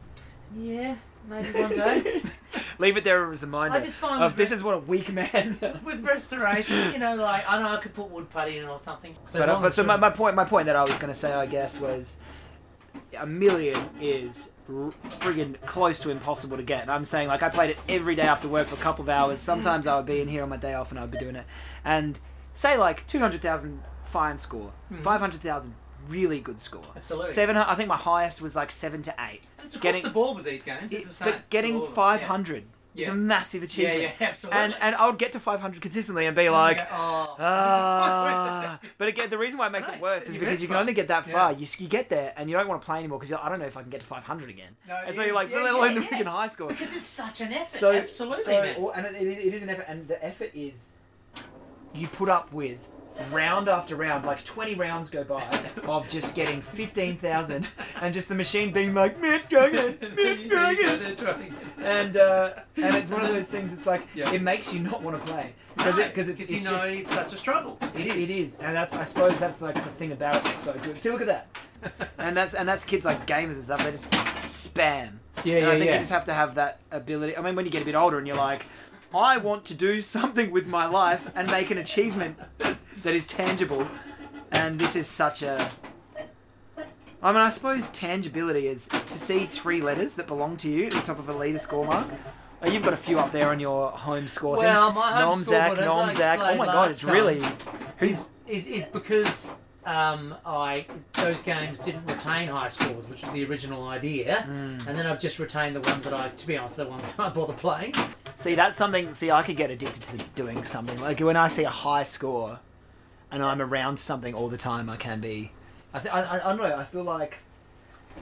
Yeah, 0.56 0.96
maybe 1.28 1.48
one 1.50 1.70
day. 1.70 2.22
Leave 2.78 2.96
it 2.96 3.04
there 3.04 3.30
as 3.30 3.42
a 3.42 3.46
reminder 3.46 3.76
I 3.76 3.80
just 3.80 3.98
find 3.98 4.22
of 4.22 4.36
this 4.36 4.50
rest- 4.50 4.60
is 4.60 4.64
what 4.64 4.74
a 4.74 4.78
weak 4.78 5.12
man 5.12 5.58
does. 5.60 5.82
with 5.82 6.04
restoration, 6.06 6.92
you 6.92 6.98
know, 6.98 7.14
like 7.16 7.44
I 7.48 7.60
know 7.60 7.68
I 7.68 7.76
could 7.78 7.92
put 7.92 8.10
wood 8.10 8.30
putty 8.30 8.58
in 8.58 8.64
or 8.66 8.78
something. 8.78 9.14
So 9.26 9.38
but, 9.40 9.48
uh, 9.48 9.60
but 9.60 9.72
so 9.74 9.82
my, 9.84 9.96
my 9.96 10.10
point 10.10 10.34
my 10.34 10.44
point 10.44 10.66
that 10.66 10.76
I 10.76 10.82
was 10.82 10.92
going 10.92 11.12
to 11.12 11.18
say 11.18 11.32
I 11.34 11.44
guess 11.46 11.78
was 11.78 12.16
a 13.18 13.26
million 13.26 13.90
is 14.00 14.50
r- 14.68 14.92
friggin' 15.20 15.60
close 15.66 15.98
to 16.00 16.10
impossible 16.10 16.56
to 16.56 16.62
get. 16.62 16.82
And 16.82 16.90
I'm 16.90 17.04
saying 17.04 17.28
like 17.28 17.42
I 17.42 17.48
played 17.48 17.70
it 17.70 17.78
every 17.88 18.14
day 18.14 18.22
after 18.22 18.48
work 18.48 18.66
for 18.68 18.74
a 18.74 18.78
couple 18.78 19.02
of 19.02 19.08
hours. 19.08 19.40
Sometimes 19.40 19.86
I 19.86 19.96
would 19.96 20.06
be 20.06 20.20
in 20.20 20.28
here 20.28 20.42
on 20.42 20.48
my 20.48 20.56
day 20.56 20.74
off 20.74 20.90
and 20.90 21.00
I'd 21.00 21.10
be 21.10 21.18
doing 21.18 21.36
it. 21.36 21.46
And 21.84 22.18
say 22.54 22.76
like 22.76 23.06
200,000 23.06 23.82
fine 24.04 24.38
score, 24.38 24.72
hmm. 24.88 25.02
500,000 25.02 25.74
really 26.08 26.40
good 26.40 26.60
score. 26.60 26.82
Absolutely. 26.96 27.28
Seven 27.28 27.56
I 27.56 27.74
think 27.74 27.88
my 27.88 27.96
highest 27.96 28.40
was 28.40 28.56
like 28.56 28.70
7 28.70 29.02
to 29.02 29.14
8. 29.18 29.40
And 29.58 29.66
it's 29.66 29.76
across 29.76 29.82
getting- 29.82 30.02
the 30.02 30.10
board 30.10 30.36
with 30.36 30.44
these 30.44 30.62
games. 30.62 30.92
It's 30.92 31.06
the 31.08 31.12
same. 31.12 31.30
But 31.32 31.50
getting 31.50 31.74
All 31.76 31.82
of 31.82 31.88
them, 31.88 31.94
500 31.94 32.64
is 33.02 33.08
a 33.08 33.14
massive 33.14 33.62
achievement. 33.62 34.02
yeah, 34.02 34.10
yeah 34.20 34.28
absolutely. 34.28 34.60
And 34.60 34.74
and 34.80 34.94
I 34.96 35.06
would 35.06 35.18
get 35.18 35.32
to 35.32 35.40
500 35.40 35.80
consistently 35.80 36.26
and 36.26 36.36
be 36.36 36.48
like, 36.48 36.80
oh, 36.92 37.36
ah. 37.38 38.80
but 38.98 39.08
again, 39.08 39.30
the 39.30 39.38
reason 39.38 39.58
why 39.58 39.66
it 39.66 39.70
makes 39.70 39.88
Right, 39.88 39.96
it 39.96 40.02
worse 40.02 40.28
is 40.28 40.36
because 40.38 40.60
you 40.62 40.68
can 40.68 40.74
part. 40.74 40.82
only 40.82 40.92
get 40.94 41.08
that 41.08 41.26
Yeah. 41.26 41.32
far. 41.32 41.52
You, 41.52 41.66
you 41.78 41.88
get 41.88 42.08
there 42.08 42.32
and 42.36 42.48
you 42.50 42.56
don't 42.56 42.68
want 42.68 42.80
to 42.82 42.86
play 42.86 42.98
anymore 42.98 43.18
because 43.18 43.32
I 43.32 43.48
don't 43.48 43.58
know 43.60 43.66
if 43.66 43.76
I 43.76 43.82
can 43.82 43.90
get 43.90 44.00
to 44.00 44.06
500 44.06 44.50
again. 44.50 44.76
No, 44.86 44.96
and 45.06 45.14
so 45.14 45.22
you're 45.22 45.34
like, 45.34 45.50
yeah, 45.50 45.62
let 45.62 45.74
alone 45.74 45.94
yeah, 45.94 46.00
the 46.00 46.04
yeah. 46.04 46.22
freaking 46.22 46.26
high 46.26 46.48
score. 46.48 46.68
because 46.68 46.92
it's 46.94 47.04
such 47.04 47.40
an 47.40 47.52
effort. 47.52 47.78
So 47.78 47.92
absolutely, 47.92 48.44
so, 48.44 48.90
and 48.94 49.06
it, 49.16 49.22
it 49.22 49.54
is 49.54 49.62
an 49.62 49.70
effort, 49.70 49.86
and 49.88 50.06
the 50.08 50.24
effort 50.24 50.50
is 50.54 50.92
you 51.94 52.06
put 52.08 52.28
up 52.28 52.52
with 52.52 52.78
round 53.32 53.68
after 53.68 53.96
round, 53.96 54.24
like 54.24 54.44
20 54.44 54.74
rounds 54.76 55.10
go 55.10 55.24
by 55.24 55.42
of 55.84 56.08
just 56.08 56.34
getting 56.34 56.62
15,000 56.62 57.66
and 58.00 58.14
just 58.14 58.28
the 58.28 58.34
machine 58.34 58.72
being 58.72 58.94
like, 58.94 59.20
Mitt 59.20 59.48
Dragon, 59.48 59.98
Mitt 60.14 60.48
Dragon. 60.48 61.54
And 61.78 62.16
uh, 62.16 62.52
and 62.76 62.94
it's 62.94 63.10
one 63.10 63.22
of 63.22 63.28
those 63.28 63.48
things. 63.48 63.72
It's 63.72 63.86
like 63.86 64.02
Yeah. 64.14 64.30
it 64.32 64.42
makes 64.42 64.72
you 64.72 64.80
not 64.80 65.02
want 65.02 65.18
to 65.24 65.30
play 65.32 65.52
because 65.76 65.96
No, 65.96 66.02
it 66.02 66.08
because 66.08 66.28
it's, 66.28 66.38
because 66.38 66.50
you 66.64 66.70
know 66.70 66.76
just 66.76 66.88
it's 66.88 67.12
such 67.12 67.32
a 67.32 67.36
struggle. 67.36 67.78
it, 67.94 68.06
it 68.06 68.30
is, 68.30 68.56
and 68.56 68.74
that's 68.74 68.94
I 68.94 69.04
suppose 69.04 69.38
that's 69.38 69.60
like 69.60 69.74
the 69.74 69.80
thing 69.90 70.12
about 70.12 70.36
it 70.36 70.44
that's 70.44 70.62
so 70.62 70.72
good. 70.82 71.00
See, 71.00 71.10
look 71.10 71.20
at 71.20 71.26
that, 71.28 72.10
and 72.18 72.36
that's 72.36 72.54
and 72.54 72.68
that's 72.68 72.84
kids 72.84 73.04
like 73.04 73.26
gamers 73.26 73.54
and 73.54 73.62
stuff. 73.64 73.84
They 73.84 73.90
just 73.92 74.12
spam. 74.42 75.12
Yeah, 75.44 75.58
and 75.58 75.66
I 75.68 75.78
think 75.78 75.92
you 75.92 75.98
just 75.98 76.10
have 76.10 76.24
to 76.26 76.34
have 76.34 76.56
that 76.56 76.80
ability. 76.90 77.36
I 77.36 77.42
mean, 77.42 77.54
when 77.54 77.64
you 77.64 77.70
get 77.70 77.82
a 77.82 77.84
bit 77.84 77.94
older 77.94 78.18
and 78.18 78.26
you're 78.26 78.36
like, 78.36 78.66
I 79.14 79.36
want 79.36 79.64
to 79.66 79.74
do 79.74 80.00
something 80.16 80.50
with 80.50 80.66
my 80.66 80.86
life 80.86 81.30
and 81.36 81.48
make 81.50 81.70
an 81.70 81.78
achievement 81.78 82.38
that 83.02 83.14
is 83.14 83.26
tangible, 83.26 83.86
and 84.50 84.78
this 84.78 84.96
is 84.96 85.06
such 85.06 85.42
a. 85.42 85.70
I 87.20 87.32
mean, 87.32 87.40
I 87.40 87.48
suppose 87.48 87.88
tangibility 87.90 88.68
is 88.68 88.86
to 88.86 89.18
see 89.18 89.44
three 89.44 89.80
letters 89.80 90.14
that 90.14 90.26
belong 90.28 90.56
to 90.58 90.70
you 90.70 90.86
at 90.86 90.92
the 90.92 91.00
top 91.00 91.18
of 91.18 91.28
a 91.28 91.32
leader 91.36 91.58
score 91.58 91.84
mark. 91.84 92.06
Oh, 92.62 92.68
you've 92.68 92.82
got 92.82 92.92
a 92.92 92.96
few 92.98 93.18
up 93.18 93.32
there 93.32 93.48
on 93.50 93.58
your 93.60 93.90
home 93.90 94.28
score 94.28 94.56
Well, 94.56 94.88
thing. 94.90 95.00
my 95.00 95.20
home 95.22 95.42
score, 95.42 95.56
Nomzak, 95.56 95.68
but 95.70 95.78
as 95.80 95.88
I 95.88 95.90
Nomzak. 95.90 95.98
Oh 95.98 96.08
explained 96.34 96.58
my 96.58 96.66
god, 96.66 96.74
last 96.74 96.90
it's 96.90 97.04
really. 97.04 97.42
Who's 97.98 98.24
is, 98.46 98.66
is 98.66 98.84
because 98.92 99.52
um, 99.84 100.34
I 100.46 100.86
those 101.14 101.42
games 101.42 101.78
didn't 101.80 102.06
retain 102.06 102.48
high 102.48 102.68
scores, 102.68 103.06
which 103.08 103.22
was 103.22 103.30
the 103.32 103.44
original 103.44 103.86
idea, 103.88 104.42
Hmm. 104.42 104.88
and 104.88 104.98
then 104.98 105.06
I've 105.06 105.20
just 105.20 105.38
retained 105.40 105.74
the 105.76 105.80
ones 105.80 106.04
that 106.04 106.14
I, 106.14 106.28
to 106.28 106.46
be 106.46 106.56
honest, 106.56 106.76
the 106.76 106.86
ones 106.86 107.12
that 107.14 107.20
I 107.26 107.28
bother 107.30 107.52
playing. 107.52 107.94
See, 108.36 108.54
that's 108.54 108.76
something. 108.76 109.12
See, 109.12 109.30
I 109.32 109.42
could 109.42 109.56
get 109.56 109.70
addicted 109.70 110.02
to 110.04 110.16
doing 110.36 110.62
something. 110.62 111.00
Like 111.00 111.18
when 111.20 111.36
I 111.36 111.48
see 111.48 111.64
a 111.64 111.70
high 111.70 112.04
score, 112.04 112.58
and 113.30 113.42
I'm 113.42 113.60
around 113.60 113.98
something 113.98 114.34
all 114.34 114.48
the 114.48 114.56
time, 114.56 114.88
I 114.88 114.96
can 114.96 115.20
be. 115.20 115.52
I, 115.92 115.98
th- 115.98 116.14
I, 116.14 116.36
I, 116.36 116.38
don't 116.38 116.58
know. 116.58 116.76
I 116.76 116.84
feel 116.84 117.04
like 117.04 117.38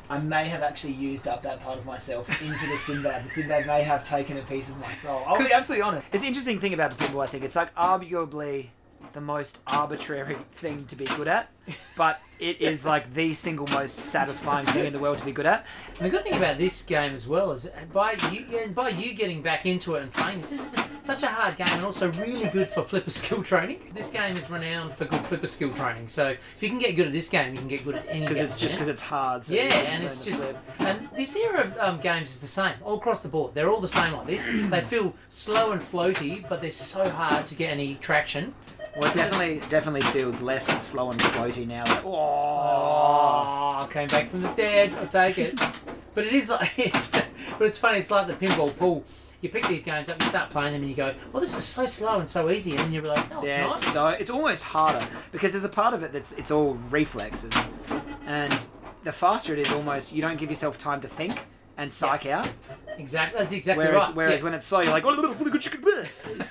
I 0.09 0.19
may 0.19 0.49
have 0.49 0.63
actually 0.63 0.95
used 0.95 1.27
up 1.27 1.43
that 1.43 1.61
part 1.61 1.79
of 1.79 1.87
myself 1.87 2.29
into 2.43 2.67
the 2.67 2.77
Sinbad. 2.77 3.25
The 3.25 3.31
Sinbad 3.31 3.67
may 3.67 3.83
have 3.83 4.05
taken 4.05 4.37
a 4.37 4.43
piece 4.43 4.71
of 4.71 4.79
my 4.79 4.93
soul. 4.95 5.23
I'll 5.27 5.39
be 5.39 5.53
absolutely 5.53 5.83
honest. 5.83 6.07
It's 6.13 6.23
the 6.23 6.29
interesting 6.29 6.61
thing 6.61 6.75
about 6.75 6.97
the 6.97 7.05
pinball. 7.05 7.23
I 7.23 7.27
think 7.27 7.45
it's 7.45 7.57
like 7.57 7.75
arguably 7.75 8.69
the 9.13 9.21
most 9.21 9.61
arbitrary 9.67 10.37
thing 10.53 10.85
to 10.87 10.97
be 10.97 11.07
good 11.07 11.29
at, 11.29 11.51
but 11.97 12.21
it 12.39 12.61
is 12.61 12.85
like 12.85 13.13
the 13.15 13.33
single 13.33 13.67
most 13.69 13.99
satisfying 13.99 14.67
thing 14.67 14.85
in 14.85 14.93
the 14.93 14.99
world 14.99 15.19
to 15.19 15.25
be 15.25 15.33
good 15.33 15.47
at. 15.47 15.65
And 15.99 16.07
the 16.07 16.11
good 16.11 16.23
thing 16.25 16.35
about 16.35 16.59
this 16.59 16.83
game 16.83 17.15
as 17.15 17.27
well 17.27 17.53
is 17.53 17.69
by 17.93 18.17
you 18.31 18.59
and 18.59 18.75
by 18.75 18.91
you 18.91 19.15
getting 19.15 19.41
back 19.43 19.65
into 19.65 19.95
it 19.95 20.03
and 20.03 20.13
playing, 20.13 20.41
it's 20.41 20.51
just 20.51 20.77
such 21.01 21.23
a 21.23 21.29
hard 21.29 21.57
game 21.57 21.67
and 21.71 21.85
also 21.85 22.13
really 22.13 22.49
good 22.49 22.69
for 22.69 22.83
flipper 22.83 23.11
skill 23.11 23.43
training. 23.43 23.91
This 23.95 24.11
game 24.11 24.37
is 24.37 24.51
renowned 24.51 24.95
for 24.97 25.07
good 25.07 25.21
flipper 25.21 25.47
skill 25.47 25.73
training. 25.73 26.09
So 26.09 26.29
if 26.31 26.63
you 26.63 26.69
can 26.69 26.79
get 26.79 26.95
good 26.97 27.07
at 27.07 27.13
this 27.13 27.29
game, 27.31 27.53
you 27.53 27.59
can 27.59 27.69
get 27.69 27.85
good 27.85 27.95
at 27.95 28.07
any. 28.07 28.21
Because 28.21 28.41
it's 28.41 28.59
just 28.59 28.75
because 28.75 28.89
it's 28.89 29.01
hard. 29.01 29.45
So 29.47 29.55
Yeah, 29.55 29.75
and 29.75 30.05
it's 30.05 30.25
just 30.25 30.43
flip. 30.43 30.59
and 30.81 31.09
this 31.17 31.35
era 31.37 31.61
of 31.61 31.79
um, 31.79 32.01
games 32.01 32.35
is 32.35 32.41
the 32.41 32.49
same 32.49 32.75
all 32.83 32.99
across 32.99 33.23
the 33.23 33.29
board. 33.29 33.55
They're 33.55 33.71
all 33.71 33.81
the 33.81 33.89
same 33.89 34.13
like 34.13 34.27
this. 34.27 34.47
they 34.71 34.83
feel 34.83 35.15
slow 35.31 35.73
and 35.73 35.81
floaty, 35.81 36.47
but 36.49 36.61
they're 36.61 36.71
so 36.71 37.09
hard 37.09 37.47
to 37.47 37.55
get 37.55 37.71
any 37.71 37.95
traction. 37.95 38.53
Well, 38.97 39.11
it 39.11 39.15
definitely 39.15 39.61
definitely 39.69 40.01
feels 40.01 40.41
less 40.41 40.83
slow 40.83 41.11
and 41.11 41.21
floaty 41.21 41.56
now. 41.65 41.85
Like, 41.87 42.05
Oh, 42.05 42.11
I 42.11 43.89
came 43.91 44.09
back 44.09 44.31
from 44.31 44.43
the 44.43 44.49
dead. 44.51 44.93
I'll 44.95 45.07
take 45.09 45.39
it. 45.39 45.59
But 46.15 46.27
it 46.27 46.33
is 46.33 46.49
like, 46.49 46.79
it's, 46.79 47.11
but 47.11 47.67
it's 47.67 47.79
funny. 47.79 47.99
It's 48.01 48.11
like 48.11 48.27
the 48.27 48.35
pinball 48.35 48.77
pool. 48.77 49.05
You 49.43 49.51
pick 49.51 49.67
these 49.69 49.85
games 49.85 50.09
up, 50.09 50.21
you 50.23 50.29
start 50.29 50.51
playing 50.51 50.73
them, 50.73 50.81
and 50.81 50.91
you 50.91 50.97
go, 50.97 51.15
"Well, 51.33 51.43
this 51.43 51.57
is 51.57 51.65
so 51.65 51.85
slow 51.87 52.19
and 52.19 52.29
so 52.29 52.51
easy," 52.51 52.71
and 52.71 52.81
then 52.81 52.93
you 52.93 53.03
realise, 53.03 53.29
"No, 53.31 53.41
it's 53.43 53.47
Yeah, 53.47 53.67
not." 53.67 53.77
it's 53.77 53.93
so 53.93 54.07
it's 54.09 54.31
almost 54.31 54.63
harder 54.65 55.07
because 55.31 55.53
there's 55.53 55.63
a 55.65 55.69
part 55.69 55.93
of 55.93 56.03
it 56.03 56.13
that's 56.13 56.33
it's 56.33 56.51
all 56.51 56.75
reflexes, 56.91 57.53
and 58.27 58.59
the 59.05 59.13
faster 59.13 59.53
it 59.53 59.59
is, 59.59 59.71
almost 59.71 60.13
you 60.15 60.23
don't 60.23 60.39
give 60.39 60.49
yourself 60.49 60.79
time 60.79 61.03
to 61.03 61.09
think 61.09 61.39
and 61.77 61.93
psych 61.93 62.25
out. 62.27 62.49
Exactly. 62.97 63.39
That's 63.41 63.53
exactly 63.53 63.85
Whereas 63.85 64.07
right. 64.07 64.15
whereas 64.17 64.41
yeah. 64.41 64.45
when 64.45 64.55
it's 64.55 64.65
slow, 64.65 64.81
you're 64.81 64.91
like, 64.91 65.05
oh, 65.05 65.11
look, 65.11 65.39
look, 65.39 65.53
look, 65.53 66.47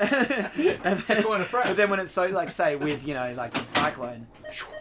and 0.00 0.98
then, 0.98 1.22
Going 1.22 1.40
afresh. 1.40 1.66
but 1.68 1.76
then 1.76 1.90
when 1.90 2.00
it's 2.00 2.12
so 2.12 2.26
like 2.26 2.50
say 2.50 2.76
with 2.76 3.06
you 3.06 3.14
know 3.14 3.32
like 3.34 3.52
the 3.52 3.62
cyclone, 3.62 4.26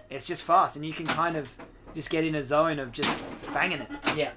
it's 0.10 0.26
just 0.26 0.44
fast 0.44 0.76
and 0.76 0.86
you 0.86 0.94
can 0.94 1.06
kind 1.06 1.36
of 1.38 1.50
just 1.94 2.10
get 2.10 2.24
in 2.26 2.36
a 2.36 2.44
zone 2.44 2.80
of 2.80 2.92
just 2.92 3.10
fanging 3.46 3.82
it. 3.82 4.18
Yeah. 4.18 4.32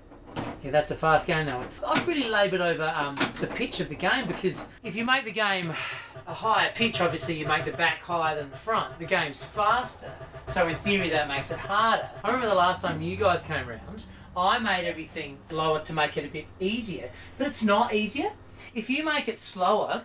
Yeah, 0.63 0.71
that's 0.71 0.91
a 0.91 0.97
fast 0.97 1.27
game 1.27 1.47
though. 1.47 1.65
I've 1.87 2.07
really 2.07 2.29
laboured 2.29 2.61
over 2.61 2.85
um, 2.97 3.17
the 3.41 3.47
pitch 3.49 3.81
of 3.81 3.89
the 3.89 3.95
game 3.95 4.27
because 4.29 4.69
if 4.85 4.95
you 4.95 5.05
make 5.05 5.25
the 5.25 5.33
game 5.33 5.73
a 6.27 6.35
higher 6.35 6.71
pitch, 6.75 7.01
obviously 7.01 7.37
you 7.39 7.47
make 7.47 7.65
the 7.65 7.73
back 7.73 8.01
higher 8.03 8.37
than 8.37 8.51
the 8.51 8.57
front. 8.57 8.99
The 8.99 9.05
game's 9.07 9.43
faster, 9.43 10.13
so 10.49 10.69
in 10.69 10.77
theory 10.77 11.11
that 11.11 11.27
makes 11.29 11.51
it 11.51 11.59
harder. 11.59 12.09
I 12.23 12.29
remember 12.29 12.49
the 12.49 12.55
last 12.55 12.83
time 12.83 13.01
you 13.03 13.17
guys 13.17 13.43
came 13.43 13.67
round, 13.69 14.05
I 14.37 14.59
made 14.59 14.87
everything 14.87 15.39
lower 15.51 15.81
to 15.81 15.93
make 15.93 16.17
it 16.17 16.25
a 16.25 16.29
bit 16.29 16.47
easier, 16.61 17.11
but 17.39 17.47
it's 17.49 17.65
not 17.65 17.95
easier. 17.95 18.31
If 18.75 18.91
you 18.91 19.05
make 19.05 19.27
it 19.29 19.39
slower, 19.39 20.03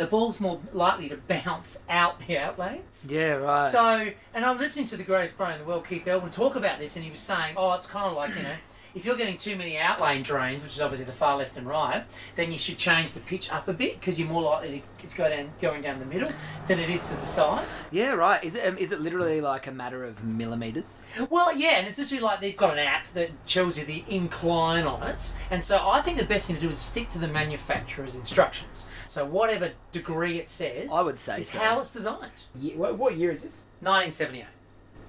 the 0.00 0.06
ball's 0.06 0.40
more 0.40 0.58
likely 0.72 1.10
to 1.10 1.16
bounce 1.28 1.82
out 1.88 2.18
the 2.26 2.38
outlanes. 2.38 3.06
Yeah, 3.10 3.34
right. 3.34 3.70
So, 3.70 4.10
and 4.34 4.44
I'm 4.44 4.58
listening 4.58 4.86
to 4.86 4.96
the 4.96 5.04
greatest 5.04 5.36
pro 5.36 5.50
in 5.50 5.58
the 5.58 5.64
world, 5.64 5.86
Keith 5.86 6.08
Elwin, 6.08 6.30
talk 6.30 6.56
about 6.56 6.78
this, 6.78 6.96
and 6.96 7.04
he 7.04 7.10
was 7.10 7.20
saying, 7.20 7.54
oh, 7.56 7.74
it's 7.74 7.86
kind 7.86 8.06
of 8.06 8.16
like, 8.16 8.34
you 8.34 8.42
know, 8.42 8.56
if 8.94 9.04
you're 9.04 9.16
getting 9.16 9.36
too 9.36 9.56
many 9.56 9.74
outlane 9.74 10.22
drains, 10.24 10.62
which 10.62 10.74
is 10.74 10.80
obviously 10.80 11.06
the 11.06 11.12
far 11.12 11.36
left 11.36 11.56
and 11.56 11.66
right, 11.66 12.04
then 12.36 12.52
you 12.52 12.58
should 12.58 12.78
change 12.78 13.12
the 13.12 13.20
pitch 13.20 13.52
up 13.52 13.68
a 13.68 13.72
bit 13.72 14.00
because 14.00 14.18
you're 14.18 14.28
more 14.28 14.42
likely 14.42 14.80
to 14.80 15.04
it's 15.04 15.14
go 15.14 15.28
down, 15.28 15.50
going 15.60 15.80
down 15.80 15.98
the 15.98 16.04
middle 16.04 16.30
than 16.68 16.78
it 16.78 16.90
is 16.90 17.08
to 17.08 17.16
the 17.16 17.24
side. 17.26 17.66
yeah, 17.90 18.10
right. 18.12 18.42
Is 18.44 18.54
it 18.54 18.66
um, 18.66 18.76
is 18.76 18.92
it 18.92 19.00
literally 19.00 19.40
like 19.40 19.66
a 19.66 19.72
matter 19.72 20.04
of 20.04 20.22
millimeters? 20.24 21.00
Well, 21.30 21.56
yeah, 21.56 21.78
and 21.78 21.86
it's 21.86 21.98
literally 21.98 22.22
like 22.22 22.40
they've 22.40 22.56
got 22.56 22.72
an 22.74 22.78
app 22.80 23.12
that 23.14 23.30
shows 23.46 23.78
you 23.78 23.84
the 23.84 24.04
incline 24.08 24.84
on 24.84 25.02
it, 25.04 25.32
and 25.50 25.64
so 25.64 25.88
I 25.88 26.02
think 26.02 26.18
the 26.18 26.24
best 26.24 26.46
thing 26.46 26.56
to 26.56 26.62
do 26.62 26.68
is 26.68 26.78
stick 26.78 27.08
to 27.10 27.18
the 27.18 27.28
manufacturer's 27.28 28.14
instructions. 28.14 28.88
So 29.08 29.24
whatever 29.24 29.72
degree 29.92 30.38
it 30.38 30.48
says, 30.48 30.90
I 30.92 31.02
would 31.02 31.18
say 31.18 31.40
is 31.40 31.48
so. 31.48 31.58
how 31.58 31.80
it's 31.80 31.92
designed. 31.92 32.30
Ye- 32.58 32.76
what, 32.76 32.96
what 32.98 33.16
year 33.16 33.30
is 33.30 33.42
this? 33.42 33.64
1978. 33.80 34.46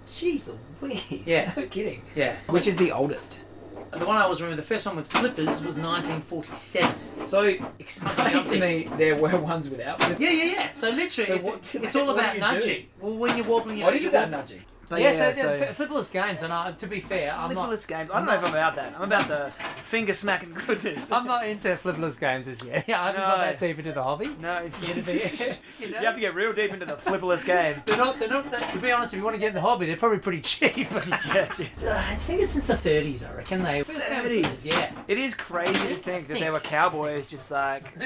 Jeez 0.07 0.55
Louise. 0.81 1.03
Yeah. 1.27 1.53
No 1.57 1.65
kidding. 1.67 2.01
Yeah. 2.15 2.35
Which 2.47 2.65
is 2.67 2.77
the 2.77 2.91
oldest? 2.91 3.41
The 3.91 4.05
one 4.05 4.15
I 4.17 4.21
always 4.23 4.41
remember, 4.41 4.61
the 4.61 4.67
first 4.67 4.85
one 4.85 4.95
with 4.95 5.07
flippers 5.07 5.61
was 5.63 5.77
1947. 5.77 6.95
So, 7.27 7.55
Explain 7.79 8.43
to 8.45 8.59
me, 8.59 8.89
there 8.97 9.15
were 9.15 9.35
ones 9.37 9.69
without. 9.69 9.99
Yeah, 10.19 10.29
yeah, 10.29 10.43
yeah. 10.43 10.69
So 10.75 10.89
literally, 10.89 11.27
So 11.27 11.35
it's, 11.35 11.47
what- 11.47 11.75
it's 11.83 11.95
all 11.95 12.09
about 12.09 12.37
nudging. 12.37 12.87
Well, 12.99 13.17
when 13.17 13.37
you're 13.37 13.45
wobbling, 13.45 13.77
you 13.77 13.83
What 13.83 13.93
know, 13.93 13.99
is 13.99 14.05
about 14.07 14.29
nudging? 14.29 14.63
But 14.91 14.99
Yeah, 14.99 15.13
so, 15.13 15.31
they're 15.31 15.69
f- 15.69 15.77
flipperless 15.77 16.11
games, 16.11 16.41
and 16.43 16.51
uh, 16.51 16.73
to 16.73 16.85
be 16.85 16.99
fair, 16.99 17.33
I'm 17.33 17.53
not. 17.53 17.69
flipperless 17.69 17.87
games. 17.87 18.11
I 18.11 18.17
don't 18.17 18.25
know 18.25 18.33
if 18.35 18.43
I'm 18.43 18.51
about 18.51 18.75
that. 18.75 18.93
I'm 18.97 19.03
about 19.03 19.29
the 19.29 19.51
finger 19.83 20.13
smacking 20.13 20.53
goodness. 20.53 21.09
I'm 21.13 21.25
not 21.25 21.47
into 21.47 21.69
flipperless 21.77 22.19
games 22.19 22.49
as 22.49 22.61
yet. 22.61 22.83
Yeah, 22.89 23.01
I 23.01 23.05
haven't 23.07 23.21
got 23.21 23.37
that 23.37 23.59
deep 23.59 23.79
into 23.79 23.93
the 23.93 24.03
hobby. 24.03 24.27
No, 24.41 24.57
it's, 24.65 25.59
You 25.79 25.87
you, 25.87 25.93
know? 25.93 25.99
have 25.99 26.15
to 26.15 26.19
get 26.19 26.35
real 26.35 26.51
deep 26.51 26.73
into 26.73 26.85
the 26.85 26.97
flipperless 26.97 27.45
game. 27.45 27.81
They're 27.85 27.95
not. 27.95 28.19
They're 28.19 28.27
not. 28.27 28.51
To 28.51 28.79
be 28.79 28.91
honest, 28.91 29.13
if 29.13 29.17
you 29.19 29.23
want 29.23 29.35
to 29.35 29.39
get 29.39 29.47
in 29.49 29.53
the 29.53 29.61
hobby, 29.61 29.85
they're 29.85 29.95
probably 29.95 30.19
pretty 30.19 30.41
cheap. 30.41 30.75
yes, 30.75 31.61
I 31.61 32.15
think 32.15 32.41
it's 32.41 32.51
since 32.51 32.67
the 32.67 32.73
30s. 32.73 33.25
I 33.29 33.33
reckon 33.33 33.63
they. 33.63 33.79
30s? 33.81 34.65
Yeah. 34.65 34.91
It 35.07 35.17
is 35.17 35.33
crazy 35.33 35.87
to 35.87 35.95
think 35.95 36.27
that 36.27 36.39
there 36.39 36.51
were 36.51 36.59
cowboys 36.59 37.27
just 37.27 37.49
like, 37.49 37.97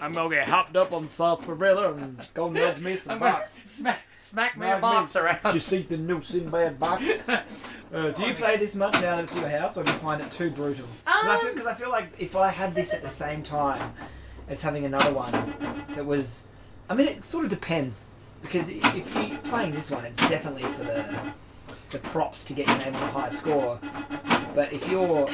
I'm 0.00 0.12
gonna 0.12 0.34
get 0.34 0.48
hopped 0.48 0.76
up 0.76 0.92
on 0.92 1.08
sarsaparilla 1.08 1.94
and 1.94 2.28
go 2.34 2.48
nudge 2.50 2.80
me 2.80 2.96
some 2.96 3.20
bucks. 3.20 3.60
smack, 3.64 4.00
smack 4.24 4.56
me 4.58 4.66
Nudge 4.66 4.78
a 4.78 4.80
box 4.80 5.16
around. 5.16 5.40
Did 5.44 5.54
you 5.54 5.60
see 5.60 5.82
the 5.82 5.96
new 5.96 6.20
Sinbad 6.20 6.78
box? 6.78 7.04
Uh, 7.92 8.10
do 8.10 8.26
you 8.26 8.34
play 8.34 8.56
this 8.56 8.74
much 8.74 8.92
now 8.94 9.14
that 9.14 9.24
it's 9.24 9.36
your 9.36 9.48
house, 9.48 9.76
or 9.76 9.84
do 9.84 9.92
you 9.92 9.98
find 9.98 10.20
it 10.20 10.28
too 10.32 10.50
brutal? 10.50 10.84
Because 11.04 11.26
I, 11.28 11.38
feel- 11.38 11.50
Um, 11.50 11.56
'cause 11.56 11.66
I 11.66 11.74
feel 11.74 11.90
like 11.90 12.12
if 12.18 12.34
I 12.34 12.48
had 12.48 12.74
this 12.74 12.92
at 12.92 13.02
the 13.02 13.08
same 13.08 13.44
time 13.44 13.92
as 14.48 14.62
having 14.62 14.84
another 14.84 15.12
one 15.14 15.30
that 15.94 16.04
was, 16.04 16.48
I 16.90 16.94
mean, 16.96 17.06
it 17.06 17.24
sort 17.24 17.44
of 17.44 17.50
depends. 17.50 18.06
Because 18.42 18.68
if 18.68 19.14
you're 19.14 19.38
playing 19.44 19.74
this 19.74 19.92
one, 19.92 20.04
it's 20.04 20.28
definitely 20.28 20.64
for 20.72 20.82
the 20.82 21.32
the 21.90 21.98
props 22.00 22.44
to 22.46 22.52
get 22.52 22.66
your 22.66 22.78
name 22.78 22.96
on 22.96 23.02
a 23.04 23.06
high 23.12 23.28
score. 23.28 23.78
But 24.56 24.72
if 24.72 24.88
you're 24.88 25.30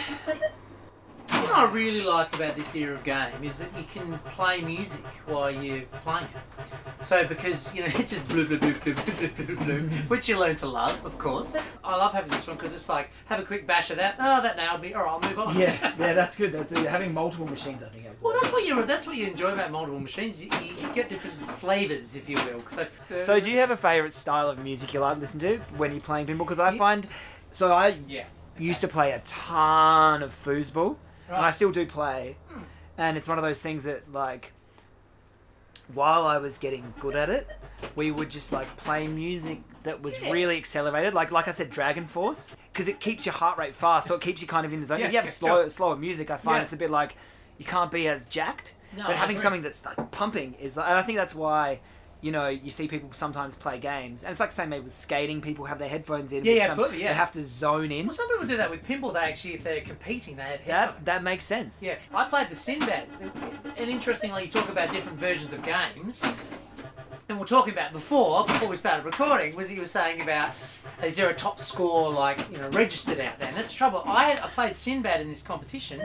thing 1.40 1.50
I 1.52 1.70
really 1.70 2.02
like 2.02 2.34
about 2.34 2.56
this 2.56 2.74
era 2.74 2.94
of 2.94 3.04
game 3.04 3.42
is 3.42 3.58
that 3.58 3.76
you 3.76 3.84
can 3.84 4.18
play 4.30 4.60
music 4.60 5.04
while 5.26 5.50
you're 5.50 5.82
playing 6.02 6.24
it. 6.24 7.04
So 7.04 7.26
because 7.26 7.74
you 7.74 7.82
know 7.82 7.86
it's 7.94 8.10
just 8.10 8.28
blue 8.28 8.46
blue 8.46 8.58
blue 8.58 8.74
blue 8.74 8.94
blue 8.94 9.28
blue 9.28 9.56
blue, 9.56 9.88
which 10.08 10.28
you 10.28 10.38
learn 10.38 10.56
to 10.56 10.66
love, 10.66 11.04
of 11.04 11.18
course. 11.18 11.56
I 11.82 11.96
love 11.96 12.12
having 12.12 12.30
this 12.30 12.46
one 12.46 12.56
because 12.56 12.74
it's 12.74 12.88
like 12.88 13.10
have 13.26 13.40
a 13.40 13.44
quick 13.44 13.66
bash 13.66 13.90
of 13.90 13.96
that. 13.96 14.16
Oh, 14.18 14.42
that 14.42 14.56
nailed 14.56 14.82
me. 14.82 14.94
Or 14.94 15.06
I'll 15.06 15.20
move 15.20 15.38
on. 15.38 15.58
Yes, 15.58 15.80
yeah, 15.98 16.12
that's 16.14 16.36
good. 16.36 16.52
That's 16.52 16.72
uh, 16.72 16.84
having 16.84 17.14
multiple 17.14 17.46
machines. 17.46 17.82
I 17.82 17.88
think. 17.88 18.06
Well, 18.20 18.36
that's 18.40 18.52
what 18.52 18.64
you 18.64 18.84
that's 18.84 19.06
what 19.06 19.16
you 19.16 19.26
enjoy 19.26 19.52
about 19.52 19.70
multiple 19.70 20.00
machines. 20.00 20.42
You, 20.42 20.50
you 20.52 20.92
get 20.94 21.08
different 21.08 21.50
flavors, 21.52 22.16
if 22.16 22.28
you 22.28 22.36
will. 22.36 22.62
So, 22.70 22.86
uh, 23.16 23.22
so 23.22 23.40
do 23.40 23.50
you 23.50 23.58
have 23.58 23.70
a 23.70 23.76
favorite 23.76 24.12
style 24.12 24.48
of 24.48 24.58
music 24.58 24.94
you 24.94 25.00
like 25.00 25.14
to 25.14 25.20
listen 25.20 25.40
to 25.40 25.58
when 25.76 25.90
you're 25.90 26.00
playing 26.00 26.26
pinball? 26.26 26.38
Because 26.38 26.60
I 26.60 26.70
yeah. 26.70 26.78
find, 26.78 27.06
so 27.50 27.72
I 27.72 27.98
yeah 28.08 28.24
used 28.60 28.80
to 28.82 28.88
play 28.88 29.12
a 29.12 29.20
ton 29.20 30.22
of 30.22 30.30
foosball 30.32 30.96
and 31.36 31.46
I 31.46 31.50
still 31.50 31.72
do 31.72 31.86
play, 31.86 32.36
hmm. 32.48 32.62
and 32.98 33.16
it's 33.16 33.28
one 33.28 33.38
of 33.38 33.44
those 33.44 33.60
things 33.60 33.84
that 33.84 34.12
like, 34.12 34.52
while 35.94 36.26
I 36.26 36.38
was 36.38 36.58
getting 36.58 36.94
good 37.00 37.16
at 37.16 37.30
it, 37.30 37.48
we 37.96 38.10
would 38.10 38.30
just 38.30 38.52
like 38.52 38.76
play 38.76 39.06
music 39.06 39.60
that 39.82 40.02
was 40.02 40.20
Yeah. 40.20 40.30
really 40.30 40.56
accelerated, 40.56 41.14
like 41.14 41.30
like 41.32 41.48
I 41.48 41.52
said, 41.52 41.70
Dragon 41.70 42.06
Force, 42.06 42.54
because 42.72 42.88
it 42.88 43.00
keeps 43.00 43.26
your 43.26 43.34
heart 43.34 43.58
rate 43.58 43.74
fast, 43.74 44.08
so 44.08 44.14
it 44.14 44.20
keeps 44.20 44.40
you 44.42 44.48
kind 44.48 44.66
of 44.66 44.72
in 44.72 44.80
the 44.80 44.86
zone. 44.86 45.00
Yeah, 45.00 45.06
if 45.06 45.12
you 45.12 45.18
have 45.18 45.26
yeah, 45.26 45.30
slow, 45.30 45.60
sure. 45.62 45.70
slower 45.70 45.96
music, 45.96 46.30
I 46.30 46.36
find 46.36 46.58
Yeah. 46.58 46.62
it's 46.62 46.72
a 46.72 46.76
bit 46.76 46.90
like 46.90 47.16
you 47.58 47.64
can't 47.64 47.90
be 47.90 48.08
as 48.08 48.26
jacked. 48.26 48.74
No, 48.96 49.06
but 49.06 49.16
having 49.16 49.38
something 49.38 49.62
that's 49.62 49.84
like 49.84 50.10
pumping 50.10 50.54
is, 50.54 50.76
and 50.76 50.86
I 50.86 51.02
think 51.02 51.16
that's 51.16 51.34
why. 51.34 51.80
You 52.20 52.32
know, 52.32 52.48
you 52.48 52.70
see 52.70 52.86
people 52.86 53.10
sometimes 53.12 53.54
play 53.54 53.78
games, 53.78 54.22
and 54.22 54.30
it's 54.30 54.40
like 54.40 54.50
the 54.50 54.54
same 54.56 54.68
maybe 54.68 54.84
with 54.84 54.92
skating. 54.92 55.40
People 55.40 55.64
have 55.64 55.78
their 55.78 55.88
headphones 55.88 56.32
in. 56.32 56.44
Yeah, 56.44 56.52
yeah, 56.52 56.62
some- 56.62 56.70
absolutely, 56.70 57.02
yeah. 57.02 57.08
They 57.08 57.14
have 57.14 57.32
to 57.32 57.42
zone 57.42 57.90
in. 57.90 58.06
Well, 58.06 58.14
some 58.14 58.28
people 58.28 58.46
do 58.46 58.56
that 58.58 58.70
with 58.70 58.84
pinball. 58.86 59.12
They 59.12 59.20
actually, 59.20 59.54
if 59.54 59.64
they're 59.64 59.80
competing, 59.80 60.36
they 60.36 60.42
have 60.42 60.66
That 60.66 60.80
headphones. 60.80 61.04
that 61.06 61.22
makes 61.22 61.44
sense. 61.44 61.82
Yeah, 61.82 61.96
I 62.14 62.24
played 62.26 62.50
the 62.50 62.56
Sinbad, 62.56 63.06
and 63.76 63.90
interestingly, 63.90 64.44
you 64.44 64.50
talk 64.50 64.68
about 64.68 64.92
different 64.92 65.18
versions 65.18 65.52
of 65.52 65.62
games. 65.62 66.24
And 67.28 67.38
we're 67.38 67.46
talking 67.46 67.72
about 67.72 67.92
before, 67.92 68.44
before 68.44 68.68
we 68.68 68.74
started 68.74 69.04
recording, 69.04 69.54
was 69.54 69.68
he 69.68 69.78
was 69.78 69.92
saying 69.92 70.20
about 70.20 70.50
is 71.00 71.16
there 71.16 71.28
a 71.30 71.34
top 71.34 71.60
score 71.60 72.10
like 72.10 72.50
you 72.50 72.58
know 72.58 72.68
registered 72.70 73.20
out 73.20 73.38
there? 73.38 73.48
And 73.48 73.56
that's 73.56 73.70
the 73.70 73.78
trouble. 73.78 74.02
I 74.04 74.30
had 74.30 74.40
I 74.40 74.48
played 74.48 74.74
Sinbad 74.74 75.20
in 75.20 75.28
this 75.28 75.40
competition, 75.40 76.02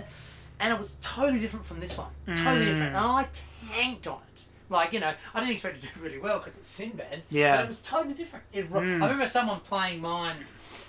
and 0.60 0.72
it 0.72 0.78
was 0.78 0.98
totally 1.02 1.40
different 1.40 1.66
from 1.66 1.80
this 1.80 1.98
one. 1.98 2.12
Totally 2.28 2.66
mm. 2.66 2.70
different. 2.70 2.96
And 2.96 2.98
I 2.98 3.28
tanked 3.74 4.06
on 4.06 4.20
it. 4.35 4.35
Like 4.70 4.94
you 4.94 5.00
know, 5.00 5.14
I 5.34 5.40
didn't 5.40 5.54
expect 5.54 5.78
it 5.78 5.82
to 5.82 5.94
do 5.94 6.00
really 6.02 6.18
well 6.20 6.40
because 6.40 6.58
it's 6.58 6.68
Sinbad. 6.68 7.24
Yeah. 7.30 7.58
But 7.58 7.66
it 7.66 7.68
was 7.68 7.80
totally 7.82 8.14
different. 8.16 8.46
It, 8.52 8.70
ro- 8.72 8.82
hmm. 8.82 9.02
I 9.04 9.06
remember 9.08 9.26
someone 9.26 9.60
playing 9.60 10.02
mine 10.02 10.38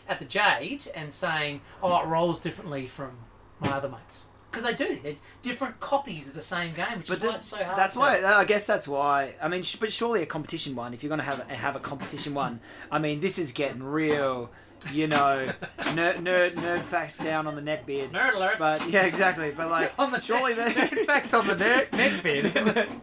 at 0.09 0.19
the 0.19 0.25
Jade 0.25 0.89
and 0.95 1.13
saying, 1.13 1.61
"Oh, 1.83 2.01
it 2.01 2.07
rolls 2.07 2.41
differently 2.41 2.87
from 2.87 3.13
my 3.61 3.73
other 3.73 3.89
mates." 3.89 4.27
because 4.51 4.65
they 4.79 4.87
do. 4.87 4.99
They're 5.03 5.17
different 5.43 5.79
copies 5.81 6.29
of 6.29 6.35
the 6.35 6.41
same 6.41 6.73
game, 6.73 6.99
which 7.01 7.09
But 7.09 7.19
is 7.19 7.25
why 7.25 7.35
it's 7.37 7.47
so 7.49 7.57
hard. 7.63 7.77
that's 7.77 7.93
to- 7.93 8.01
why. 8.01 8.25
I 8.25 8.45
guess 8.47 8.67
that's 8.67 8.89
why. 8.89 9.35
I 9.43 9.49
mean, 9.49 9.63
sh- 9.63 9.77
but 9.77 9.93
surely 9.93 10.23
a 10.23 10.27
competition 10.27 10.75
one. 10.75 10.95
If 10.95 11.03
you're 11.03 11.11
gonna 11.11 11.23
have 11.25 11.47
a, 11.51 11.55
have 11.55 11.77
a 11.77 11.81
competition 11.81 12.33
one, 12.33 12.61
I 12.91 12.99
mean, 12.99 13.21
this 13.21 13.39
is 13.39 13.53
getting 13.53 13.83
real. 13.83 14.51
You 14.93 15.09
know, 15.09 15.53
nerd 15.79 16.17
nerd 16.23 16.51
nerd 16.53 16.81
facts 16.81 17.19
down 17.19 17.47
on 17.47 17.57
the 17.57 17.63
neck 17.63 17.87
beard. 17.87 18.13
Nerd 18.13 18.35
alert. 18.37 18.59
But 18.59 18.89
yeah, 18.91 19.05
exactly. 19.05 19.51
But 19.51 19.71
like, 19.71 19.93
on 19.99 20.13
the 20.13 20.21
surely 20.21 20.55
neck, 20.55 20.75
they 20.75 20.83
nerd 20.87 21.07
facts 21.07 21.35
on 21.35 21.47
the 21.47 21.55
neck, 21.57 21.93
neck 21.93 22.23
beard. 22.23 22.45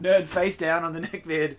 nerd 0.01 0.27
face 0.27 0.57
down 0.57 0.83
on 0.83 0.93
the 0.93 1.01
neck 1.01 1.25
beard. 1.25 1.57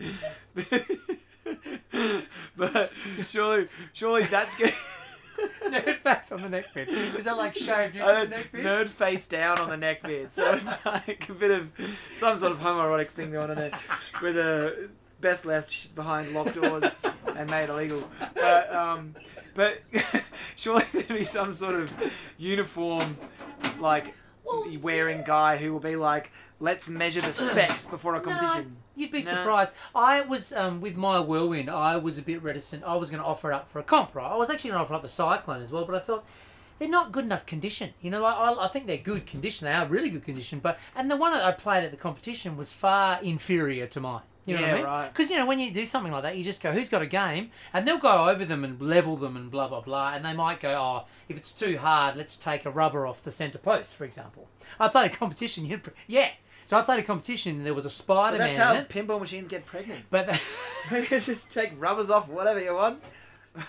but 2.57 2.92
surely, 3.29 3.68
surely 3.92 4.24
that's 4.24 4.55
good. 4.55 4.72
nerd 5.66 6.00
facts 6.00 6.33
on 6.33 6.42
the 6.42 6.48
neck 6.48 6.72
beard. 6.74 6.88
Is 6.88 7.24
that 7.24 7.37
like 7.37 7.57
shaved 7.57 7.96
Uh, 7.98 8.24
neck 8.24 8.53
beard? 8.53 8.64
nerd 8.64 8.88
face 8.88 9.27
down 9.27 9.59
on 9.59 9.68
the 9.68 9.77
neck 9.77 10.03
beard. 10.03 10.33
So 10.35 10.53
it's 10.53 10.85
like 10.87 11.29
a 11.29 11.35
bit 11.35 11.50
of 11.50 11.70
some 12.16 12.37
sort 12.37 12.53
of 12.53 12.59
homoerotic 12.61 13.11
thing 13.11 13.33
going 13.33 13.50
on 13.50 13.57
there 13.57 13.72
with 14.22 14.37
a 14.38 14.88
best 15.20 15.44
left 15.44 15.94
behind 15.94 16.33
locked 16.35 16.55
doors 16.55 16.96
and 17.37 17.50
made 17.50 17.68
illegal. 17.68 18.05
But, 18.35 18.72
um, 18.74 19.14
but 19.54 19.80
surely 20.56 20.84
there'd 20.92 21.08
be 21.08 21.24
some 21.24 21.52
sort 21.52 21.74
of 21.76 21.92
uniform, 22.38 23.16
like 23.80 24.14
Well, 24.44 24.66
wearing 24.80 25.22
guy 25.24 25.56
who 25.56 25.72
will 25.72 25.80
be 25.80 25.96
like, 25.96 26.30
let's 26.60 26.88
measure 26.88 27.20
the 27.20 27.32
specs 27.32 27.86
before 27.86 28.14
a 28.14 28.20
competition. 28.20 28.64
No, 28.64 28.70
you'd 28.96 29.10
be 29.12 29.22
No. 29.22 29.30
surprised. 29.30 29.74
I 29.94 30.22
was 30.22 30.52
um, 30.52 30.80
with 30.80 30.96
my 30.96 31.18
whirlwind. 31.20 31.70
I 31.70 31.96
was 31.96 32.18
a 32.18 32.22
bit 32.22 32.42
reticent. 32.42 32.84
I 32.84 32.96
was 32.96 33.10
going 33.10 33.22
to 33.22 33.26
offer 33.26 33.52
it 33.52 33.54
up 33.54 33.70
for 33.70 33.78
a 33.78 33.82
comp, 33.82 34.14
right? 34.14 34.30
I 34.30 34.36
was 34.36 34.50
actually 34.50 34.70
going 34.70 34.78
to 34.80 34.84
offer 34.84 34.94
up 34.94 35.04
a 35.04 35.08
cyclone 35.08 35.62
as 35.62 35.70
well, 35.72 35.84
but 35.84 35.94
I 35.94 36.00
thought 36.00 36.24
they're 36.78 36.88
not 36.88 37.12
good 37.12 37.24
enough 37.24 37.46
condition. 37.46 37.90
You 38.00 38.10
know, 38.10 38.22
like, 38.22 38.36
I, 38.36 38.52
I 38.64 38.68
think 38.68 38.86
they're 38.86 38.96
good 38.98 39.26
condition. 39.26 39.66
They 39.66 39.72
are 39.72 39.86
really 39.86 40.10
good 40.10 40.24
condition, 40.24 40.58
but 40.58 40.78
and 40.96 41.10
the 41.10 41.16
one 41.16 41.32
that 41.32 41.44
I 41.44 41.52
played 41.52 41.84
at 41.84 41.90
the 41.90 41.96
competition 41.96 42.56
was 42.56 42.72
far 42.72 43.22
inferior 43.22 43.86
to 43.86 44.00
mine. 44.00 44.22
You 44.46 44.57
know 44.57 44.61
what 44.61 44.66
Yeah, 44.68 44.72
I 44.72 44.76
mean? 44.76 44.85
right. 44.85 45.09
Because 45.09 45.30
you 45.30 45.37
know 45.38 45.46
when 45.46 45.59
you 45.59 45.70
do 45.72 45.87
something 45.87 46.12
like 46.12 46.22
that, 46.22 46.37
you 46.37 46.44
just 46.44 46.62
go, 46.62 46.72
"Who's 46.72 46.88
got 46.88 47.00
a 47.02 47.07
game?" 47.07 47.50
And 47.72 47.87
they'll 47.88 47.98
go 47.98 48.28
over 48.28 48.44
them 48.44 48.62
and 48.64 48.80
level 48.80 49.16
them 49.16 49.37
and 49.37 49.50
blah 49.50 49.68
blah 49.68 49.80
blah. 49.80 50.14
And 50.14 50.24
they 50.24 50.35
might 50.35 50.61
go, 50.61 50.70
"Oh, 50.70 51.04
if 51.28 51.37
it's 51.37 51.52
too 51.52 51.78
hard, 51.78 52.16
let's 52.16 52.37
take 52.37 52.64
a 52.66 52.70
rubber 52.70 53.07
off 53.07 53.22
the 53.22 53.30
centre 53.30 53.59
post, 53.59 53.94
for 53.94 54.04
example." 54.04 54.48
I 54.78 54.88
played 54.88 55.11
a 55.12 55.14
competition. 55.16 55.64
You'd, 55.70 55.83
yeah. 56.07 56.30
So 56.66 56.78
I 56.78 56.83
played 56.83 57.00
a 57.00 57.02
competition 57.02 57.57
and 57.57 57.66
there 57.66 57.74
was 57.74 57.85
a 57.85 57.90
Spider 57.90 58.38
Man 58.38 58.48
that's 58.48 58.57
how 58.57 58.74
pinball 58.85 59.20
machines 59.20 59.48
get 59.48 59.66
pregnant. 59.66 60.04
But 60.11 60.26
the, 60.26 60.40
You 61.11 61.20
just 61.20 61.52
take 61.52 61.72
rubbers 61.78 62.11
off 62.11 62.26
whatever 62.28 62.59
you 62.59 62.74
want. 62.74 63.02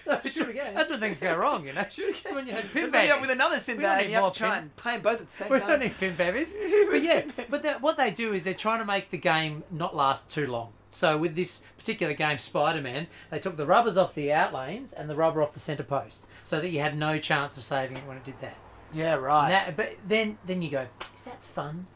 so 0.04 0.20
Shoot 0.28 0.48
again. 0.48 0.74
That's 0.74 0.90
when 0.90 1.00
things 1.00 1.20
go 1.20 1.36
wrong, 1.36 1.66
you 1.66 1.72
know. 1.72 1.84
Shoot 1.90 2.08
again. 2.10 2.20
That's 2.24 2.34
when 2.34 2.46
you 2.46 2.52
had 2.54 2.72
pin 2.72 2.82
That's 2.82 2.92
when 2.92 3.04
you 3.06 3.12
end 3.12 3.20
babies. 3.20 3.28
with 3.28 3.30
another 3.36 3.54
We 3.56 3.60
Sinbad 3.60 4.00
and 4.02 4.10
you 4.10 4.16
have 4.16 4.32
to 4.32 4.38
try 4.38 4.48
pin- 4.54 4.58
and 4.62 4.76
play 4.76 4.92
them 4.94 5.02
both 5.02 5.20
at 5.20 5.26
the 5.26 5.32
same 5.32 5.48
We 5.50 5.58
time. 5.60 5.68
don't 5.68 5.80
need 5.80 5.98
pin 5.98 6.16
babies. 6.16 6.56
But 6.90 7.02
yeah, 7.02 7.22
but 7.48 7.62
that, 7.62 7.80
what 7.82 7.96
they 7.96 8.10
do 8.10 8.32
is 8.32 8.44
they're 8.44 8.54
trying 8.54 8.78
to 8.80 8.84
make 8.84 9.10
the 9.10 9.18
game 9.18 9.64
not 9.70 9.94
last 9.96 10.28
too 10.30 10.46
long. 10.46 10.72
So 10.92 11.16
with 11.16 11.36
this 11.36 11.62
particular 11.78 12.14
game, 12.14 12.38
Spider-Man, 12.38 13.06
they 13.30 13.38
took 13.38 13.56
the 13.56 13.64
rubbers 13.66 13.96
off 13.96 14.12
the 14.14 14.32
out 14.32 14.52
lanes 14.52 14.92
and 14.92 15.08
the 15.08 15.14
rubber 15.14 15.40
off 15.42 15.52
the 15.52 15.60
centre 15.60 15.84
post, 15.84 16.26
so 16.42 16.60
that 16.60 16.70
you 16.70 16.80
had 16.80 16.96
no 16.96 17.16
chance 17.18 17.56
of 17.56 17.62
saving 17.62 17.96
it 17.96 18.06
when 18.06 18.16
it 18.16 18.24
did 18.24 18.34
that. 18.40 18.56
Yeah, 18.92 19.14
right. 19.14 19.50
That 19.50 19.76
but 19.76 19.92
then 20.08 20.36
then 20.46 20.62
you 20.62 20.70
go, 20.70 20.86
is 21.14 21.22
that 21.22 21.40
fun? 21.44 21.86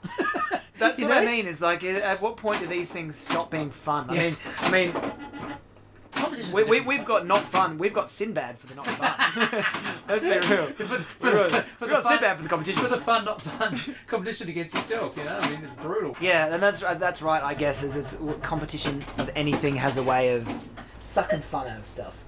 That's 0.79 1.03
what 1.03 1.11
I 1.11 1.25
mean. 1.25 1.49
Is 1.49 1.61
like, 1.61 1.83
at 1.83 2.21
what 2.23 2.37
point 2.37 2.61
do 2.61 2.67
these 2.69 2.93
things 2.93 3.17
stop 3.17 3.51
being 3.51 3.71
fun? 3.71 4.11
I 4.11 4.15
Yeah. 4.15 4.21
mean, 4.23 4.37
I 4.59 4.71
mean, 4.71 4.95
we, 6.53 6.65
we, 6.65 6.81
we've 6.81 7.05
got 7.05 7.27
not 7.27 7.45
fun. 7.45 7.79
We've 7.79 7.93
got 7.93 8.11
Sinbad 8.11 8.59
for 8.59 8.67
the 8.67 8.75
not 8.77 8.87
fun. 8.87 9.65
Let's 10.09 10.25
be 10.25 10.31
real. 10.31 10.67
For 10.67 10.85
for 10.87 11.31
got, 11.31 11.51
for 11.51 11.65
we've 11.81 11.91
got 11.91 12.03
fun- 12.03 12.13
Sinbad 12.13 12.37
for 12.37 12.43
the 12.43 12.49
competition. 12.49 12.83
for 12.83 12.89
the 12.89 13.01
fun, 13.01 13.25
not 13.25 13.43
fun 13.43 13.81
competition 14.07 14.49
against 14.49 14.75
yourself. 14.75 15.17
You 15.17 15.25
know, 15.25 15.37
I 15.37 15.51
mean, 15.51 15.65
it's 15.65 15.75
brutal. 15.75 16.17
Yeah, 16.21 16.53
and 16.53 16.63
that's 16.63 16.83
uh, 16.83 16.95
that's 16.95 17.23
right. 17.23 17.43
I 17.43 17.55
guess 17.55 17.83
is 17.83 17.97
it's 17.97 18.19
competition 18.43 19.05
of 19.19 19.31
anything 19.35 19.77
has 19.77 19.97
a 19.97 20.03
way 20.03 20.35
of 20.35 20.49
sucking 21.01 21.43
fun 21.43 21.67
out 21.69 21.79
of 21.79 21.87
stuff. 21.87 22.25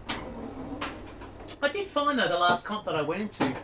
I 1.62 1.68
did 1.68 1.88
find 1.88 2.18
though 2.18 2.28
the 2.28 2.38
last 2.38 2.64
comp 2.64 2.84
that 2.84 2.94
I 2.96 3.02
went 3.02 3.22
into, 3.22 3.54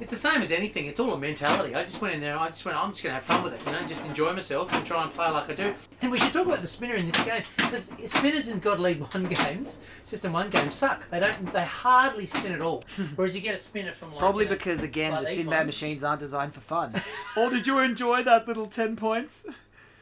it's 0.00 0.10
the 0.10 0.16
same 0.16 0.42
as 0.42 0.52
anything. 0.52 0.86
It's 0.86 1.00
all 1.00 1.12
a 1.12 1.18
mentality. 1.18 1.74
I 1.74 1.82
just 1.84 2.00
went 2.00 2.14
in 2.14 2.20
there. 2.20 2.38
I 2.38 2.46
just 2.48 2.64
went. 2.64 2.76
I'm 2.76 2.90
just 2.90 3.02
gonna 3.02 3.14
have 3.16 3.24
fun 3.24 3.42
with 3.42 3.54
it. 3.54 3.66
You 3.66 3.72
know, 3.78 3.86
just 3.86 4.04
enjoy 4.04 4.32
myself 4.32 4.72
and 4.72 4.84
try 4.86 5.02
and 5.02 5.12
play 5.12 5.28
like 5.30 5.50
I 5.50 5.54
do. 5.54 5.74
And 6.02 6.10
we 6.10 6.18
should 6.18 6.32
talk 6.32 6.46
about 6.46 6.62
the 6.62 6.68
spinner 6.68 6.94
in 6.94 7.06
this 7.10 7.24
game 7.24 7.42
because 7.56 7.90
spinners 8.06 8.48
in 8.48 8.58
Gottlieb 8.60 9.00
One 9.12 9.24
games, 9.34 9.80
System 10.04 10.32
One 10.32 10.50
games 10.50 10.74
suck. 10.76 11.08
They 11.10 11.20
don't. 11.20 11.52
They 11.52 11.64
hardly 11.64 12.26
spin 12.26 12.52
at 12.52 12.60
all. 12.60 12.84
Whereas 13.16 13.34
you 13.34 13.40
get 13.40 13.54
a 13.54 13.58
spinner 13.58 13.92
from 13.92 14.10
like 14.10 14.20
Probably 14.20 14.44
you 14.44 14.50
know, 14.50 14.56
because 14.56 14.82
again 14.82 15.12
like 15.12 15.22
the 15.22 15.26
these 15.26 15.36
Sinbad 15.38 15.58
ones. 15.58 15.66
machines 15.66 16.04
aren't 16.04 16.20
designed 16.20 16.54
for 16.54 16.60
fun. 16.60 17.02
or 17.36 17.50
did 17.50 17.66
you 17.66 17.78
enjoy 17.80 18.22
that 18.22 18.46
little 18.46 18.66
ten 18.66 18.96
points? 18.96 19.44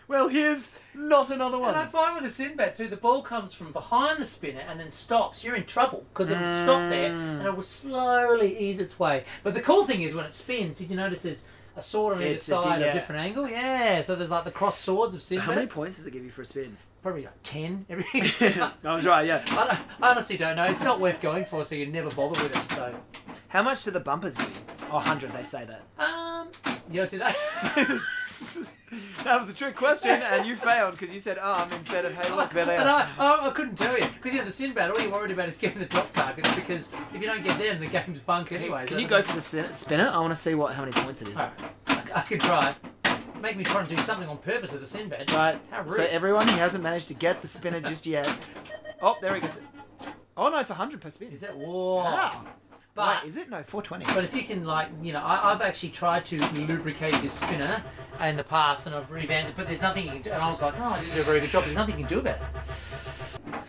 Well, 0.08 0.28
here's 0.28 0.72
not 0.94 1.30
another 1.30 1.58
one. 1.58 1.70
And 1.70 1.78
I 1.78 1.82
one. 1.82 1.90
find 1.90 2.14
with 2.14 2.24
the 2.24 2.30
Sinbad 2.30 2.74
too, 2.74 2.88
the 2.88 2.96
ball 2.96 3.22
comes 3.22 3.52
from 3.52 3.72
behind 3.72 4.20
the 4.20 4.26
spinner 4.26 4.60
and 4.60 4.78
then 4.78 4.90
stops. 4.90 5.42
You're 5.44 5.56
in 5.56 5.64
trouble 5.64 6.04
because 6.12 6.30
it 6.30 6.40
will 6.40 6.62
stop 6.62 6.88
there 6.88 7.10
mm. 7.10 7.38
and 7.38 7.46
it 7.46 7.54
will 7.54 7.62
slowly 7.62 8.56
ease 8.56 8.80
its 8.80 8.98
way. 8.98 9.24
But 9.42 9.54
the 9.54 9.60
cool 9.60 9.84
thing 9.84 10.02
is 10.02 10.14
when 10.14 10.24
it 10.24 10.32
spins, 10.32 10.78
did 10.78 10.90
you 10.90 10.96
notice 10.96 11.22
there's 11.22 11.44
a 11.76 11.82
sword 11.82 12.16
on 12.16 12.22
either 12.22 12.34
It's 12.34 12.48
a 12.48 12.52
di- 12.52 12.62
side, 12.62 12.80
yeah. 12.80 12.86
a 12.86 12.92
different 12.94 13.20
angle? 13.20 13.48
Yeah, 13.48 14.00
so 14.02 14.14
there's 14.14 14.30
like 14.30 14.44
the 14.44 14.50
cross 14.50 14.78
swords 14.78 15.14
of 15.14 15.22
Sinbad. 15.22 15.46
How 15.46 15.54
many 15.54 15.66
points 15.66 15.96
does 15.96 16.06
it 16.06 16.12
give 16.12 16.24
you 16.24 16.30
for 16.30 16.42
a 16.42 16.46
spin? 16.46 16.76
Probably 17.02 17.22
like 17.22 17.34
10. 17.44 17.86
Everything. 17.88 18.60
I 18.84 18.94
was 18.94 19.06
right. 19.06 19.26
Yeah. 19.26 19.44
I, 19.50 19.54
don't, 19.54 19.78
I 20.02 20.10
honestly 20.10 20.36
don't 20.36 20.56
know. 20.56 20.64
It's 20.64 20.82
not 20.82 20.98
worth 21.00 21.20
going 21.20 21.44
for, 21.44 21.64
so 21.64 21.74
you 21.76 21.86
never 21.86 22.10
bother 22.10 22.42
with 22.42 22.56
it. 22.56 22.70
So, 22.70 22.94
How 23.48 23.62
much 23.62 23.84
do 23.84 23.92
the 23.92 24.00
bumpers 24.00 24.36
give 24.36 24.48
you? 24.48 24.54
Oh, 24.90 24.96
100, 24.96 25.32
they 25.32 25.42
say 25.44 25.64
that. 25.66 25.82
um, 26.04 26.48
you 26.90 27.04
do 27.06 27.18
that. 27.18 27.36
that 29.24 29.40
was 29.40 29.50
a 29.50 29.54
trick 29.54 29.74
question, 29.74 30.10
and 30.10 30.46
you 30.46 30.56
failed 30.56 30.92
because 30.92 31.12
you 31.12 31.18
said 31.18 31.38
arm 31.38 31.72
instead 31.72 32.04
of 32.04 32.14
hey, 32.14 32.32
look, 32.34 32.50
there 32.50 32.64
they 32.64 32.76
And 32.78 32.88
are. 32.88 33.08
I, 33.18 33.24
I, 33.24 33.46
I 33.48 33.50
couldn't 33.50 33.76
tell 33.76 33.96
you 33.98 34.06
because 34.06 34.32
you 34.32 34.38
know 34.38 34.44
the 34.44 34.52
Sinbad. 34.52 34.90
All 34.90 35.00
you're 35.00 35.10
worried 35.10 35.32
about 35.32 35.48
is 35.48 35.58
getting 35.58 35.80
the 35.80 35.86
drop 35.86 36.12
targets 36.12 36.52
because 36.54 36.92
if 37.12 37.20
you 37.20 37.26
don't 37.26 37.42
get 37.42 37.58
them, 37.58 37.80
the 37.80 37.86
game's 37.86 38.20
bunk 38.20 38.52
anyway. 38.52 38.86
Can 38.86 38.98
you 39.00 39.08
go 39.08 39.20
for 39.22 39.34
the 39.34 39.40
spin- 39.40 39.72
spinner? 39.72 40.08
I 40.12 40.18
want 40.20 40.30
to 40.32 40.36
see 40.40 40.54
what 40.54 40.74
how 40.74 40.84
many 40.84 40.92
points 40.92 41.22
it 41.22 41.28
is. 41.28 41.36
Alright, 41.36 41.52
I, 41.88 42.02
I 42.14 42.20
can 42.22 42.38
try. 42.38 42.74
Make 43.40 43.56
me 43.56 43.64
try 43.64 43.80
and 43.80 43.88
do 43.88 43.96
something 43.96 44.28
on 44.28 44.38
purpose 44.38 44.72
with 44.72 44.80
the 44.80 44.86
Sinbad. 44.86 45.30
Right. 45.32 45.60
How 45.70 45.82
rude. 45.82 45.96
So 45.96 46.04
everyone 46.04 46.48
who 46.48 46.56
hasn't 46.56 46.82
managed 46.82 47.08
to 47.08 47.14
get 47.14 47.42
the 47.42 47.48
spinner 47.48 47.80
just 47.80 48.06
yet. 48.06 48.28
Oh, 49.02 49.16
there 49.20 49.34
he 49.34 49.40
gets 49.40 49.58
it. 49.58 49.62
Oh 50.36 50.48
no, 50.48 50.58
it's 50.58 50.70
100 50.70 51.00
per 51.00 51.10
spin. 51.10 51.32
Is 51.32 51.40
that 51.40 51.56
whoa? 51.56 51.96
Wow. 51.96 52.44
But 52.94 53.22
Wait, 53.22 53.28
is 53.28 53.36
it? 53.36 53.50
No, 53.50 53.62
420. 53.62 54.14
but 54.14 54.24
if 54.24 54.34
you 54.34 54.44
can 54.44 54.64
like 54.64 54.88
you 55.02 55.12
know 55.12 55.20
I, 55.20 55.52
I've 55.52 55.60
actually 55.60 55.90
tried 55.90 56.24
to 56.26 56.38
lubricate 56.54 57.12
this 57.20 57.34
spinner 57.34 57.82
in 58.22 58.36
the 58.36 58.42
past 58.44 58.86
and 58.86 58.96
I've 58.96 59.10
revamped 59.10 59.50
it, 59.50 59.56
but 59.56 59.66
there's 59.66 59.82
nothing 59.82 60.06
you 60.06 60.12
can 60.12 60.22
do. 60.22 60.30
And 60.30 60.42
I 60.42 60.48
was 60.48 60.62
like, 60.62 60.74
oh, 60.78 60.84
I 60.84 61.00
didn't 61.00 61.14
do 61.14 61.20
a 61.20 61.24
very 61.24 61.40
good 61.40 61.50
job. 61.50 61.64
There's 61.64 61.76
nothing 61.76 61.98
you 61.98 62.06
can 62.06 62.14
do 62.14 62.20
about 62.20 62.36
it. 62.36 62.42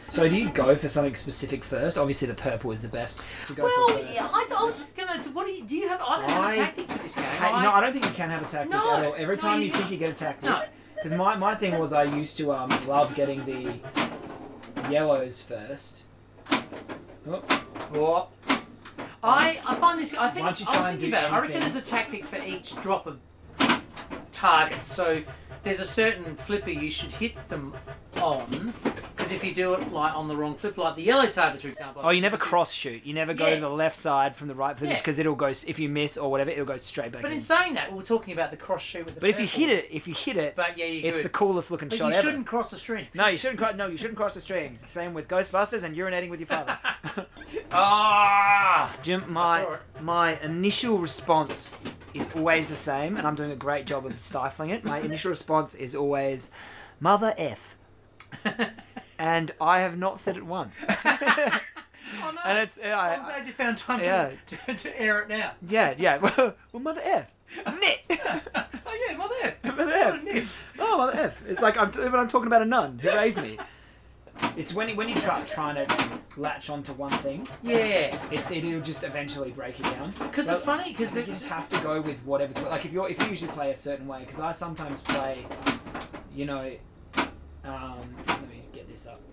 So 0.09 0.27
do 0.27 0.35
you 0.35 0.49
go 0.49 0.75
for 0.75 0.89
something 0.89 1.15
specific 1.15 1.63
first? 1.63 1.97
Obviously, 1.97 2.27
the 2.27 2.33
purple 2.33 2.71
is 2.71 2.81
the 2.81 2.87
best 2.87 3.21
to 3.47 3.53
go 3.53 3.63
for 3.63 3.93
Well, 3.93 3.97
first. 4.03 4.13
yeah, 4.13 4.27
I, 4.31 4.47
I 4.57 4.63
was 4.63 4.77
just 4.77 4.95
gonna. 4.95 5.21
What 5.33 5.45
do 5.45 5.51
you 5.53 5.63
do? 5.63 5.75
You 5.77 5.87
have? 5.89 6.01
I 6.01 6.19
don't 6.21 6.29
have 6.29 6.43
I 6.43 6.53
a 6.53 6.55
tactic 6.57 6.91
for 6.91 6.97
this 6.99 7.15
game. 7.15 7.25
Hey, 7.25 7.47
I, 7.47 7.63
no, 7.63 7.71
I 7.71 7.81
don't 7.81 7.93
think 7.93 8.05
you 8.05 8.11
can 8.11 8.29
have 8.29 8.41
a 8.41 8.45
tactic 8.47 8.71
No, 8.71 8.93
at 8.93 9.05
all. 9.05 9.15
Every 9.17 9.35
no, 9.35 9.41
time 9.41 9.59
you 9.59 9.65
you 9.67 9.71
think 9.71 9.83
can't. 9.83 9.91
you 9.93 9.97
get 9.99 10.09
a 10.09 10.13
tactic. 10.13 10.49
No. 10.49 10.63
Because 10.95 11.13
my, 11.13 11.35
my 11.35 11.53
thing 11.53 11.77
was 11.77 11.93
I 11.93 12.03
used 12.03 12.37
to 12.37 12.51
um, 12.51 12.69
love 12.87 13.13
getting 13.13 13.45
the 13.45 13.79
yellows 14.89 15.41
first. 15.41 16.05
Oh. 17.29 17.43
Oh. 17.93 18.27
I, 19.23 19.59
I 19.65 19.75
find 19.75 19.99
this. 19.99 20.13
I 20.15 20.29
think 20.29 20.45
Why 20.45 20.51
don't 20.53 20.59
you 20.59 20.65
I 20.67 20.69
was 20.69 20.79
try 20.79 20.89
and 20.91 20.99
thinking 20.99 21.11
do 21.11 21.17
about 21.17 21.25
it. 21.25 21.33
I 21.33 21.39
reckon 21.39 21.55
anything? 21.57 21.71
there's 21.73 21.83
a 21.83 21.85
tactic 21.87 22.25
for 22.25 22.37
each 22.43 22.75
drop 22.81 23.05
of 23.07 23.19
target. 24.31 24.85
So 24.85 25.21
there's 25.63 25.79
a 25.79 25.85
certain 25.85 26.35
flipper 26.35 26.69
you 26.69 26.89
should 26.89 27.11
hit 27.11 27.35
them 27.49 27.73
on. 28.21 28.73
Because 29.27 29.43
if 29.43 29.47
you 29.49 29.53
do 29.53 29.73
it 29.73 29.91
like 29.91 30.13
on 30.15 30.29
the 30.29 30.37
wrong 30.37 30.55
flip, 30.55 30.77
like 30.77 30.95
the 30.95 31.01
yellow 31.03 31.25
targets, 31.27 31.61
for 31.61 31.67
example. 31.67 32.01
Oh, 32.05 32.11
you 32.11 32.21
never 32.21 32.37
cross 32.37 32.71
shoot. 32.71 33.05
You 33.05 33.13
never 33.13 33.33
go 33.33 33.45
Yeah. 33.47 33.55
to 33.55 33.61
the 33.61 33.69
left 33.69 33.97
side 33.97 34.37
from 34.37 34.47
the 34.47 34.55
right 34.55 34.77
flippers 34.77 34.93
Yeah. 34.95 35.01
because 35.01 35.19
it'll 35.19 35.35
go. 35.35 35.47
If 35.47 35.79
you 35.79 35.89
miss 35.89 36.17
or 36.17 36.31
whatever, 36.31 36.49
it'll 36.49 36.63
go 36.65 36.77
straight 36.77 37.11
back 37.11 37.23
But 37.23 37.31
in. 37.31 37.37
in 37.39 37.43
saying 37.43 37.73
that, 37.73 37.91
we're 37.91 38.03
talking 38.03 38.33
about 38.33 38.51
the 38.51 38.57
cross 38.57 38.81
shoot 38.81 39.03
with 39.05 39.15
the. 39.15 39.19
But 39.21 39.29
if 39.31 39.39
you 39.41 39.47
hit 39.47 39.69
it, 39.69 39.89
if 39.91 40.07
you 40.07 40.13
hit 40.13 40.37
it, 40.37 40.55
But 40.55 40.77
yeah, 40.77 40.85
it's 40.85 41.17
good. 41.17 41.25
the 41.25 41.29
coolest 41.29 41.71
looking 41.71 41.89
But 41.89 41.97
shot 41.97 42.07
you 42.07 42.13
ever. 42.13 42.23
shouldn't 42.23 42.47
cross 42.47 42.69
the 42.71 42.77
stream. 42.79 43.07
No, 43.13 43.27
you 43.27 43.37
shouldn't. 43.37 43.59
Cross, 43.59 43.75
no, 43.75 43.87
you 43.87 43.97
shouldn't 43.97 44.15
cross 44.17 44.33
the 44.33 44.39
streams. 44.41 44.79
The 44.79 44.87
same 44.87 45.13
with 45.13 45.27
Ghostbusters 45.27 45.83
and 45.83 45.93
urinating 45.95 46.29
with 46.29 46.39
your 46.39 46.47
father. 46.47 46.79
Ah! 47.71 48.95
Jim, 49.01 49.25
my 49.27 49.65
my 49.99 50.39
initial 50.39 50.99
response 50.99 51.73
is 52.13 52.29
always 52.33 52.69
the 52.69 52.75
same, 52.75 53.17
and 53.17 53.27
I'm 53.27 53.35
doing 53.35 53.51
a 53.51 53.55
great 53.57 53.85
job 53.85 54.05
of 54.05 54.17
stifling 54.19 54.69
it. 54.69 54.85
My 54.85 54.99
initial 54.99 55.29
response 55.29 55.75
is 55.75 55.95
always, 55.95 56.49
"Mother 57.01 57.33
f," 57.37 57.75
and 59.19 59.51
I 59.59 59.79
have 59.81 59.97
not 59.97 60.19
said 60.19 60.37
it 60.37 60.45
once. 60.45 60.85
Oh 62.23 62.31
no! 62.31 62.41
and 62.45 62.57
it's 62.59 62.79
yeah, 62.81 62.97
I'm 62.99 63.23
glad 63.25 63.45
you 63.45 63.51
found 63.53 63.77
time 63.77 63.99
yeah. 63.99 64.31
to, 64.45 64.55
to, 64.55 64.75
to 64.75 65.01
air 65.01 65.21
it 65.21 65.29
now. 65.29 65.51
yeah, 65.67 65.93
yeah. 65.97 66.17
Well, 66.21 66.55
well, 66.71 66.81
mother 66.81 67.01
f, 67.03 67.27
nit. 67.79 67.99
oh 68.09 69.07
yeah, 69.09 69.17
well 69.17 69.29
there. 69.41 69.57
mother 69.75 69.93
f. 69.93 70.63
Oh, 70.79 70.97
mother 70.97 71.17
f. 71.19 71.43
It's 71.47 71.61
like 71.61 71.77
I'm, 71.77 71.91
but 71.91 72.15
I'm 72.15 72.29
talking 72.29 72.47
about 72.47 72.61
a 72.61 72.65
nun 72.65 72.99
who 72.99 73.09
raised 73.09 73.41
me. 73.41 73.57
It's 74.55 74.73
when 74.73 74.87
you, 74.89 74.95
when 74.95 75.09
you 75.09 75.15
try 75.15 75.41
trying 75.41 75.85
to 75.85 76.19
latch 76.37 76.69
onto 76.69 76.93
one 76.93 77.11
thing, 77.11 77.47
Yeah, 77.63 78.17
it's 78.31 78.51
it'll 78.51 78.81
just 78.81 79.03
eventually 79.03 79.51
break 79.51 79.79
it 79.79 79.83
down. 79.83 80.11
because 80.17 80.47
it's 80.47 80.63
funny 80.63 80.91
because 80.93 81.13
You 81.13 81.23
just 81.23 81.49
have 81.49 81.69
to 81.71 81.79
go 81.81 82.01
with 82.01 82.19
whatever's 82.19 82.61
like 82.63 82.85
if 82.85 82.93
you're 82.93 83.09
if 83.09 83.21
you 83.21 83.29
usually 83.29 83.51
play 83.51 83.71
a 83.71 83.75
certain 83.75 84.07
way 84.07 84.19
because 84.21 84.39
I 84.39 84.51
sometimes 84.51 85.01
play, 85.01 85.45
you 86.33 86.45
know, 86.45 86.71
um, 87.65 88.15
let 88.27 88.41
me 88.47 88.47
get 88.47 88.47
this 88.47 88.47
up. 88.47 88.56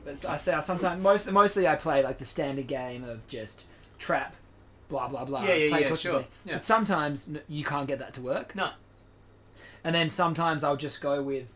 But 0.05 0.25
I 0.27 0.37
say 0.37 0.53
I 0.53 0.61
sometimes 0.61 1.03
most 1.03 1.31
mostly 1.33 1.67
I 1.67 1.77
play 1.77 2.03
like 2.03 2.19
the 2.19 2.25
standard 2.25 2.67
game 2.67 3.05
of 3.05 3.27
just 3.29 3.65
trap, 3.99 4.35
blah 4.89 5.09
blah 5.09 5.25
blah. 5.25 5.43
Yeah, 5.45 5.55
yeah, 5.55 5.69
play 5.71 5.81
yeah, 5.83 5.89
cautiously. 5.89 6.11
sure, 6.11 6.25
yeah. 6.45 6.55
But 6.55 6.65
sometimes 6.65 7.31
you 7.49 7.65
can't 7.65 7.87
get 7.87 7.99
that 8.01 8.15
to 8.15 8.21
work. 8.21 8.55
No. 8.55 8.71
And 9.83 9.95
then 9.95 10.11
sometimes 10.11 10.65
I'll 10.65 10.77
just 10.77 11.01
go 11.03 11.23
with, 11.23 11.47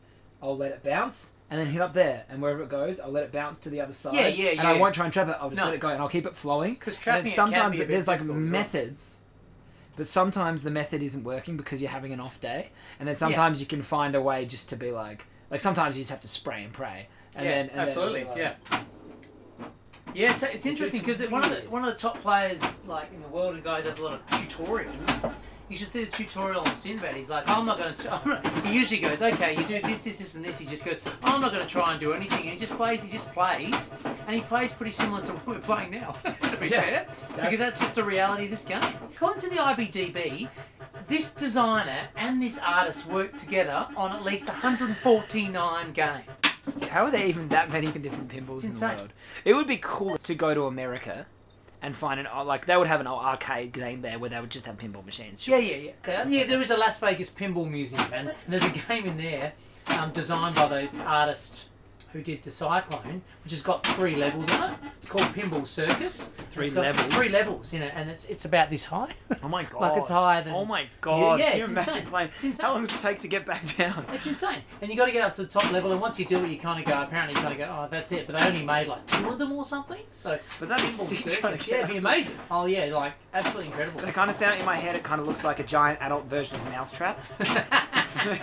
I'll 0.42 0.56
let 0.56 0.72
it 0.72 0.82
bounce. 0.84 1.32
And 1.50 1.58
then 1.58 1.68
hit 1.68 1.80
up 1.80 1.94
there, 1.94 2.24
and 2.28 2.42
wherever 2.42 2.62
it 2.62 2.68
goes, 2.68 3.00
I'll 3.00 3.10
let 3.10 3.24
it 3.24 3.32
bounce 3.32 3.58
to 3.60 3.70
the 3.70 3.80
other 3.80 3.94
side. 3.94 4.12
Yeah, 4.14 4.28
yeah, 4.28 4.50
And 4.50 4.60
I 4.68 4.74
won't 4.74 4.94
try 4.94 5.06
and 5.06 5.12
trap 5.14 5.28
it. 5.28 5.36
I'll 5.40 5.48
just 5.48 5.58
No. 5.58 5.64
let 5.64 5.74
it 5.74 5.80
go, 5.80 5.88
and 5.88 5.98
I'll 5.98 6.08
keep 6.10 6.26
it 6.26 6.36
flowing. 6.36 6.74
because 6.74 6.98
trapping 6.98 7.32
it 7.32 7.34
sometimes 7.34 7.78
bit 7.78 7.88
there's 7.88 8.06
like 8.06 8.20
as 8.20 8.26
well. 8.26 8.36
methods, 8.36 9.16
but 9.96 10.06
sometimes 10.08 10.62
the 10.62 10.70
method 10.70 11.02
isn't 11.02 11.24
working 11.24 11.56
because 11.56 11.80
you're 11.80 11.90
having 11.90 12.12
an 12.12 12.20
off 12.20 12.38
day, 12.38 12.68
and 13.00 13.08
then 13.08 13.16
sometimes 13.16 13.60
you 13.60 13.66
can 13.66 13.80
find 13.80 14.14
a 14.14 14.20
way 14.20 14.44
just 14.44 14.68
to 14.68 14.76
be 14.76 14.90
like, 14.90 15.24
like 15.50 15.62
sometimes 15.62 15.96
you 15.96 16.02
just 16.02 16.10
have 16.10 16.20
to 16.20 16.28
spray 16.28 16.62
and 16.62 16.74
pray, 16.74 17.08
and 17.34 17.44
yeah, 17.44 17.50
then 17.52 17.68
and 17.70 17.80
absolutely, 17.80 18.20
it'll 18.22 18.34
be 18.34 18.40
yeah. 18.40 18.54
Yeah, 20.14 20.32
it's, 20.32 20.42
it's 20.42 20.66
interesting 20.66 21.00
because 21.00 21.20
one 21.28 21.44
of 21.44 21.50
the 21.50 21.68
one 21.70 21.84
of 21.84 21.92
the 21.92 21.98
top 22.00 22.18
players 22.20 22.60
like 22.86 23.12
in 23.12 23.20
the 23.22 23.28
world, 23.28 23.56
a 23.56 23.60
guy 23.60 23.78
who 23.80 23.88
does 23.88 23.98
a 23.98 24.02
lot 24.04 24.14
of 24.14 24.26
tutorials. 24.26 25.34
You 25.68 25.76
should 25.76 25.88
see 25.88 26.04
the 26.04 26.10
tutorial 26.10 26.62
on 26.62 26.74
Sinbad. 26.74 27.14
He's 27.14 27.28
like, 27.28 27.46
I'm 27.46 27.66
not 27.66 27.76
going 27.76 27.94
to. 27.94 28.62
He 28.64 28.74
usually 28.74 29.00
goes, 29.02 29.20
okay, 29.20 29.54
you 29.54 29.64
do 29.64 29.82
this, 29.82 30.02
this, 30.02 30.18
this, 30.18 30.34
and 30.34 30.42
this. 30.42 30.58
He 30.58 30.64
just 30.64 30.82
goes, 30.82 30.98
I'm 31.22 31.42
not 31.42 31.52
going 31.52 31.62
to 31.62 31.68
try 31.70 31.90
and 31.90 32.00
do 32.00 32.14
anything. 32.14 32.40
And 32.44 32.52
he 32.52 32.56
just 32.56 32.72
plays. 32.72 33.02
He 33.02 33.10
just 33.10 33.30
plays, 33.34 33.90
and 34.26 34.34
he 34.34 34.40
plays 34.40 34.72
pretty 34.72 34.92
similar 34.92 35.20
to 35.26 35.32
what 35.34 35.46
we're 35.46 35.58
playing 35.60 35.90
now. 35.90 36.12
to 36.40 36.56
be 36.56 36.68
Yeah, 36.68 36.80
fair, 36.80 37.06
because 37.36 37.58
that's- 37.58 37.58
that's 37.60 37.80
just 37.80 37.94
the 37.96 38.02
reality 38.04 38.44
of 38.46 38.50
this 38.50 38.64
game. 38.64 38.80
According 39.14 39.42
to 39.42 39.50
the 39.50 39.56
IPDB, 39.56 40.48
this 41.06 41.32
designer 41.32 42.08
and 42.16 42.42
this 42.42 42.58
artist 42.64 43.04
worked 43.06 43.36
together 43.36 43.86
on 43.94 44.12
at 44.16 44.24
least 44.24 44.48
149 44.48 45.92
games. 45.92 46.24
How 46.90 47.04
are 47.04 47.10
there 47.10 47.26
even 47.26 47.48
that 47.48 47.70
many 47.70 47.86
different 47.86 48.28
pinballs 48.28 48.56
It's 48.56 48.64
in 48.64 48.70
insane. 48.70 48.90
the 48.90 48.96
world? 48.96 49.12
It 49.44 49.54
would 49.54 49.66
be 49.66 49.78
cool 49.80 50.16
to 50.18 50.34
go 50.34 50.54
to 50.54 50.64
America 50.66 51.26
and 51.80 51.94
find 51.94 52.18
an 52.18 52.26
like 52.46 52.66
they 52.66 52.76
would 52.76 52.88
have 52.88 53.00
an 53.00 53.06
old 53.06 53.22
arcade 53.22 53.72
game 53.72 54.02
there 54.02 54.18
where 54.18 54.30
they 54.30 54.40
would 54.40 54.50
just 54.50 54.66
have 54.66 54.76
pinball 54.76 55.04
machines. 55.04 55.46
Yeah, 55.46 55.58
yeah, 55.58 55.76
yeah. 55.76 55.92
Yeah, 56.06 56.28
yeah, 56.28 56.46
there 56.46 56.60
is 56.60 56.70
a 56.70 56.76
Las 56.76 56.98
Vegas 57.00 57.30
Pinball 57.30 57.68
Museum, 57.70 58.02
and, 58.12 58.28
and 58.28 58.36
there's 58.48 58.64
a 58.64 58.70
game 58.70 59.06
in 59.06 59.16
there 59.16 59.52
um, 59.88 60.10
designed 60.12 60.56
by 60.56 60.66
the 60.68 60.88
artist 61.04 61.68
who 62.12 62.22
did 62.22 62.42
the 62.42 62.50
Cyclone, 62.50 63.22
which 63.44 63.52
has 63.52 63.62
got 63.62 63.86
three 63.86 64.16
levels 64.16 64.50
on 64.52 64.72
it. 64.72 64.78
It's 64.98 65.08
called 65.08 65.26
Pinball 65.34 65.66
Circus. 65.66 66.32
Three 66.50 66.70
levels? 66.70 67.14
Three 67.14 67.28
levels 67.28 67.72
in 67.72 67.82
it, 67.82 67.92
and 67.94 68.10
it's 68.10 68.24
it's 68.26 68.44
about 68.44 68.70
this 68.70 68.86
high. 68.86 69.12
Oh 69.42 69.48
my 69.48 69.62
god! 69.64 69.80
Like 69.80 69.98
it's 70.00 70.08
higher 70.10 70.42
than- 70.42 70.54
Oh 70.54 70.64
my 70.64 70.86
god! 71.00 71.38
Yeah, 71.38 71.54
you 71.54 71.62
it's 71.62 71.70
insane. 71.70 72.06
playing? 72.06 72.28
It's 72.34 72.44
insane. 72.44 72.64
How 72.66 72.72
long 72.72 72.82
does 72.84 72.94
it 72.94 73.00
take 73.00 73.18
to 73.20 73.28
get 73.28 73.46
back 73.46 73.64
down? 73.76 74.04
It's 74.12 74.26
insane, 74.26 74.62
and 74.82 74.90
you 74.90 74.96
got 74.96 75.06
to 75.06 75.12
get 75.12 75.22
up 75.22 75.34
to 75.36 75.42
the 75.42 75.48
top 75.48 75.70
level. 75.70 75.92
And 75.92 76.00
once 76.00 76.18
you 76.18 76.24
do 76.26 76.42
it, 76.44 76.50
you 76.50 76.58
kind 76.58 76.80
of 76.80 76.86
go. 76.86 77.00
Apparently, 77.02 77.36
you 77.36 77.40
kind 77.42 77.52
of 77.52 77.58
go, 77.58 77.64
"Oh, 77.84 77.88
that's 77.90 78.10
it." 78.12 78.26
But 78.26 78.38
they 78.38 78.46
only 78.46 78.64
made 78.64 78.88
like 78.88 79.06
two 79.06 79.28
of 79.30 79.38
them 79.38 79.52
or 79.52 79.64
something. 79.64 80.00
So 80.10 80.38
But 80.58 80.68
that'd 80.68 80.84
be 80.86 80.90
sick 80.92 81.24
trying 81.40 81.56
to 81.56 81.70
yeah, 81.70 81.76
it'd 81.78 81.90
be 81.90 81.96
amazing. 81.98 82.36
Oh 82.50 82.66
yeah, 82.66 82.86
like 82.86 83.12
absolutely 83.32 83.68
incredible. 83.68 84.00
They 84.00 84.10
kind 84.12 84.28
of 84.30 84.34
sound 84.36 84.58
in 84.58 84.66
my 84.66 84.76
head. 84.76 84.96
It 84.96 85.02
kind 85.04 85.20
of 85.20 85.26
looks 85.28 85.44
like 85.44 85.60
a 85.60 85.64
giant 85.64 86.00
adult 86.02 86.24
version 86.24 86.58
of 86.60 86.66
a 86.66 86.70
Mousetrap. 86.70 87.18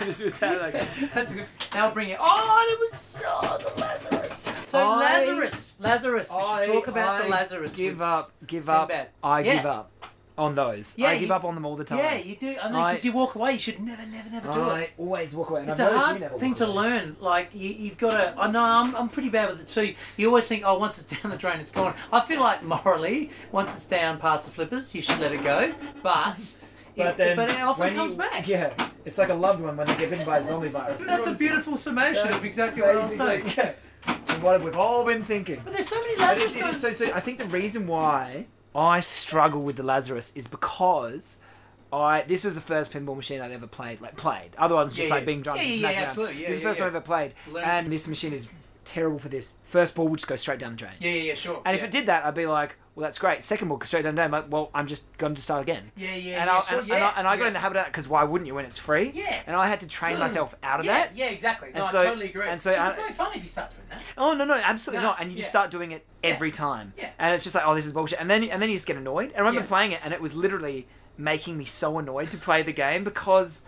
Just 0.04 0.22
with 0.24 0.38
that, 0.40 0.74
like, 0.74 1.12
That's 1.12 1.32
a 1.32 1.34
good. 1.34 1.46
Now 1.74 1.90
bring 1.90 2.08
it. 2.10 2.18
Oh, 2.20 2.68
it 2.72 2.78
was 2.92 2.98
so 2.98 3.55
the 3.58 3.80
Lazarus. 3.80 4.52
So 4.66 4.78
I- 4.80 4.96
Lazarus, 5.00 5.74
Lazarus. 5.78 6.30
We 6.30 6.64
should 6.64 6.72
talk 6.74 6.88
about 6.88 7.20
the 7.22 7.26
I 7.26 7.28
Lazarus. 7.28 7.76
Give 7.76 7.94
with 7.94 8.02
up. 8.02 8.30
Give 8.46 8.68
up. 8.68 8.88
Sinbad. 8.90 9.08
I 9.22 9.40
Yeah. 9.40 9.56
give 9.56 9.66
up 9.66 9.90
on 10.38 10.54
those. 10.54 10.94
Yeah, 10.98 11.08
I 11.08 11.14
give 11.18 11.28
you- 11.28 11.34
up 11.34 11.44
on 11.44 11.54
them 11.54 11.64
all 11.64 11.76
the 11.76 11.84
time. 11.84 11.98
Yeah, 11.98 12.14
you 12.16 12.36
do. 12.36 12.54
I 12.62 12.68
know 12.68 12.78
I- 12.80 12.92
because 12.92 13.04
you 13.06 13.12
walk 13.12 13.36
away. 13.36 13.52
You 13.54 13.58
should 13.58 13.80
never, 13.80 14.04
never, 14.04 14.28
never 14.28 14.52
do 14.52 14.60
it. 14.70 14.72
I 14.72 14.90
always 14.98 15.34
walk 15.34 15.48
away. 15.50 15.62
And 15.62 15.70
It's 15.70 15.80
I've 15.80 15.86
a 15.86 15.90
noticed 15.92 16.04
you 16.04 16.08
hard 16.10 16.20
never 16.20 16.38
thing 16.38 16.50
walk 16.50 16.58
to 16.58 16.64
away. 16.66 16.74
learn. 16.74 17.16
Like 17.20 17.50
you, 17.54 17.70
you've 17.70 17.96
got 17.98 18.10
to. 18.10 18.34
I 18.38 18.50
know 18.50 18.62
I'm, 18.62 18.94
I'm 18.96 19.08
pretty 19.08 19.30
bad 19.30 19.48
with 19.50 19.60
it 19.60 19.68
too. 19.68 19.94
You 20.18 20.26
always 20.28 20.46
think, 20.46 20.64
oh, 20.66 20.78
once 20.78 20.98
it's 20.98 21.06
down 21.22 21.30
the 21.30 21.38
drain, 21.38 21.60
it's 21.60 21.72
gone. 21.72 21.94
I 22.12 22.20
feel 22.20 22.40
like 22.40 22.62
morally, 22.62 23.30
once 23.52 23.74
it's 23.74 23.86
down 23.86 24.18
past 24.18 24.44
the 24.46 24.50
flippers, 24.52 24.94
you 24.94 25.00
should 25.00 25.18
let 25.20 25.32
it 25.32 25.42
go. 25.42 25.72
But, 26.02 26.54
But 26.96 27.06
it, 27.08 27.16
then 27.18 27.36
but 27.36 27.50
it 27.50 27.60
often 27.60 27.94
comes 27.94 28.12
you- 28.12 28.18
back. 28.18 28.48
Yeah, 28.48 28.72
it's 29.04 29.18
like 29.18 29.28
a 29.28 29.34
loved 29.34 29.60
one 29.60 29.76
when 29.76 29.86
they 29.86 29.96
get 29.96 30.10
bitten 30.10 30.24
by 30.24 30.38
a 30.38 30.44
zombie 30.44 30.68
virus. 30.68 31.00
That's 31.04 31.26
a 31.26 31.34
beautiful 31.34 31.76
summation 31.76 32.24
That's 32.24 32.36
of 32.36 32.44
exactly 32.44 32.82
what 32.82 32.90
I 32.92 32.96
was 32.96 33.14
saying. 33.16 33.52
yeah. 33.56 33.72
And 34.28 34.42
what 34.42 34.62
we've 34.62 34.76
all 34.76 35.04
been 35.04 35.24
thinking. 35.24 35.60
But 35.64 35.72
there's 35.74 35.88
so 35.88 35.98
many 36.00 36.16
Lazarus 36.16 36.56
it- 36.56 36.64
it 36.64 36.74
so, 36.76 36.92
so 36.92 37.12
I 37.12 37.20
think 37.20 37.38
the 37.38 37.46
reason 37.46 37.86
why 37.86 38.46
I 38.74 39.00
struggle 39.00 39.62
with 39.62 39.76
the 39.76 39.82
Lazarus 39.82 40.32
is 40.34 40.46
because 40.48 41.38
I 41.92 42.22
this 42.26 42.44
was 42.44 42.54
the 42.54 42.60
first 42.60 42.92
pinball 42.92 43.16
machine 43.16 43.40
I've 43.40 43.52
ever 43.52 43.66
played. 43.66 44.00
Like 44.00 44.16
played. 44.16 44.50
Other 44.58 44.74
ones 44.74 44.94
just 44.94 45.08
Yeah, 45.08 45.14
like 45.14 45.22
yeah. 45.22 45.26
being 45.26 45.42
drunk 45.42 45.60
Yeah, 45.60 45.66
and 45.66 45.76
smacking 45.76 45.94
yeah, 45.96 46.00
around. 46.02 46.08
absolutely. 46.08 46.42
Yeah, 46.42 46.48
this 46.48 46.56
is 46.56 46.62
the 46.62 46.68
first 46.68 46.80
one 46.80 46.88
I've 46.88 46.94
ever 46.96 47.04
played, 47.04 47.32
and 47.62 47.92
this 47.92 48.08
machine 48.08 48.32
is 48.32 48.48
terrible 48.86 49.18
for 49.18 49.28
this. 49.28 49.56
First 49.64 49.94
ball 49.94 50.08
would 50.08 50.18
just 50.18 50.28
go 50.28 50.36
straight 50.36 50.58
down 50.58 50.72
the 50.72 50.76
drain. 50.76 50.94
Yeah, 51.00 51.10
yeah, 51.10 51.22
yeah, 51.22 51.34
sure. 51.34 51.60
And 51.64 51.76
if 51.76 51.82
it 51.82 51.90
did 51.90 52.06
that, 52.06 52.24
I'd 52.24 52.34
be 52.34 52.46
like, 52.46 52.76
well, 52.94 53.02
that's 53.02 53.18
great. 53.18 53.42
Second 53.42 53.68
ball 53.68 53.76
goes 53.76 53.88
straight 53.88 54.02
down 54.02 54.14
the 54.14 54.20
drain. 54.20 54.26
I'm 54.26 54.42
like, 54.42 54.50
well, 54.50 54.70
I'm 54.72 54.86
just 54.86 55.04
going 55.18 55.34
to 55.34 55.42
start 55.42 55.62
again. 55.62 55.92
Yeah, 55.96 56.14
yeah, 56.14 56.14
and, 56.14 56.48
yeah, 56.48 56.56
I, 56.56 56.60
sure, 56.60 56.78
and, 56.78 56.88
yeah. 56.88 56.94
and 56.94 57.04
I, 57.04 57.12
and 57.18 57.28
I 57.28 57.36
got 57.36 57.42
yeah. 57.42 57.48
in 57.48 57.52
the 57.52 57.58
habit 57.58 57.76
of 57.76 57.84
that 57.84 57.92
because 57.92 58.08
why 58.08 58.24
wouldn't 58.24 58.46
you 58.46 58.54
when 58.54 58.64
it's 58.64 58.78
free? 58.78 59.10
Yeah. 59.14 59.42
And 59.46 59.54
I 59.54 59.68
had 59.68 59.80
to 59.80 59.86
train 59.86 60.16
mm. 60.16 60.20
myself 60.20 60.54
out 60.62 60.80
of 60.80 60.86
yeah, 60.86 60.94
that. 60.94 61.16
Yeah, 61.16 61.26
exactly. 61.26 61.68
No, 61.74 61.74
And 61.74 61.84
I 61.84 62.04
totally 62.04 62.30
agree. 62.30 62.48
and 62.48 62.58
so 62.58 62.72
I- 62.72 62.78
uh, 62.78 62.88
it's 62.88 62.96
no 62.96 63.08
fun 63.10 63.32
if 63.34 63.42
you 63.42 63.48
start 63.48 63.70
doing 63.72 63.82
that. 63.90 64.02
Oh 64.16 64.32
no, 64.32 64.46
no, 64.46 64.54
absolutely 64.54 65.02
No, 65.02 65.10
not. 65.10 65.20
And 65.20 65.30
you 65.30 65.36
just 65.36 65.50
start 65.50 65.70
doing 65.70 65.90
it 65.90 66.06
Yeah. 66.22 66.30
every 66.30 66.50
time. 66.50 66.94
Yeah. 66.96 67.10
And 67.18 67.34
it's 67.34 67.44
just 67.44 67.54
like, 67.54 67.64
oh, 67.66 67.74
this 67.74 67.86
is 67.86 67.92
bullshit. 67.92 68.20
And 68.20 68.30
then 68.30 68.44
and 68.44 68.62
then 68.62 68.70
you 68.70 68.76
just 68.76 68.86
get 68.86 68.96
annoyed. 68.96 69.28
And 69.30 69.36
I 69.36 69.40
remember 69.40 69.60
Yeah. 69.60 69.66
playing 69.66 69.92
it, 69.92 70.00
and 70.02 70.14
it 70.14 70.20
was 70.22 70.34
literally 70.34 70.86
making 71.18 71.58
me 71.58 71.64
so 71.64 71.98
annoyed 71.98 72.30
to 72.30 72.38
play 72.38 72.62
the 72.62 72.72
game 72.72 73.04
because 73.04 73.64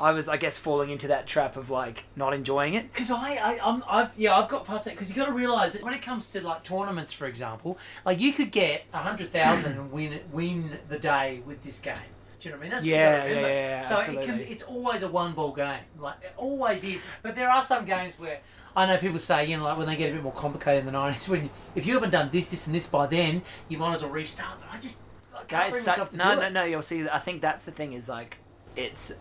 I 0.00 0.12
was, 0.12 0.28
I 0.28 0.36
guess, 0.36 0.56
falling 0.56 0.90
into 0.90 1.08
that 1.08 1.26
trap 1.26 1.56
of 1.56 1.70
like 1.70 2.04
not 2.16 2.32
enjoying 2.32 2.74
it. 2.74 2.92
Because 2.92 3.10
I, 3.10 3.34
I, 3.34 3.58
I'm, 3.62 3.84
I've, 3.88 4.10
yeah, 4.16 4.36
I've 4.36 4.48
got 4.48 4.66
past 4.66 4.86
that. 4.86 4.94
Because 4.94 5.10
you 5.10 5.16
got 5.16 5.26
to 5.26 5.32
realize 5.32 5.74
that 5.74 5.82
when 5.82 5.92
it 5.92 6.02
comes 6.02 6.30
to 6.32 6.40
like 6.40 6.64
tournaments, 6.64 7.12
for 7.12 7.26
example, 7.26 7.78
like 8.04 8.18
you 8.18 8.32
could 8.32 8.50
get 8.50 8.84
a 8.92 8.98
hundred 8.98 9.32
thousand 9.32 9.72
and 9.72 9.92
win, 9.92 10.20
win 10.32 10.78
the 10.88 10.98
day 10.98 11.42
with 11.46 11.62
this 11.62 11.80
game. 11.80 11.94
Do 12.40 12.48
you 12.48 12.54
know 12.54 12.58
what 12.58 12.62
I 12.62 12.64
mean? 12.64 12.70
That's 12.72 12.86
Yeah, 12.86 13.26
yeah, 13.26 13.40
yeah, 13.40 13.98
So 13.98 14.12
it 14.12 14.24
can, 14.24 14.40
it's 14.40 14.62
always 14.62 15.02
a 15.02 15.08
one 15.08 15.34
ball 15.34 15.52
game. 15.52 15.80
Like 15.98 16.16
it 16.22 16.32
always 16.36 16.82
is. 16.82 17.02
But 17.22 17.36
there 17.36 17.50
are 17.50 17.60
some 17.60 17.84
games 17.84 18.18
where 18.18 18.40
I 18.74 18.86
know 18.86 18.96
people 18.96 19.18
say, 19.18 19.44
you 19.46 19.58
know, 19.58 19.64
like 19.64 19.76
when 19.76 19.86
they 19.86 19.96
get 19.96 20.10
a 20.10 20.14
bit 20.14 20.22
more 20.22 20.32
complicated 20.32 20.80
in 20.80 20.86
the 20.86 20.92
nineties, 20.92 21.28
when 21.28 21.50
if 21.74 21.86
you 21.86 21.94
haven't 21.94 22.10
done 22.10 22.30
this, 22.32 22.50
this, 22.50 22.66
and 22.66 22.74
this 22.74 22.86
by 22.86 23.06
then, 23.06 23.42
you 23.68 23.76
might 23.76 23.92
as 23.92 24.02
well 24.02 24.12
restart. 24.12 24.58
But 24.60 24.74
I 24.74 24.80
just 24.80 25.02
I 25.34 25.44
can't 25.44 25.70
bring 25.70 25.80
is 25.80 25.86
myself 25.86 26.10
to 26.10 26.16
no, 26.16 26.34
do 26.34 26.40
no, 26.40 26.46
it. 26.46 26.52
no. 26.52 26.64
You'll 26.64 26.82
see. 26.82 27.06
I 27.08 27.18
think 27.18 27.42
that's 27.42 27.66
the 27.66 27.72
thing. 27.72 27.92
Is 27.92 28.08
like, 28.08 28.38
it's 28.74 29.12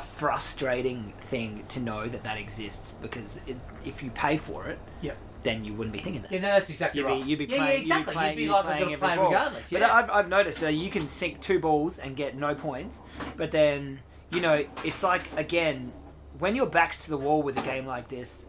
a, 0.00 0.04
frustrating 0.04 1.12
thing 1.20 1.64
to 1.68 1.80
know 1.80 2.06
that 2.08 2.22
that 2.24 2.38
exists 2.38 2.92
because 3.00 3.40
it, 3.46 3.56
if 3.84 4.02
you 4.02 4.10
pay 4.10 4.36
for 4.36 4.66
it, 4.68 4.78
Yep. 5.02 5.16
then 5.42 5.64
you 5.64 5.74
wouldn't 5.74 5.92
be 5.92 5.98
thinking 5.98 6.22
that. 6.22 6.32
Yeah, 6.32 6.40
no, 6.40 6.48
that's 6.48 6.70
exactly 6.70 7.00
You'd 7.00 7.06
right. 7.06 7.22
be, 7.24 7.30
you'd 7.30 7.38
be 7.38 7.44
yeah, 7.46 7.56
playing, 7.58 7.72
yeah, 7.72 7.80
exactly. 7.80 7.96
you'd 7.96 8.06
be 8.06 8.12
playing, 8.14 8.38
you'd 8.38 8.44
be 8.46 8.50
like 8.50 8.62
be 8.64 8.68
playing 8.68 8.92
every 8.94 9.16
ball. 9.16 9.24
regardless. 9.30 9.70
But 9.70 9.82
I've, 9.82 10.10
I've 10.10 10.28
noticed 10.28 10.60
that 10.60 10.72
you 10.74 10.90
can 10.90 11.08
sink 11.08 11.40
two 11.40 11.58
balls 11.58 11.98
and 11.98 12.16
get 12.16 12.36
no 12.36 12.54
points, 12.54 13.02
but 13.36 13.50
then 13.50 14.00
you 14.30 14.40
know 14.40 14.64
it's 14.84 15.02
like 15.02 15.22
again 15.38 15.92
when 16.38 16.54
your 16.54 16.66
back's 16.66 17.04
to 17.04 17.10
the 17.10 17.16
wall 17.18 17.42
with 17.42 17.58
a 17.58 17.62
game 17.62 17.86
like 17.86 18.08
this. 18.08 18.44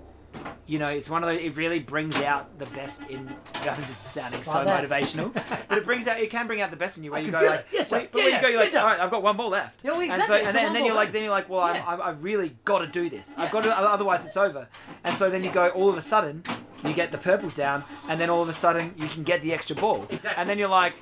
You 0.65 0.77
know, 0.77 0.87
it's 0.89 1.09
one 1.09 1.23
of 1.23 1.29
those. 1.29 1.41
It 1.41 1.57
really 1.57 1.79
brings 1.79 2.15
out 2.17 2.59
the 2.59 2.67
best 2.67 3.03
in. 3.09 3.25
God, 3.65 3.77
this 3.79 3.89
is 3.89 3.97
sounding 3.97 4.43
so 4.43 4.63
that. 4.63 4.87
motivational, 4.87 5.33
but 5.67 5.77
it 5.79 5.83
brings 5.85 6.07
out. 6.07 6.19
It 6.19 6.29
can 6.29 6.45
bring 6.45 6.61
out 6.61 6.69
the 6.69 6.77
best 6.77 6.97
in 6.97 7.03
you. 7.03 7.11
Where 7.11 7.19
I 7.19 7.23
you 7.23 7.31
go 7.31 7.41
like. 7.41 7.65
Yes, 7.71 7.91
wait, 7.91 8.11
but 8.11 8.19
Yeah, 8.19 8.25
when 8.25 8.33
you 8.35 8.41
go, 8.41 8.47
you're 8.49 8.59
like, 8.59 8.71
yeah. 8.73 8.81
all 8.81 8.87
right, 8.87 8.99
I've 8.99 9.09
got 9.09 9.23
one 9.23 9.35
ball 9.35 9.49
left. 9.49 9.79
Yeah, 9.83 9.91
well, 9.91 10.01
And 10.01 10.11
exactly. 10.11 10.37
so, 10.39 10.45
and 10.45 10.55
then, 10.55 10.65
and 10.67 10.75
then 10.75 10.85
you're 10.85 10.95
like, 10.95 11.11
then 11.11 11.23
you're 11.23 11.31
like, 11.31 11.49
well, 11.49 11.73
Yeah. 11.73 11.83
I'm, 11.87 12.01
I've, 12.01 12.23
really 12.23 12.55
got 12.65 12.79
to 12.79 12.87
do 12.87 13.09
this. 13.09 13.33
I've 13.37 13.51
got 13.51 13.63
to, 13.63 13.75
otherwise 13.75 14.25
it's 14.25 14.37
over. 14.37 14.67
And 15.03 15.15
so 15.15 15.29
then 15.29 15.43
you 15.43 15.51
go, 15.51 15.69
all 15.69 15.89
of 15.89 15.97
a 15.97 16.01
sudden, 16.01 16.43
you 16.85 16.93
get 16.93 17.11
the 17.11 17.17
purples 17.17 17.55
down, 17.55 17.83
and 18.07 18.21
then 18.21 18.29
all 18.29 18.41
of 18.43 18.49
a 18.49 18.53
sudden 18.53 18.93
you 18.95 19.07
can 19.07 19.23
get 19.23 19.41
the 19.41 19.53
extra 19.53 19.75
ball. 19.75 20.05
Exactly. 20.09 20.31
And 20.37 20.47
then 20.47 20.59
you're 20.59 20.69
like, 20.69 20.93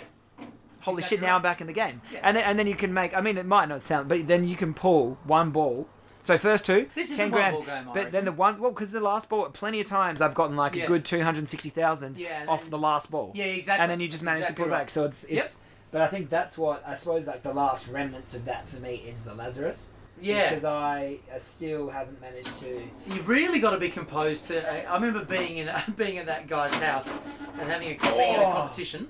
holy 0.80 0.99
Exactly 0.99 1.17
shit, 1.17 1.21
now. 1.25 1.36
I'm 1.36 1.41
back 1.41 1.59
in 1.59 1.67
the 1.67 1.73
game. 1.73 2.01
Yeah. 2.13 2.19
And 2.23 2.38
then 2.38 2.43
and 2.45 2.57
then 2.57 2.67
you 2.67 2.75
can 2.75 2.93
make. 2.93 3.13
I 3.15 3.19
mean, 3.21 3.38
it 3.38 3.45
might 3.45 3.67
not 3.67 3.82
sound, 3.82 4.07
but 4.07 4.25
then 4.28 4.47
you 4.47 4.55
can 4.55 4.73
pull 4.73 5.17
one 5.25 5.51
ball. 5.51 5.89
So 6.28 6.38
first 6.38 6.65
two, 6.65 6.89
This 6.93 7.09
is 7.09 7.15
ten 7.15 7.30
a 7.30 7.32
grand. 7.32 7.55
one-ball 7.55 7.73
game, 7.75 7.89
I 7.89 7.93
but 7.93 8.11
then 8.11 8.25
the 8.25 8.34
one, 8.34 8.59
well, 8.59 8.71
because 8.71 8.91
the 8.91 8.99
last 8.99 9.30
ball, 9.30 9.45
plenty 9.45 9.80
of 9.80 9.88
times 9.88 10.19
I've 10.21 10.34
gotten 10.34 10.57
like 10.57 10.75
Yeah. 10.75 10.84
a 10.84 10.88
good 10.88 11.05
two 11.05 11.23
hundred 11.23 11.47
sixty 11.47 11.69
thousand 11.69 12.17
Yeah, 12.17 12.43
off 12.49 12.63
then- 12.63 12.71
the 12.71 12.78
last 12.78 13.09
ball. 13.09 13.32
Yeah, 13.34 13.45
exactly. 13.45 13.82
And 13.82 13.89
then 13.89 14.01
you 14.01 14.09
just 14.09 14.23
manage 14.23 14.39
Exactly 14.41 14.63
to 14.65 14.67
pull 14.67 14.71
right. 14.73 14.82
back. 14.82 14.89
So 14.89 15.05
it's 15.05 15.23
it's. 15.23 15.32
Yep. 15.32 15.47
But 15.91 16.01
I 16.01 16.07
think 16.07 16.30
that's 16.30 16.57
what 16.57 16.84
I 16.86 16.95
suppose 16.95 17.28
like 17.28 17.43
the 17.43 17.53
last 17.53 17.88
remnants 17.88 18.36
of 18.36 18.43
that 18.43 18.67
for 18.67 18.75
me 18.82 18.95
is 19.07 19.23
the 19.23 19.34
Lazarus. 19.34 19.91
Yeah. 20.19 20.49
Because 20.49 20.65
I, 20.65 21.19
I 21.34 21.38
still 21.38 21.89
haven't 21.89 22.19
managed 22.19 22.57
to. 22.57 22.82
You've 23.07 23.30
really 23.30 23.59
got 23.59 23.69
to 23.69 23.78
be 23.78 23.88
composed. 23.89 24.47
To, 24.49 24.67
uh, 24.69 24.91
I 24.91 24.95
remember 24.95 25.23
being 25.23 25.59
in 25.59 25.69
being 25.95 26.17
in 26.17 26.25
that 26.25 26.47
guy's 26.47 26.73
house 26.73 27.19
and 27.57 27.69
having 27.69 27.88
a 27.88 27.93
being 27.95 28.34
in 28.34 28.39
a 28.41 28.43
Oh. 28.43 28.51
competition, 28.51 29.07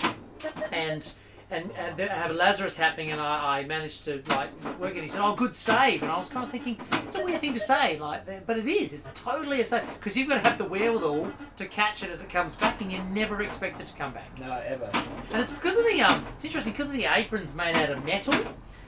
and 0.72 1.12
and 1.50 1.72
uh, 1.72 1.96
there- 1.96 2.10
have 2.10 2.32
a 2.32 2.34
Lazarus 2.34 2.78
happening, 2.78 3.12
and 3.12 3.22
I, 3.22 3.60
I 3.60 3.66
managed 3.66 4.04
to 4.06 4.22
like 4.30 4.50
work 4.80 4.96
it. 4.96 5.02
He 5.04 5.08
said, 5.08 5.22
"Oh, 5.24 5.36
good 5.36 5.56
save," 5.56 6.04
and 6.04 6.12
I 6.12 6.18
was 6.18 6.30
kind 6.30 6.46
of 6.46 6.52
thinking, 6.52 6.78
it's 7.06 7.16
a 7.18 7.24
weird 7.24 7.42
thing 7.42 7.54
to 7.54 7.60
say, 7.60 7.98
like, 8.00 8.46
but 8.46 8.58
it 8.58 8.68
is. 8.68 8.94
It's 8.94 9.10
totally 9.14 9.62
a 9.62 9.66
save 9.66 9.84
because 9.96 10.18
you've 10.18 10.28
got 10.28 10.44
to 10.44 10.50
have 10.50 10.58
the 10.58 10.66
wherewithal 10.66 11.32
to 11.58 11.66
catch 11.68 12.04
it 12.04 12.10
as 12.10 12.22
it 12.24 12.30
comes 12.30 12.56
back, 12.56 12.82
and 12.82 12.92
you 12.92 13.00
never 13.06 13.42
expect 13.42 13.80
it 13.80 13.88
to 13.88 13.94
come 13.96 14.14
back. 14.14 14.38
No, 14.40 14.52
ever. 14.66 14.90
And 15.32 15.42
it's 15.42 15.54
because 15.54 15.78
of 15.78 15.86
the 15.86 16.02
um. 16.02 16.26
It's 16.36 16.46
interesting 16.46 16.74
because 16.74 16.88
of 16.88 16.94
the 16.94 17.06
aprons 17.06 17.56
made 17.56 17.76
out 17.78 17.92
of 17.92 18.04
metal. 18.04 18.34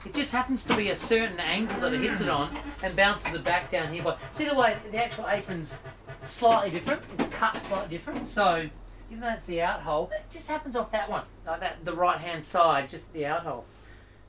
It 0.05 0.14
just 0.14 0.32
happens 0.32 0.64
to 0.64 0.78
be 0.78 0.89
a 0.91 0.95
certain 0.95 1.41
angle 1.41 1.82
that 1.82 1.93
it 1.93 1.99
hits 1.99 2.22
it 2.22 2.30
on 2.30 2.57
and 2.82 2.95
bounces 2.95 3.34
it 3.34 3.43
back 3.43 3.70
down 3.70 3.91
here. 3.93 4.01
But 4.01 4.18
see 4.32 4.45
the 4.47 4.55
way 4.55 4.78
the 4.91 4.97
actual 5.03 5.28
apron's 5.28 5.80
slightly 6.24 6.72
different. 6.72 7.01
It's 7.18 7.28
cut 7.28 7.57
slightly 7.57 7.97
different. 7.97 8.26
So 8.26 8.70
even 9.10 9.22
though 9.22 9.30
it's 9.30 9.45
the 9.45 9.62
out 9.62 9.82
hole, 9.82 10.10
it 10.14 10.30
just 10.30 10.47
happens 10.47 10.76
off 10.76 10.91
that 10.91 11.10
one, 11.10 11.24
like 11.45 11.60
that 11.60 11.84
the 11.86 11.93
right 11.93 12.20
hand 12.20 12.43
side, 12.43 12.89
just 12.89 13.12
the 13.14 13.26
out 13.26 13.43
hole. 13.43 13.66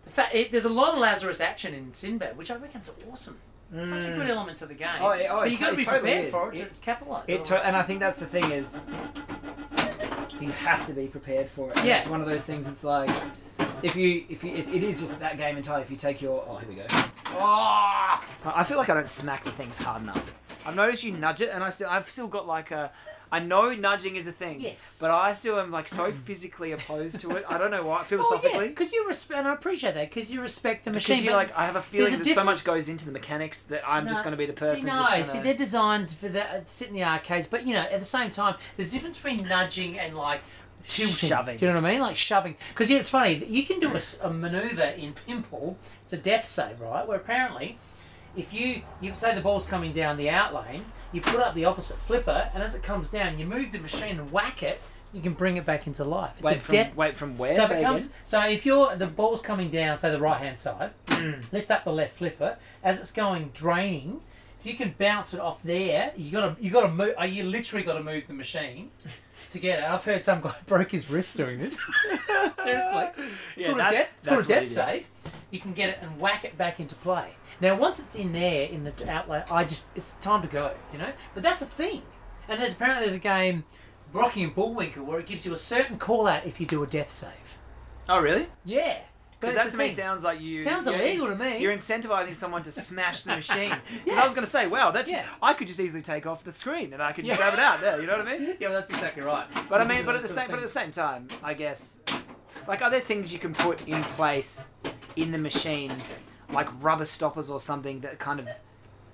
The 0.05 0.11
fact 0.11 0.35
it, 0.35 0.51
there's 0.51 0.64
a 0.64 0.70
lot 0.70 0.95
of 0.95 0.99
Lazarus 0.99 1.41
action 1.41 1.74
in 1.74 1.93
Sinbad, 1.93 2.37
which 2.37 2.51
I 2.51 2.57
reckon's 2.57 2.91
awesome. 3.11 3.39
It's 3.72 3.89
such 3.89 4.03
a 4.05 4.09
good 4.09 4.26
mm. 4.26 4.31
element 4.31 4.59
to 4.59 4.66
the 4.66 4.74
game. 4.74 4.89
Oh, 5.01 5.11
it- 5.11 5.28
oh, 5.31 5.41
but 5.41 5.51
you 5.51 5.57
got 5.57 5.66
to 5.66 5.70
to- 5.72 5.76
be 5.76 5.85
totally 5.85 6.01
prepared 6.01 6.24
is. 6.24 6.31
for 6.31 6.53
it, 6.53 6.59
It- 6.59 6.74
to 6.74 6.81
capitalise. 6.81 7.24
It 7.28 7.45
to- 7.47 7.66
and 7.66 7.76
I 7.76 7.83
think 7.83 8.01
that's 8.01 8.18
the 8.18 8.26
thing 8.26 8.51
is, 8.51 8.81
you 10.41 10.51
have 10.51 10.87
to 10.87 10.93
be 10.93 11.07
prepared 11.07 11.49
for 11.49 11.70
it. 11.70 11.76
And 11.76 11.87
Yeah. 11.87 11.99
It's 11.99 12.09
one 12.09 12.20
of 12.20 12.26
those 12.28 12.45
things. 12.45 12.66
It's 12.66 12.83
like 12.83 13.11
if 13.83 13.95
you 13.95 14.24
if 14.28 14.43
you 14.43 14.55
it, 14.55 14.68
it 14.68 14.83
is 14.83 15.01
just 15.01 15.20
that 15.20 15.37
game 15.37 15.57
entirely. 15.57 15.83
If 15.83 15.91
you 15.91 15.97
take 15.97 16.20
your 16.20 16.45
oh 16.49 16.57
here 16.57 16.68
we 16.68 16.74
go. 16.76 16.87
Oh, 17.33 18.20
I 18.45 18.64
feel 18.64 18.76
like 18.76 18.89
I 18.89 18.95
don't 18.95 19.09
smack 19.09 19.45
the 19.45 19.51
things 19.51 19.78
hard 19.78 20.03
enough. 20.03 20.35
I've 20.66 20.74
noticed 20.74 21.05
you 21.05 21.12
nudge 21.12 21.41
it, 21.41 21.51
and 21.51 21.62
I 21.62 21.70
still 21.70 21.89
I've 21.89 22.09
still 22.09 22.26
got 22.26 22.47
like 22.47 22.70
a. 22.70 22.91
I 23.33 23.39
know 23.39 23.70
nudging 23.70 24.16
is 24.16 24.26
a 24.26 24.33
thing. 24.33 24.61
Yes. 24.61 24.99
But 25.01 25.11
I 25.11 25.33
still 25.33 25.61
am 25.61 25.70
like 25.70 25.87
so 25.87 26.11
physically 26.26 26.72
opposed 26.72 27.20
to 27.20 27.37
it. 27.37 27.45
I 27.49 27.59
don't 27.59 27.70
know 27.70 27.85
why. 27.85 28.01
Oh, 28.01 28.05
Philosophically. 28.05 28.64
yeah, 28.64 28.70
because 28.70 28.93
you 28.93 29.07
respect, 29.07 29.39
and 29.39 29.49
I 29.49 29.55
appreciate 29.55 29.95
that, 29.95 30.11
because 30.11 30.31
you 30.31 30.41
respect 30.41 30.85
the 30.85 30.91
machine. 30.91 31.16
because 31.16 31.24
you're 31.24 31.37
like, 31.37 31.57
I 31.57 31.64
have 31.64 31.76
a 31.76 31.83
feeling 31.83 32.14
a 32.14 32.16
that 32.18 32.35
so 32.35 32.45
much 32.45 32.64
goes 32.64 32.89
into 32.89 33.07
the 33.07 33.12
mechanics 33.12 33.62
that 33.62 33.89
I'm 33.89 34.09
just 34.09 34.24
going 34.24 34.33
to 34.33 34.39
be 34.39 34.47
the 34.47 34.53
person. 34.53 34.76
See, 34.76 34.87
no, 34.87 34.97
just 34.97 35.11
gonna... 35.11 35.24
see, 35.24 35.41
they're 35.41 35.55
designed 35.55 36.11
for 36.11 36.28
that 36.28 36.51
uh, 36.51 36.61
sit 36.66 36.89
in 36.89 36.95
the 36.95 37.05
arcades, 37.05 37.47
but 37.47 37.66
you 37.66 37.74
know, 37.74 37.83
at 37.83 38.01
the 38.01 38.07
same 38.07 38.31
time, 38.31 38.57
there's 38.76 38.91
a 38.91 38.95
difference 38.95 39.18
between 39.18 39.49
nudging 39.49 39.99
and 39.99 40.16
like 40.16 40.41
tilting. 40.87 41.28
Shoving. 41.28 41.57
Do 41.57 41.66
you 41.66 41.72
know 41.72 41.81
what 41.81 41.89
I 41.89 41.93
mean? 41.93 42.01
Like 42.01 42.16
shoving. 42.16 42.57
Because 42.70 42.91
yeah, 42.91 42.99
it's 42.99 43.11
funny. 43.11 43.45
You 43.45 43.64
can 43.64 43.81
do 43.81 43.93
a 44.22 44.31
maneuver 44.31 44.83
in 44.83 45.14
pinball. 45.14 45.76
It's 46.05 46.12
a 46.12 46.18
death 46.18 46.47
save, 46.47 46.81
right? 46.81 47.07
Where 47.07 47.18
apparently, 47.18 47.78
if 48.37 48.53
you 48.53 48.83
you 49.01 49.14
say 49.14 49.35
the 49.35 49.41
ball's 49.41 49.66
coming 49.66 49.93
down 49.93 50.16
the 50.16 50.31
out 50.31 50.55
lane, 50.55 50.85
you 51.12 51.20
put 51.20 51.40
up 51.40 51.54
the 51.54 51.64
opposite 51.64 51.96
flipper, 51.98 52.50
and 52.54 52.62
as 52.62 52.74
it 52.74 52.82
comes 52.82 53.11
down, 53.11 53.38
you 53.38 53.46
move 53.46 53.72
the 53.72 53.78
machine 53.78 54.18
and 54.18 54.30
whack 54.32 54.62
it. 54.62 54.80
You 55.12 55.20
can 55.20 55.32
bring 55.34 55.56
it 55.56 55.66
back 55.66 55.88
into 55.88 56.04
life. 56.04 56.30
It's 56.36 56.42
wait 56.44 56.56
a 56.58 56.61
from 56.61 56.74
death 56.74 56.94
wait 56.96 57.16
from 57.16 57.36
where? 57.36 57.56
so 57.56 57.64
if 57.64 57.70
it 57.72 57.82
comes, 57.82 58.11
so 58.22 58.40
if 58.42 58.64
you're 58.64 58.94
the 58.94 59.08
ball's 59.08 59.42
coming 59.42 59.68
down, 59.70 59.98
say 59.98 60.11
the 60.11 60.20
right 60.20 60.38
hand 60.40 60.56
side, 60.58 60.90
lift 61.52 61.70
up 61.70 61.82
the 61.84 61.92
left 61.92 62.14
flipper 62.14 62.56
as 62.84 63.00
it's 63.00 63.11
going 63.11 63.50
draining. 63.52 64.20
If 64.61 64.66
you 64.66 64.74
can 64.76 64.94
bounce 64.98 65.32
it 65.34 65.40
off 65.40 65.62
there, 65.64 66.12
you 66.16 66.30
gotta 66.30 66.54
you 66.61 66.70
gotta 66.70 66.90
move. 66.92 67.14
uh, 67.20 67.24
You 67.24 67.44
literally 67.44 67.82
got 67.84 67.94
to 67.94 68.02
move 68.04 68.24
the 68.28 68.34
machine 68.34 68.90
to 69.50 69.58
get 69.58 69.78
it. 69.80 69.84
I've 69.86 70.04
heard 70.04 70.22
some 70.24 70.42
guy 70.42 70.54
broke 70.66 70.92
his 70.92 71.11
wrist 71.11 71.36
doing 71.36 71.58
this. 71.58 71.80
Seriously, 72.62 73.08
it's 73.16 73.32
Yeah, 73.56 73.66
called 73.68 73.78
that- 73.80 73.92
a 73.92 73.96
death, 73.96 74.14
it's 74.18 74.26
that's 74.28 74.28
called 74.28 74.44
a 74.44 74.46
death 74.61 74.68
save. 74.68 75.08
You 75.50 75.61
can 75.61 75.72
get 75.72 75.88
it 75.90 75.98
and 76.02 76.20
whack 76.20 76.44
it 76.44 76.56
back 76.58 76.78
into 76.78 76.94
play. 76.96 77.30
Now 77.61 77.76
once 77.76 77.98
it's 77.98 78.14
in 78.14 78.32
there 78.32 78.64
in 78.64 78.84
the 78.84 79.11
outlet, 79.11 79.48
I 79.50 79.64
just 79.64 79.88
it's 79.94 80.14
time 80.14 80.42
to 80.42 80.48
go. 80.48 80.72
You 80.92 80.98
know, 80.98 81.12
but 81.34 81.42
that's 81.42 81.62
a 81.62 81.66
thing. 81.66 82.02
And 82.48 82.61
there's 82.61 82.74
apparently 82.74 83.04
there's 83.06 83.16
a 83.16 83.20
game, 83.20 83.64
Rocky 84.12 84.42
and 84.42 84.54
Bullwinkle, 84.54 85.04
where 85.04 85.20
it 85.20 85.26
gives 85.26 85.44
you 85.46 85.52
a 85.54 85.58
certain 85.58 85.98
call 85.98 86.26
out 86.26 86.46
if 86.46 86.61
you 86.61 86.66
do 86.66 86.82
a 86.82 86.86
death 86.86 87.11
save. 87.11 87.30
Oh 88.08 88.20
really? 88.20 88.46
Yeah. 88.64 88.98
Because 89.38 89.54
that 89.54 89.70
to 89.70 89.78
me 89.78 89.86
thing. 89.86 89.94
sounds 89.96 90.22
like 90.22 90.38
you. 90.38 90.61
Sounds 90.61 90.86
you're 90.86 90.96
illegal 90.96 91.28
to 91.28 91.34
me. 91.36 91.58
You're 91.58 91.72
incentivizing 91.74 92.36
someone 92.36 92.62
to 92.62 92.70
smash 92.72 93.22
the 93.22 93.36
machine. 93.36 93.72
Because 94.04 94.06
Yeah. 94.16 94.20
I 94.20 94.24
was 94.26 94.34
going 94.34 94.44
to 94.44 94.50
say, 94.50 94.66
wow, 94.66 94.90
that's 94.90 95.11
Yeah. 95.11 95.24
I 95.40 95.54
could 95.54 95.66
just 95.66 95.80
easily 95.80 96.02
take 96.02 96.26
off 96.26 96.44
the 96.44 96.52
screen 96.52 96.92
and 96.92 97.02
I 97.02 97.12
could 97.12 97.24
just 97.24 97.40
Yeah. 97.40 97.48
grab 97.50 97.54
it 97.54 97.58
out 97.61 97.80
there. 97.80 97.98
You 98.02 98.06
know 98.06 98.18
what 98.18 98.28
I 98.28 98.36
mean? 98.38 98.56
Yeah, 98.61 98.68
well, 98.68 98.78
that's 98.80 98.90
exactly 98.90 99.22
right. 99.22 99.46
But 99.70 99.80
I 99.80 99.84
mean, 99.86 100.04
but 100.04 100.14
at 100.14 100.20
the 100.20 100.28
same, 100.28 100.48
but 100.48 100.56
at 100.56 100.62
the 100.62 100.68
same 100.68 100.90
time, 100.90 101.28
I 101.42 101.54
guess, 101.54 102.00
like, 102.68 102.82
are 102.82 102.90
there 102.90 103.00
things 103.00 103.32
you 103.32 103.38
can 103.38 103.54
put 103.54 103.88
in 103.88 104.02
place 104.02 104.66
in 105.16 105.32
the 105.32 105.38
machine, 105.38 105.90
like 106.53 106.68
rubber 106.82 107.05
stoppers 107.05 107.51
or 107.51 107.61
something 107.61 108.01
that 108.01 108.18
kind 108.18 108.40
of 108.40 108.48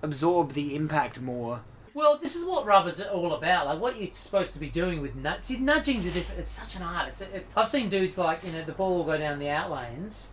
absorb 0.02 0.52
the 0.52 0.74
impact 0.74 1.20
more? 1.20 1.62
Well, 1.94 2.18
this 2.18 2.36
is 2.36 2.44
what 2.44 2.66
rubber's 2.66 3.00
all 3.00 3.32
about. 3.34 3.66
Like 3.66 3.80
what 3.80 3.98
you're 4.00 4.12
supposed 4.12 4.52
to 4.52 4.58
be 4.58 4.68
doing 4.68 5.00
with 5.00 5.14
nudge. 5.14 5.44
See, 5.44 5.56
nudging's 5.56 6.06
a 6.06 6.10
different. 6.10 6.40
It's 6.40 6.50
such 6.50 6.76
an 6.76 6.82
art. 6.82 7.08
It's. 7.08 7.20
It, 7.22 7.46
I've 7.56 7.68
seen 7.68 7.88
dudes 7.88 8.18
like 8.18 8.44
you 8.44 8.52
know 8.52 8.62
the 8.64 8.72
ball 8.72 8.96
will 8.96 9.04
go 9.04 9.16
down 9.16 9.38
the 9.38 9.48
out 9.48 9.70
lanes, 9.70 10.30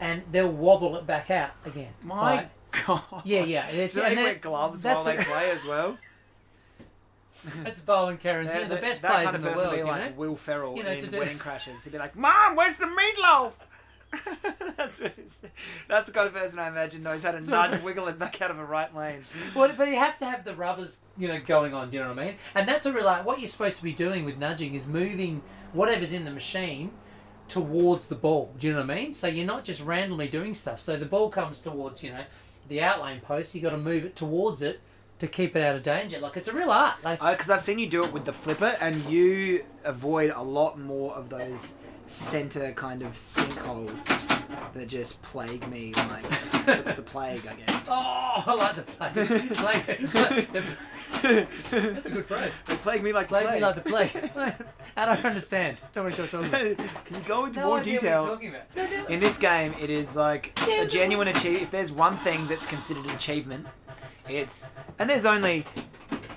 and 0.00 0.22
they'll 0.30 0.48
wobble 0.52 0.96
it 0.96 1.06
back 1.06 1.30
out 1.30 1.50
again. 1.64 1.92
My 2.02 2.20
Right? 2.36 2.50
God. 2.86 3.02
Yeah, 3.24 3.44
yeah. 3.44 3.66
It's, 3.68 3.94
Do 3.94 4.00
they 4.00 4.08
and 4.12 4.16
wear 4.22 4.34
gloves 4.34 4.84
while 4.84 5.02
they 5.04 5.16
play 5.18 5.50
as 5.50 5.64
well? 5.64 5.96
That's 7.64 7.80
Bowen 7.80 8.18
Kerins, 8.18 8.54
you 8.54 8.62
know, 8.62 8.68
the 8.68 8.76
best 8.76 9.02
that 9.02 9.10
players 9.12 9.24
kind 9.30 9.36
in 9.36 9.42
of 9.42 9.42
the 9.42 9.48
person 9.50 9.64
world. 9.64 9.70
would 9.72 9.76
be 9.76 9.78
You 9.88 9.92
like 9.92 10.10
know? 10.14 10.16
Will 10.20 10.36
Ferrell 10.36 10.76
You 10.76 10.84
know, 10.84 10.90
in 10.92 11.10
do- 11.10 11.18
Wedding 11.18 11.38
Crashers. 11.38 11.82
He'd 11.84 11.92
be 11.92 11.98
like, 11.98 12.14
"Mom, 12.16 12.54
where's 12.54 12.76
the 12.76 12.86
meatloaf?" 12.86 13.52
that's 14.76 15.02
that's 15.88 16.06
the 16.06 16.12
kind 16.12 16.26
of 16.26 16.34
person 16.34 16.58
I 16.58 16.68
imagine 16.68 17.02
knows 17.02 17.22
how 17.22 17.32
to 17.32 17.40
nudge, 17.40 17.80
wiggle 17.82 18.08
it 18.08 18.18
back 18.18 18.40
out 18.42 18.50
of 18.50 18.58
a 18.58 18.64
right 18.64 18.94
lane. 18.94 19.22
Well, 19.54 19.72
but 19.76 19.88
you 19.88 19.96
have 19.96 20.18
to 20.18 20.26
have 20.26 20.44
the 20.44 20.54
rubbers, 20.54 20.98
you 21.16 21.28
know, 21.28 21.40
going 21.40 21.74
on. 21.74 21.90
Do 21.90 21.96
you 21.96 22.02
know 22.02 22.10
what 22.10 22.18
I 22.18 22.26
mean? 22.26 22.34
And 22.54 22.68
that's 22.68 22.86
a 22.86 22.92
real 22.92 23.04
like, 23.04 23.24
what 23.24 23.40
you're 23.40 23.48
supposed 23.48 23.78
to 23.78 23.84
be 23.84 23.92
doing 23.92 24.24
with 24.24 24.38
nudging 24.38 24.74
is 24.74 24.86
moving 24.86 25.42
whatever's 25.72 26.12
in 26.12 26.24
the 26.24 26.30
machine 26.30 26.92
towards 27.48 28.08
the 28.08 28.14
ball. 28.14 28.54
Do 28.58 28.66
you 28.66 28.72
know 28.72 28.80
what 28.80 28.90
I 28.90 28.94
mean? 28.94 29.12
So 29.12 29.28
you're 29.28 29.46
not 29.46 29.64
just 29.64 29.82
randomly 29.82 30.28
doing 30.28 30.54
stuff. 30.54 30.80
So 30.80 30.96
the 30.96 31.06
ball 31.06 31.30
comes 31.30 31.60
towards, 31.60 32.02
you 32.02 32.12
know, 32.12 32.24
the 32.68 32.78
outlane 32.78 33.22
post. 33.22 33.54
You 33.54 33.60
got 33.60 33.70
to 33.70 33.78
move 33.78 34.04
it 34.04 34.16
towards 34.16 34.62
it 34.62 34.80
to 35.18 35.28
keep 35.28 35.54
it 35.54 35.62
out 35.62 35.76
of 35.76 35.82
danger. 35.82 36.18
Like 36.18 36.36
it's 36.36 36.48
a 36.48 36.52
real 36.52 36.70
art. 36.70 36.96
Like 37.04 37.22
uh, 37.22 37.32
Because 37.32 37.50
I've 37.50 37.60
seen 37.60 37.78
you 37.78 37.88
do 37.88 38.04
it 38.04 38.12
with 38.12 38.24
the 38.24 38.32
flipper, 38.32 38.76
and 38.80 39.04
you 39.04 39.64
avoid 39.84 40.30
a 40.30 40.42
lot 40.42 40.78
more 40.78 41.14
of 41.14 41.28
those 41.28 41.74
center 42.06 42.72
kind 42.72 43.02
of 43.02 43.12
sinkholes 43.12 44.04
that 44.74 44.88
just 44.88 45.20
plague 45.22 45.66
me 45.68 45.92
like 45.94 46.28
the, 46.66 46.92
the 46.96 47.02
plague, 47.02 47.46
I 47.46 47.54
guess. 47.54 47.84
oh, 47.88 48.42
I 48.46 48.54
like 48.54 48.74
the 48.74 48.82
play. 48.82 49.96
play. 50.06 50.62
That's 51.22 52.06
a 52.06 52.10
good 52.10 52.26
phrase. 52.26 52.52
They 52.66 52.76
plague 52.76 53.02
me 53.02 53.12
like 53.12 53.28
Play 53.28 53.40
the 53.44 53.52
me 53.52 53.58
plague. 53.58 53.62
like 53.62 53.74
the 53.76 53.80
play. 54.34 54.54
I 54.96 55.04
don't 55.06 55.24
understand. 55.24 55.78
Tell 55.94 56.04
me 56.04 56.10
what 56.10 56.18
you're 56.18 56.26
talking 56.26 56.48
about. 56.48 56.88
Can 57.04 57.16
you 57.16 57.22
go 57.26 57.44
into 57.46 57.60
No 57.60 57.66
more 57.66 57.80
idea 57.80 57.92
what 57.94 58.00
detail? 58.00 58.22
you're 58.24 58.30
talking 58.34 58.48
about. 58.50 58.76
No, 58.76 58.86
no. 59.02 59.06
In 59.06 59.20
this 59.20 59.38
game, 59.38 59.74
it 59.80 59.90
is 59.90 60.16
like 60.16 60.58
a 60.68 60.86
genuine 60.86 61.28
achievement. 61.28 61.62
If 61.62 61.70
there's 61.70 61.92
one 61.92 62.16
thing 62.16 62.46
that's 62.48 62.66
considered 62.66 63.04
an 63.04 63.10
achievement, 63.10 63.66
it's 64.28 64.68
and 64.98 65.08
there's 65.08 65.24
only 65.26 65.64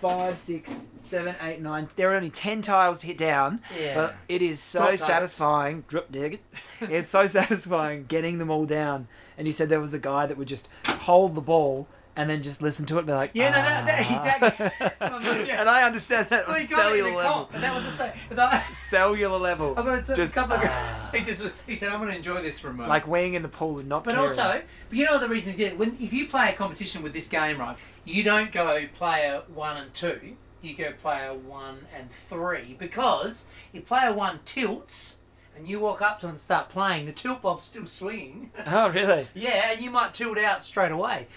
five, 0.10 0.40
six, 0.40 0.88
seven, 1.02 1.36
eight, 1.42 1.62
nine. 1.62 1.90
There 1.96 2.12
are 2.12 2.16
only 2.16 2.30
ten 2.30 2.62
tiles 2.62 3.00
to 3.02 3.08
hit 3.08 3.18
down, 3.18 3.62
Yeah. 3.80 3.94
but 3.96 4.16
it 4.28 4.42
is 4.42 4.60
so 4.60 4.80
Drop 4.80 4.90
dice. 4.92 5.04
satisfying. 5.06 5.84
Drop 5.88 6.12
dig. 6.12 6.42
It's 6.82 7.10
so 7.10 7.26
satisfying 7.28 8.06
getting 8.08 8.38
them 8.38 8.50
all 8.52 8.66
down. 8.66 9.08
And 9.38 9.48
you 9.48 9.54
said 9.54 9.70
there 9.70 9.80
was 9.82 9.94
a 9.94 10.00
guy 10.00 10.26
that 10.28 10.38
would 10.38 10.48
just 10.48 10.70
hold 10.88 11.36
the 11.36 11.42
ball 11.42 11.88
and 12.18 12.30
then 12.30 12.42
just 12.42 12.62
listen 12.62 12.86
to 12.86 12.96
it 12.96 13.00
and 13.00 13.08
be 13.08 13.14
like, 13.14 13.32
Yeah, 13.34 13.50
no, 13.50 13.58
no, 13.58 13.86
no, 13.86 13.94
"Ah." 13.94 14.16
exactly. 14.16 15.46
Yeah. 15.48 15.60
and 15.60 15.70
I 15.70 15.84
understand 15.84 16.28
that 16.30 16.48
Well, 16.48 16.56
on 16.56 16.62
he 16.62 16.68
got 16.68 16.80
it 16.80 16.82
in 16.96 17.00
cellular 17.02 17.16
level. 17.18 17.32
cop, 17.34 17.54
and 17.54 17.64
that 17.64 17.76
was 17.76 17.84
the 17.86 17.92
same. 17.92 18.12
That, 18.32 18.74
Cellular 18.74 19.38
level. 19.38 19.74
I'm 19.78 19.86
gonna 19.86 19.98
Just, 19.98 20.16
just 20.16 20.34
couple 20.34 20.56
of, 20.56 20.62
ah. 20.64 21.10
he 21.14 21.24
just 21.26 21.44
he 21.68 21.76
said 21.76 21.90
I'm 21.92 22.00
gonna 22.00 22.14
enjoy 22.16 22.42
this 22.42 22.58
for 22.60 22.70
a 22.70 22.72
moment. 22.72 22.90
Like 22.90 23.06
weighing 23.08 23.34
in 23.34 23.42
the 23.42 23.50
pool 23.50 23.80
and 23.80 23.90
not 23.90 24.04
but 24.06 24.14
caring. 24.14 24.30
also, 24.30 24.62
but 24.90 24.98
you 24.98 25.04
know 25.06 25.20
the 25.20 25.28
reason 25.28 25.52
he 25.54 25.58
did 25.58 25.74
it. 25.74 25.78
When 25.80 25.98
if 26.00 26.14
you 26.14 26.28
play 26.28 26.50
a 26.50 26.54
competition 26.54 27.04
with 27.04 27.12
this 27.14 27.28
game, 27.28 27.60
right, 27.60 27.76
you 28.06 28.24
don't 28.24 28.52
go 28.52 28.86
player 28.94 29.44
one 29.54 29.78
and 29.78 29.94
two. 29.94 30.38
You 30.62 30.76
go 30.76 30.92
player 30.94 31.34
one 31.34 31.86
and 31.96 32.10
three 32.30 32.76
because 32.80 33.48
if 33.74 33.86
player 33.86 34.14
one 34.14 34.40
tilts 34.46 35.18
and 35.56 35.68
you 35.68 35.80
walk 35.80 36.02
up 36.02 36.20
to 36.22 36.28
and 36.28 36.40
start 36.40 36.70
playing, 36.70 37.06
the 37.06 37.12
tilt 37.12 37.42
bob's 37.42 37.66
still 37.66 37.86
swinging. 37.86 38.52
Oh, 38.68 38.90
really? 38.90 39.28
yeah, 39.34 39.72
and 39.72 39.82
you 39.82 39.90
might 39.92 40.14
tilt 40.14 40.38
out 40.38 40.64
straight 40.64 40.92
away. 40.92 41.28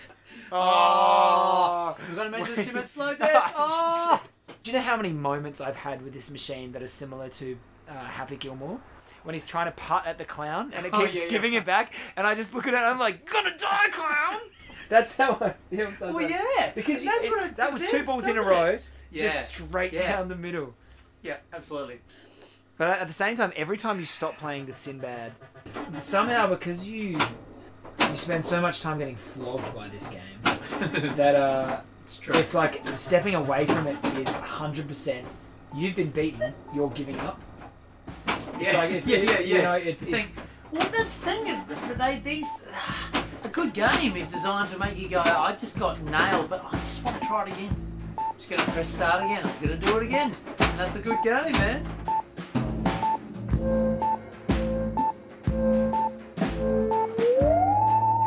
Oh. 0.51 1.97
We've 2.07 2.17
got 2.17 2.25
to 2.25 2.31
make 2.31 2.45
this 2.55 2.73
Wait. 2.73 2.87
slow. 2.87 3.15
Oh. 3.21 4.23
Do 4.63 4.71
you 4.71 4.77
know 4.77 4.83
how 4.83 4.97
many 4.97 5.13
moments 5.13 5.61
I've 5.61 5.77
had 5.77 6.03
with 6.03 6.13
this 6.13 6.31
machine 6.31 6.73
that 6.73 6.83
are 6.83 6.87
similar 6.87 7.29
to 7.31 7.59
uh, 7.89 7.93
Happy 7.93 8.37
Gilmore? 8.37 8.81
When 9.25 9.35
he's 9.35 9.45
trying 9.45 9.67
to 9.67 9.73
putt 9.73 10.07
at 10.07 10.17
the 10.17 10.25
clown 10.25 10.73
and 10.75 10.87
it 10.87 10.91
Oh, 10.95 11.05
keeps 11.05 11.17
yeah, 11.19 11.25
yeah. 11.25 11.29
giving 11.29 11.53
it 11.55 11.67
back, 11.67 11.93
and 12.17 12.27
I 12.27 12.35
just 12.35 12.55
look 12.55 12.67
at 12.67 12.73
it 12.73 12.79
and 12.79 12.87
I'm 12.87 12.99
like, 12.99 13.29
gonna 13.31 13.57
die, 13.59 13.89
clown! 13.91 14.41
That's 14.89 15.15
how 15.17 15.33
I 15.41 15.55
feel 15.75 15.93
sometimes. 15.95 16.15
Well, 16.15 16.31
yeah, 16.31 16.73
Because 16.75 17.05
that's 17.05 17.25
it- 17.27 17.31
what 17.31 17.45
it 17.51 17.57
that 17.57 17.73
was 17.73 17.91
two 17.91 18.03
balls 18.05 18.27
in 18.27 18.39
a 18.39 18.43
row, 18.43 18.65
it? 18.67 18.89
Yeah, 19.11 19.25
just 19.25 19.55
straight 19.55 19.93
Yeah. 19.93 20.13
down 20.17 20.29
the 20.29 20.37
middle. 20.37 20.75
yeah, 21.23 21.37
absolutely. 21.53 22.01
But 22.79 22.89
at 23.01 23.07
the 23.09 23.13
same 23.13 23.37
time, 23.37 23.53
every 23.57 23.77
time 23.77 23.99
you 23.99 24.05
stop 24.05 24.39
playing 24.39 24.67
the 24.67 24.73
Sinbad, 24.73 25.33
somehow 26.01 26.47
because 26.49 26.87
you 26.87 27.19
you 28.01 28.17
spend 28.17 28.45
so 28.45 28.61
much 28.61 28.81
time 28.81 28.99
getting 28.99 29.17
flogged 29.17 29.75
by 29.75 29.89
this 29.89 30.09
game, 30.09 30.39
that 31.17 31.35
uh, 31.35 31.81
It's 32.05 32.19
true. 32.21 32.35
it's 32.37 32.55
like 32.55 32.81
stepping 32.95 33.35
away 33.35 33.67
from 33.67 33.87
it 33.89 34.03
is 34.17 34.33
hundred 34.35 34.87
percent. 34.89 35.27
You've 35.75 35.97
been 35.97 36.11
beaten. 36.11 36.55
You're 36.75 36.91
giving 36.91 37.19
up. 37.21 37.41
It's 38.61 38.75
like 38.77 38.91
it's, 38.93 39.09
yeah, 39.09 39.17
yeah, 39.19 39.31
yeah. 39.33 39.39
You 39.41 39.63
know, 39.63 39.73
it's, 39.73 40.05
Think- 40.05 40.17
it's 40.25 40.37
well, 40.71 40.89
that's 40.97 41.17
the 41.17 41.25
thing. 41.25 41.63
but 41.69 41.99
They 41.99 42.19
these 42.21 42.49
a 43.45 43.49
good 43.49 43.73
game 43.73 44.17
is 44.17 44.31
designed 44.31 44.71
to 44.71 44.79
make 44.79 44.99
you 44.99 45.09
go. 45.09 45.21
I 45.21 45.55
just 45.55 45.79
got 45.79 46.01
nailed, 46.03 46.51
but 46.51 46.65
I 46.65 46.79
just 46.79 47.05
want 47.05 47.21
to 47.21 47.29
try 47.29 47.47
it 47.47 47.53
again. 47.53 47.77
I'm 48.19 48.35
just 48.37 48.51
gonna 48.51 48.63
press 48.73 48.89
start 48.89 49.25
again. 49.25 49.45
I'm 49.45 49.55
gonna 49.61 49.77
do 49.77 49.97
it 49.99 50.03
again. 50.05 50.35
And 50.59 50.79
that's 50.79 50.97
a 50.97 51.01
good 51.01 51.19
game, 51.23 51.53
man. 51.53 51.85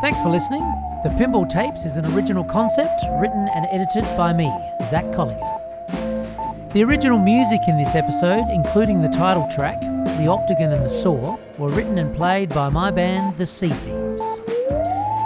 Thanks 0.02 0.20
for 0.22 0.30
listening. 0.30 0.62
The 1.04 1.10
Pinball 1.10 1.50
Tapes 1.50 1.86
is 1.86 1.96
an 1.96 2.06
original 2.14 2.44
concept 2.44 3.04
written 3.20 3.50
and 3.56 3.68
edited 3.72 4.04
by 4.18 4.34
me, 4.34 4.48
Zac 4.88 5.06
Coligan. 5.06 6.74
The 6.74 6.84
original 6.84 7.20
music 7.20 7.62
in 7.68 7.78
this 7.78 7.96
episode, 7.96 8.46
including 8.50 9.02
the 9.02 9.10
title 9.10 9.48
track, 9.48 9.82
The 9.82 10.28
Octagon 10.28 10.72
and 10.72 10.86
the 10.86 10.90
Saw, 10.90 11.38
were 11.58 11.70
written 11.70 11.98
and 11.98 12.16
played 12.16 12.50
by 12.50 12.70
my 12.70 12.92
band, 12.92 13.38
The 13.38 13.46
Sea 13.46 13.70
Thieves. 13.70 14.01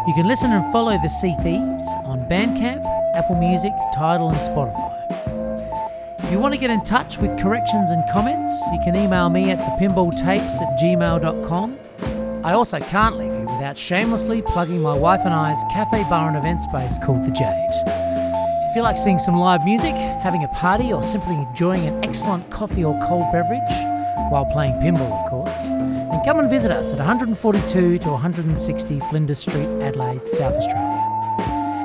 You 0.08 0.14
can 0.14 0.28
listen 0.28 0.52
and 0.52 0.72
follow 0.72 0.98
The 1.02 1.10
Sea 1.10 1.36
Thieves 1.42 1.88
on 2.06 2.28
Bandcamp, 2.30 2.86
Apple 3.16 3.38
Music, 3.40 3.72
Tidal, 3.94 4.30
and 4.30 4.38
Spotify. 4.40 6.24
If 6.24 6.32
you 6.32 6.40
want 6.40 6.54
to 6.54 6.60
get 6.60 6.70
in 6.70 6.84
touch 6.84 7.18
with 7.18 7.40
corrections 7.40 7.92
and 7.92 8.04
comments, 8.12 8.52
you 8.72 8.80
can 8.84 8.96
email 8.96 9.30
me 9.30 9.52
at 9.52 9.60
thepinballtapes 9.60 10.62
at 10.62 10.80
gmail.com 10.80 11.80
I 12.46 12.54
also 12.54 12.78
can't 12.80 13.18
leave 13.18 13.32
you 13.32 13.48
without 13.48 13.76
shamelessly 13.76 14.44
plugging 14.44 14.80
my 14.80 14.96
wife 14.96 15.22
and 15.26 15.34
I's 15.34 15.58
cafe 15.74 16.04
bar 16.04 16.28
and 16.28 16.38
event 16.38 16.62
space 16.62 17.00
called 17.00 17.24
The 17.24 17.32
Jade. 17.32 17.72
If 18.70 18.76
you 18.76 18.84
like 18.84 19.00
seeing 19.00 19.18
some 19.18 19.34
live 19.34 19.66
music, 19.66 19.96
having 19.96 20.44
a 20.44 20.48
party, 20.50 20.94
or 20.94 21.02
simply 21.02 21.34
enjoying 21.34 21.88
an 21.88 22.04
excellent 22.04 22.48
coffee 22.52 22.84
or 22.84 22.94
cold 23.08 23.32
beverage, 23.32 23.62
while 24.30 24.46
playing 24.46 24.74
pinball, 24.74 25.12
of 25.12 25.28
course, 25.28 25.58
come 26.26 26.40
and 26.40 26.50
visit 26.50 26.72
us 26.72 26.92
at 26.92 26.98
142 26.98 28.00
to 28.00 28.10
160 28.10 29.00
Flinders 29.12 29.38
Street, 29.38 29.68
Adelaide, 29.84 30.28
South 30.28 30.56
Australia. 30.56 30.98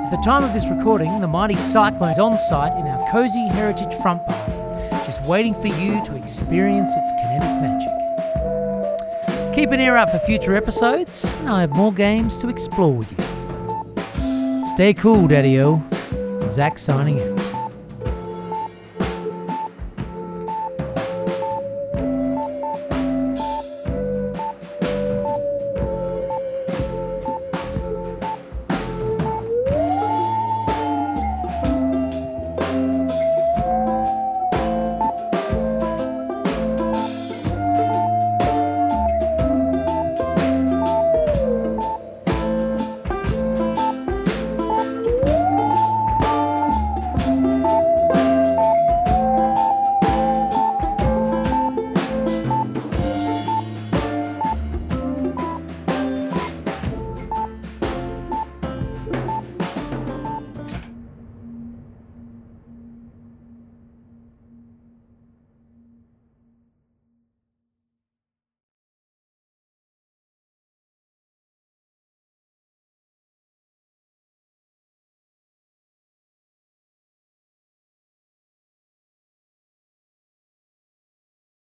At 0.03 0.09
the 0.09 0.17
time 0.25 0.43
of 0.43 0.51
this 0.51 0.65
recording, 0.65 1.21
the 1.21 1.27
mighty 1.27 1.55
Cyclone 1.55 2.09
is 2.09 2.17
on 2.17 2.39
site 2.39 2.73
in 2.73 2.87
our 2.87 3.07
cosy 3.11 3.47
heritage 3.49 3.93
front 4.01 4.27
bar, 4.27 4.89
just 5.05 5.21
waiting 5.25 5.53
for 5.53 5.67
you 5.67 6.03
to 6.05 6.15
experience 6.15 6.91
its 6.97 7.11
kinetic 7.11 7.61
magic. 7.61 9.55
Keep 9.55 9.69
an 9.73 9.79
ear 9.79 9.95
out 9.95 10.09
for 10.09 10.17
future 10.17 10.55
episodes, 10.55 11.25
and 11.41 11.49
I 11.49 11.61
have 11.61 11.75
more 11.75 11.93
games 11.93 12.35
to 12.37 12.49
explore 12.49 12.95
with 12.95 13.11
you. 13.11 14.65
Stay 14.65 14.95
cool, 14.95 15.27
Daddy 15.27 15.59
O. 15.59 15.83
Zac 16.47 16.79
signing 16.79 17.21
out. 17.21 17.40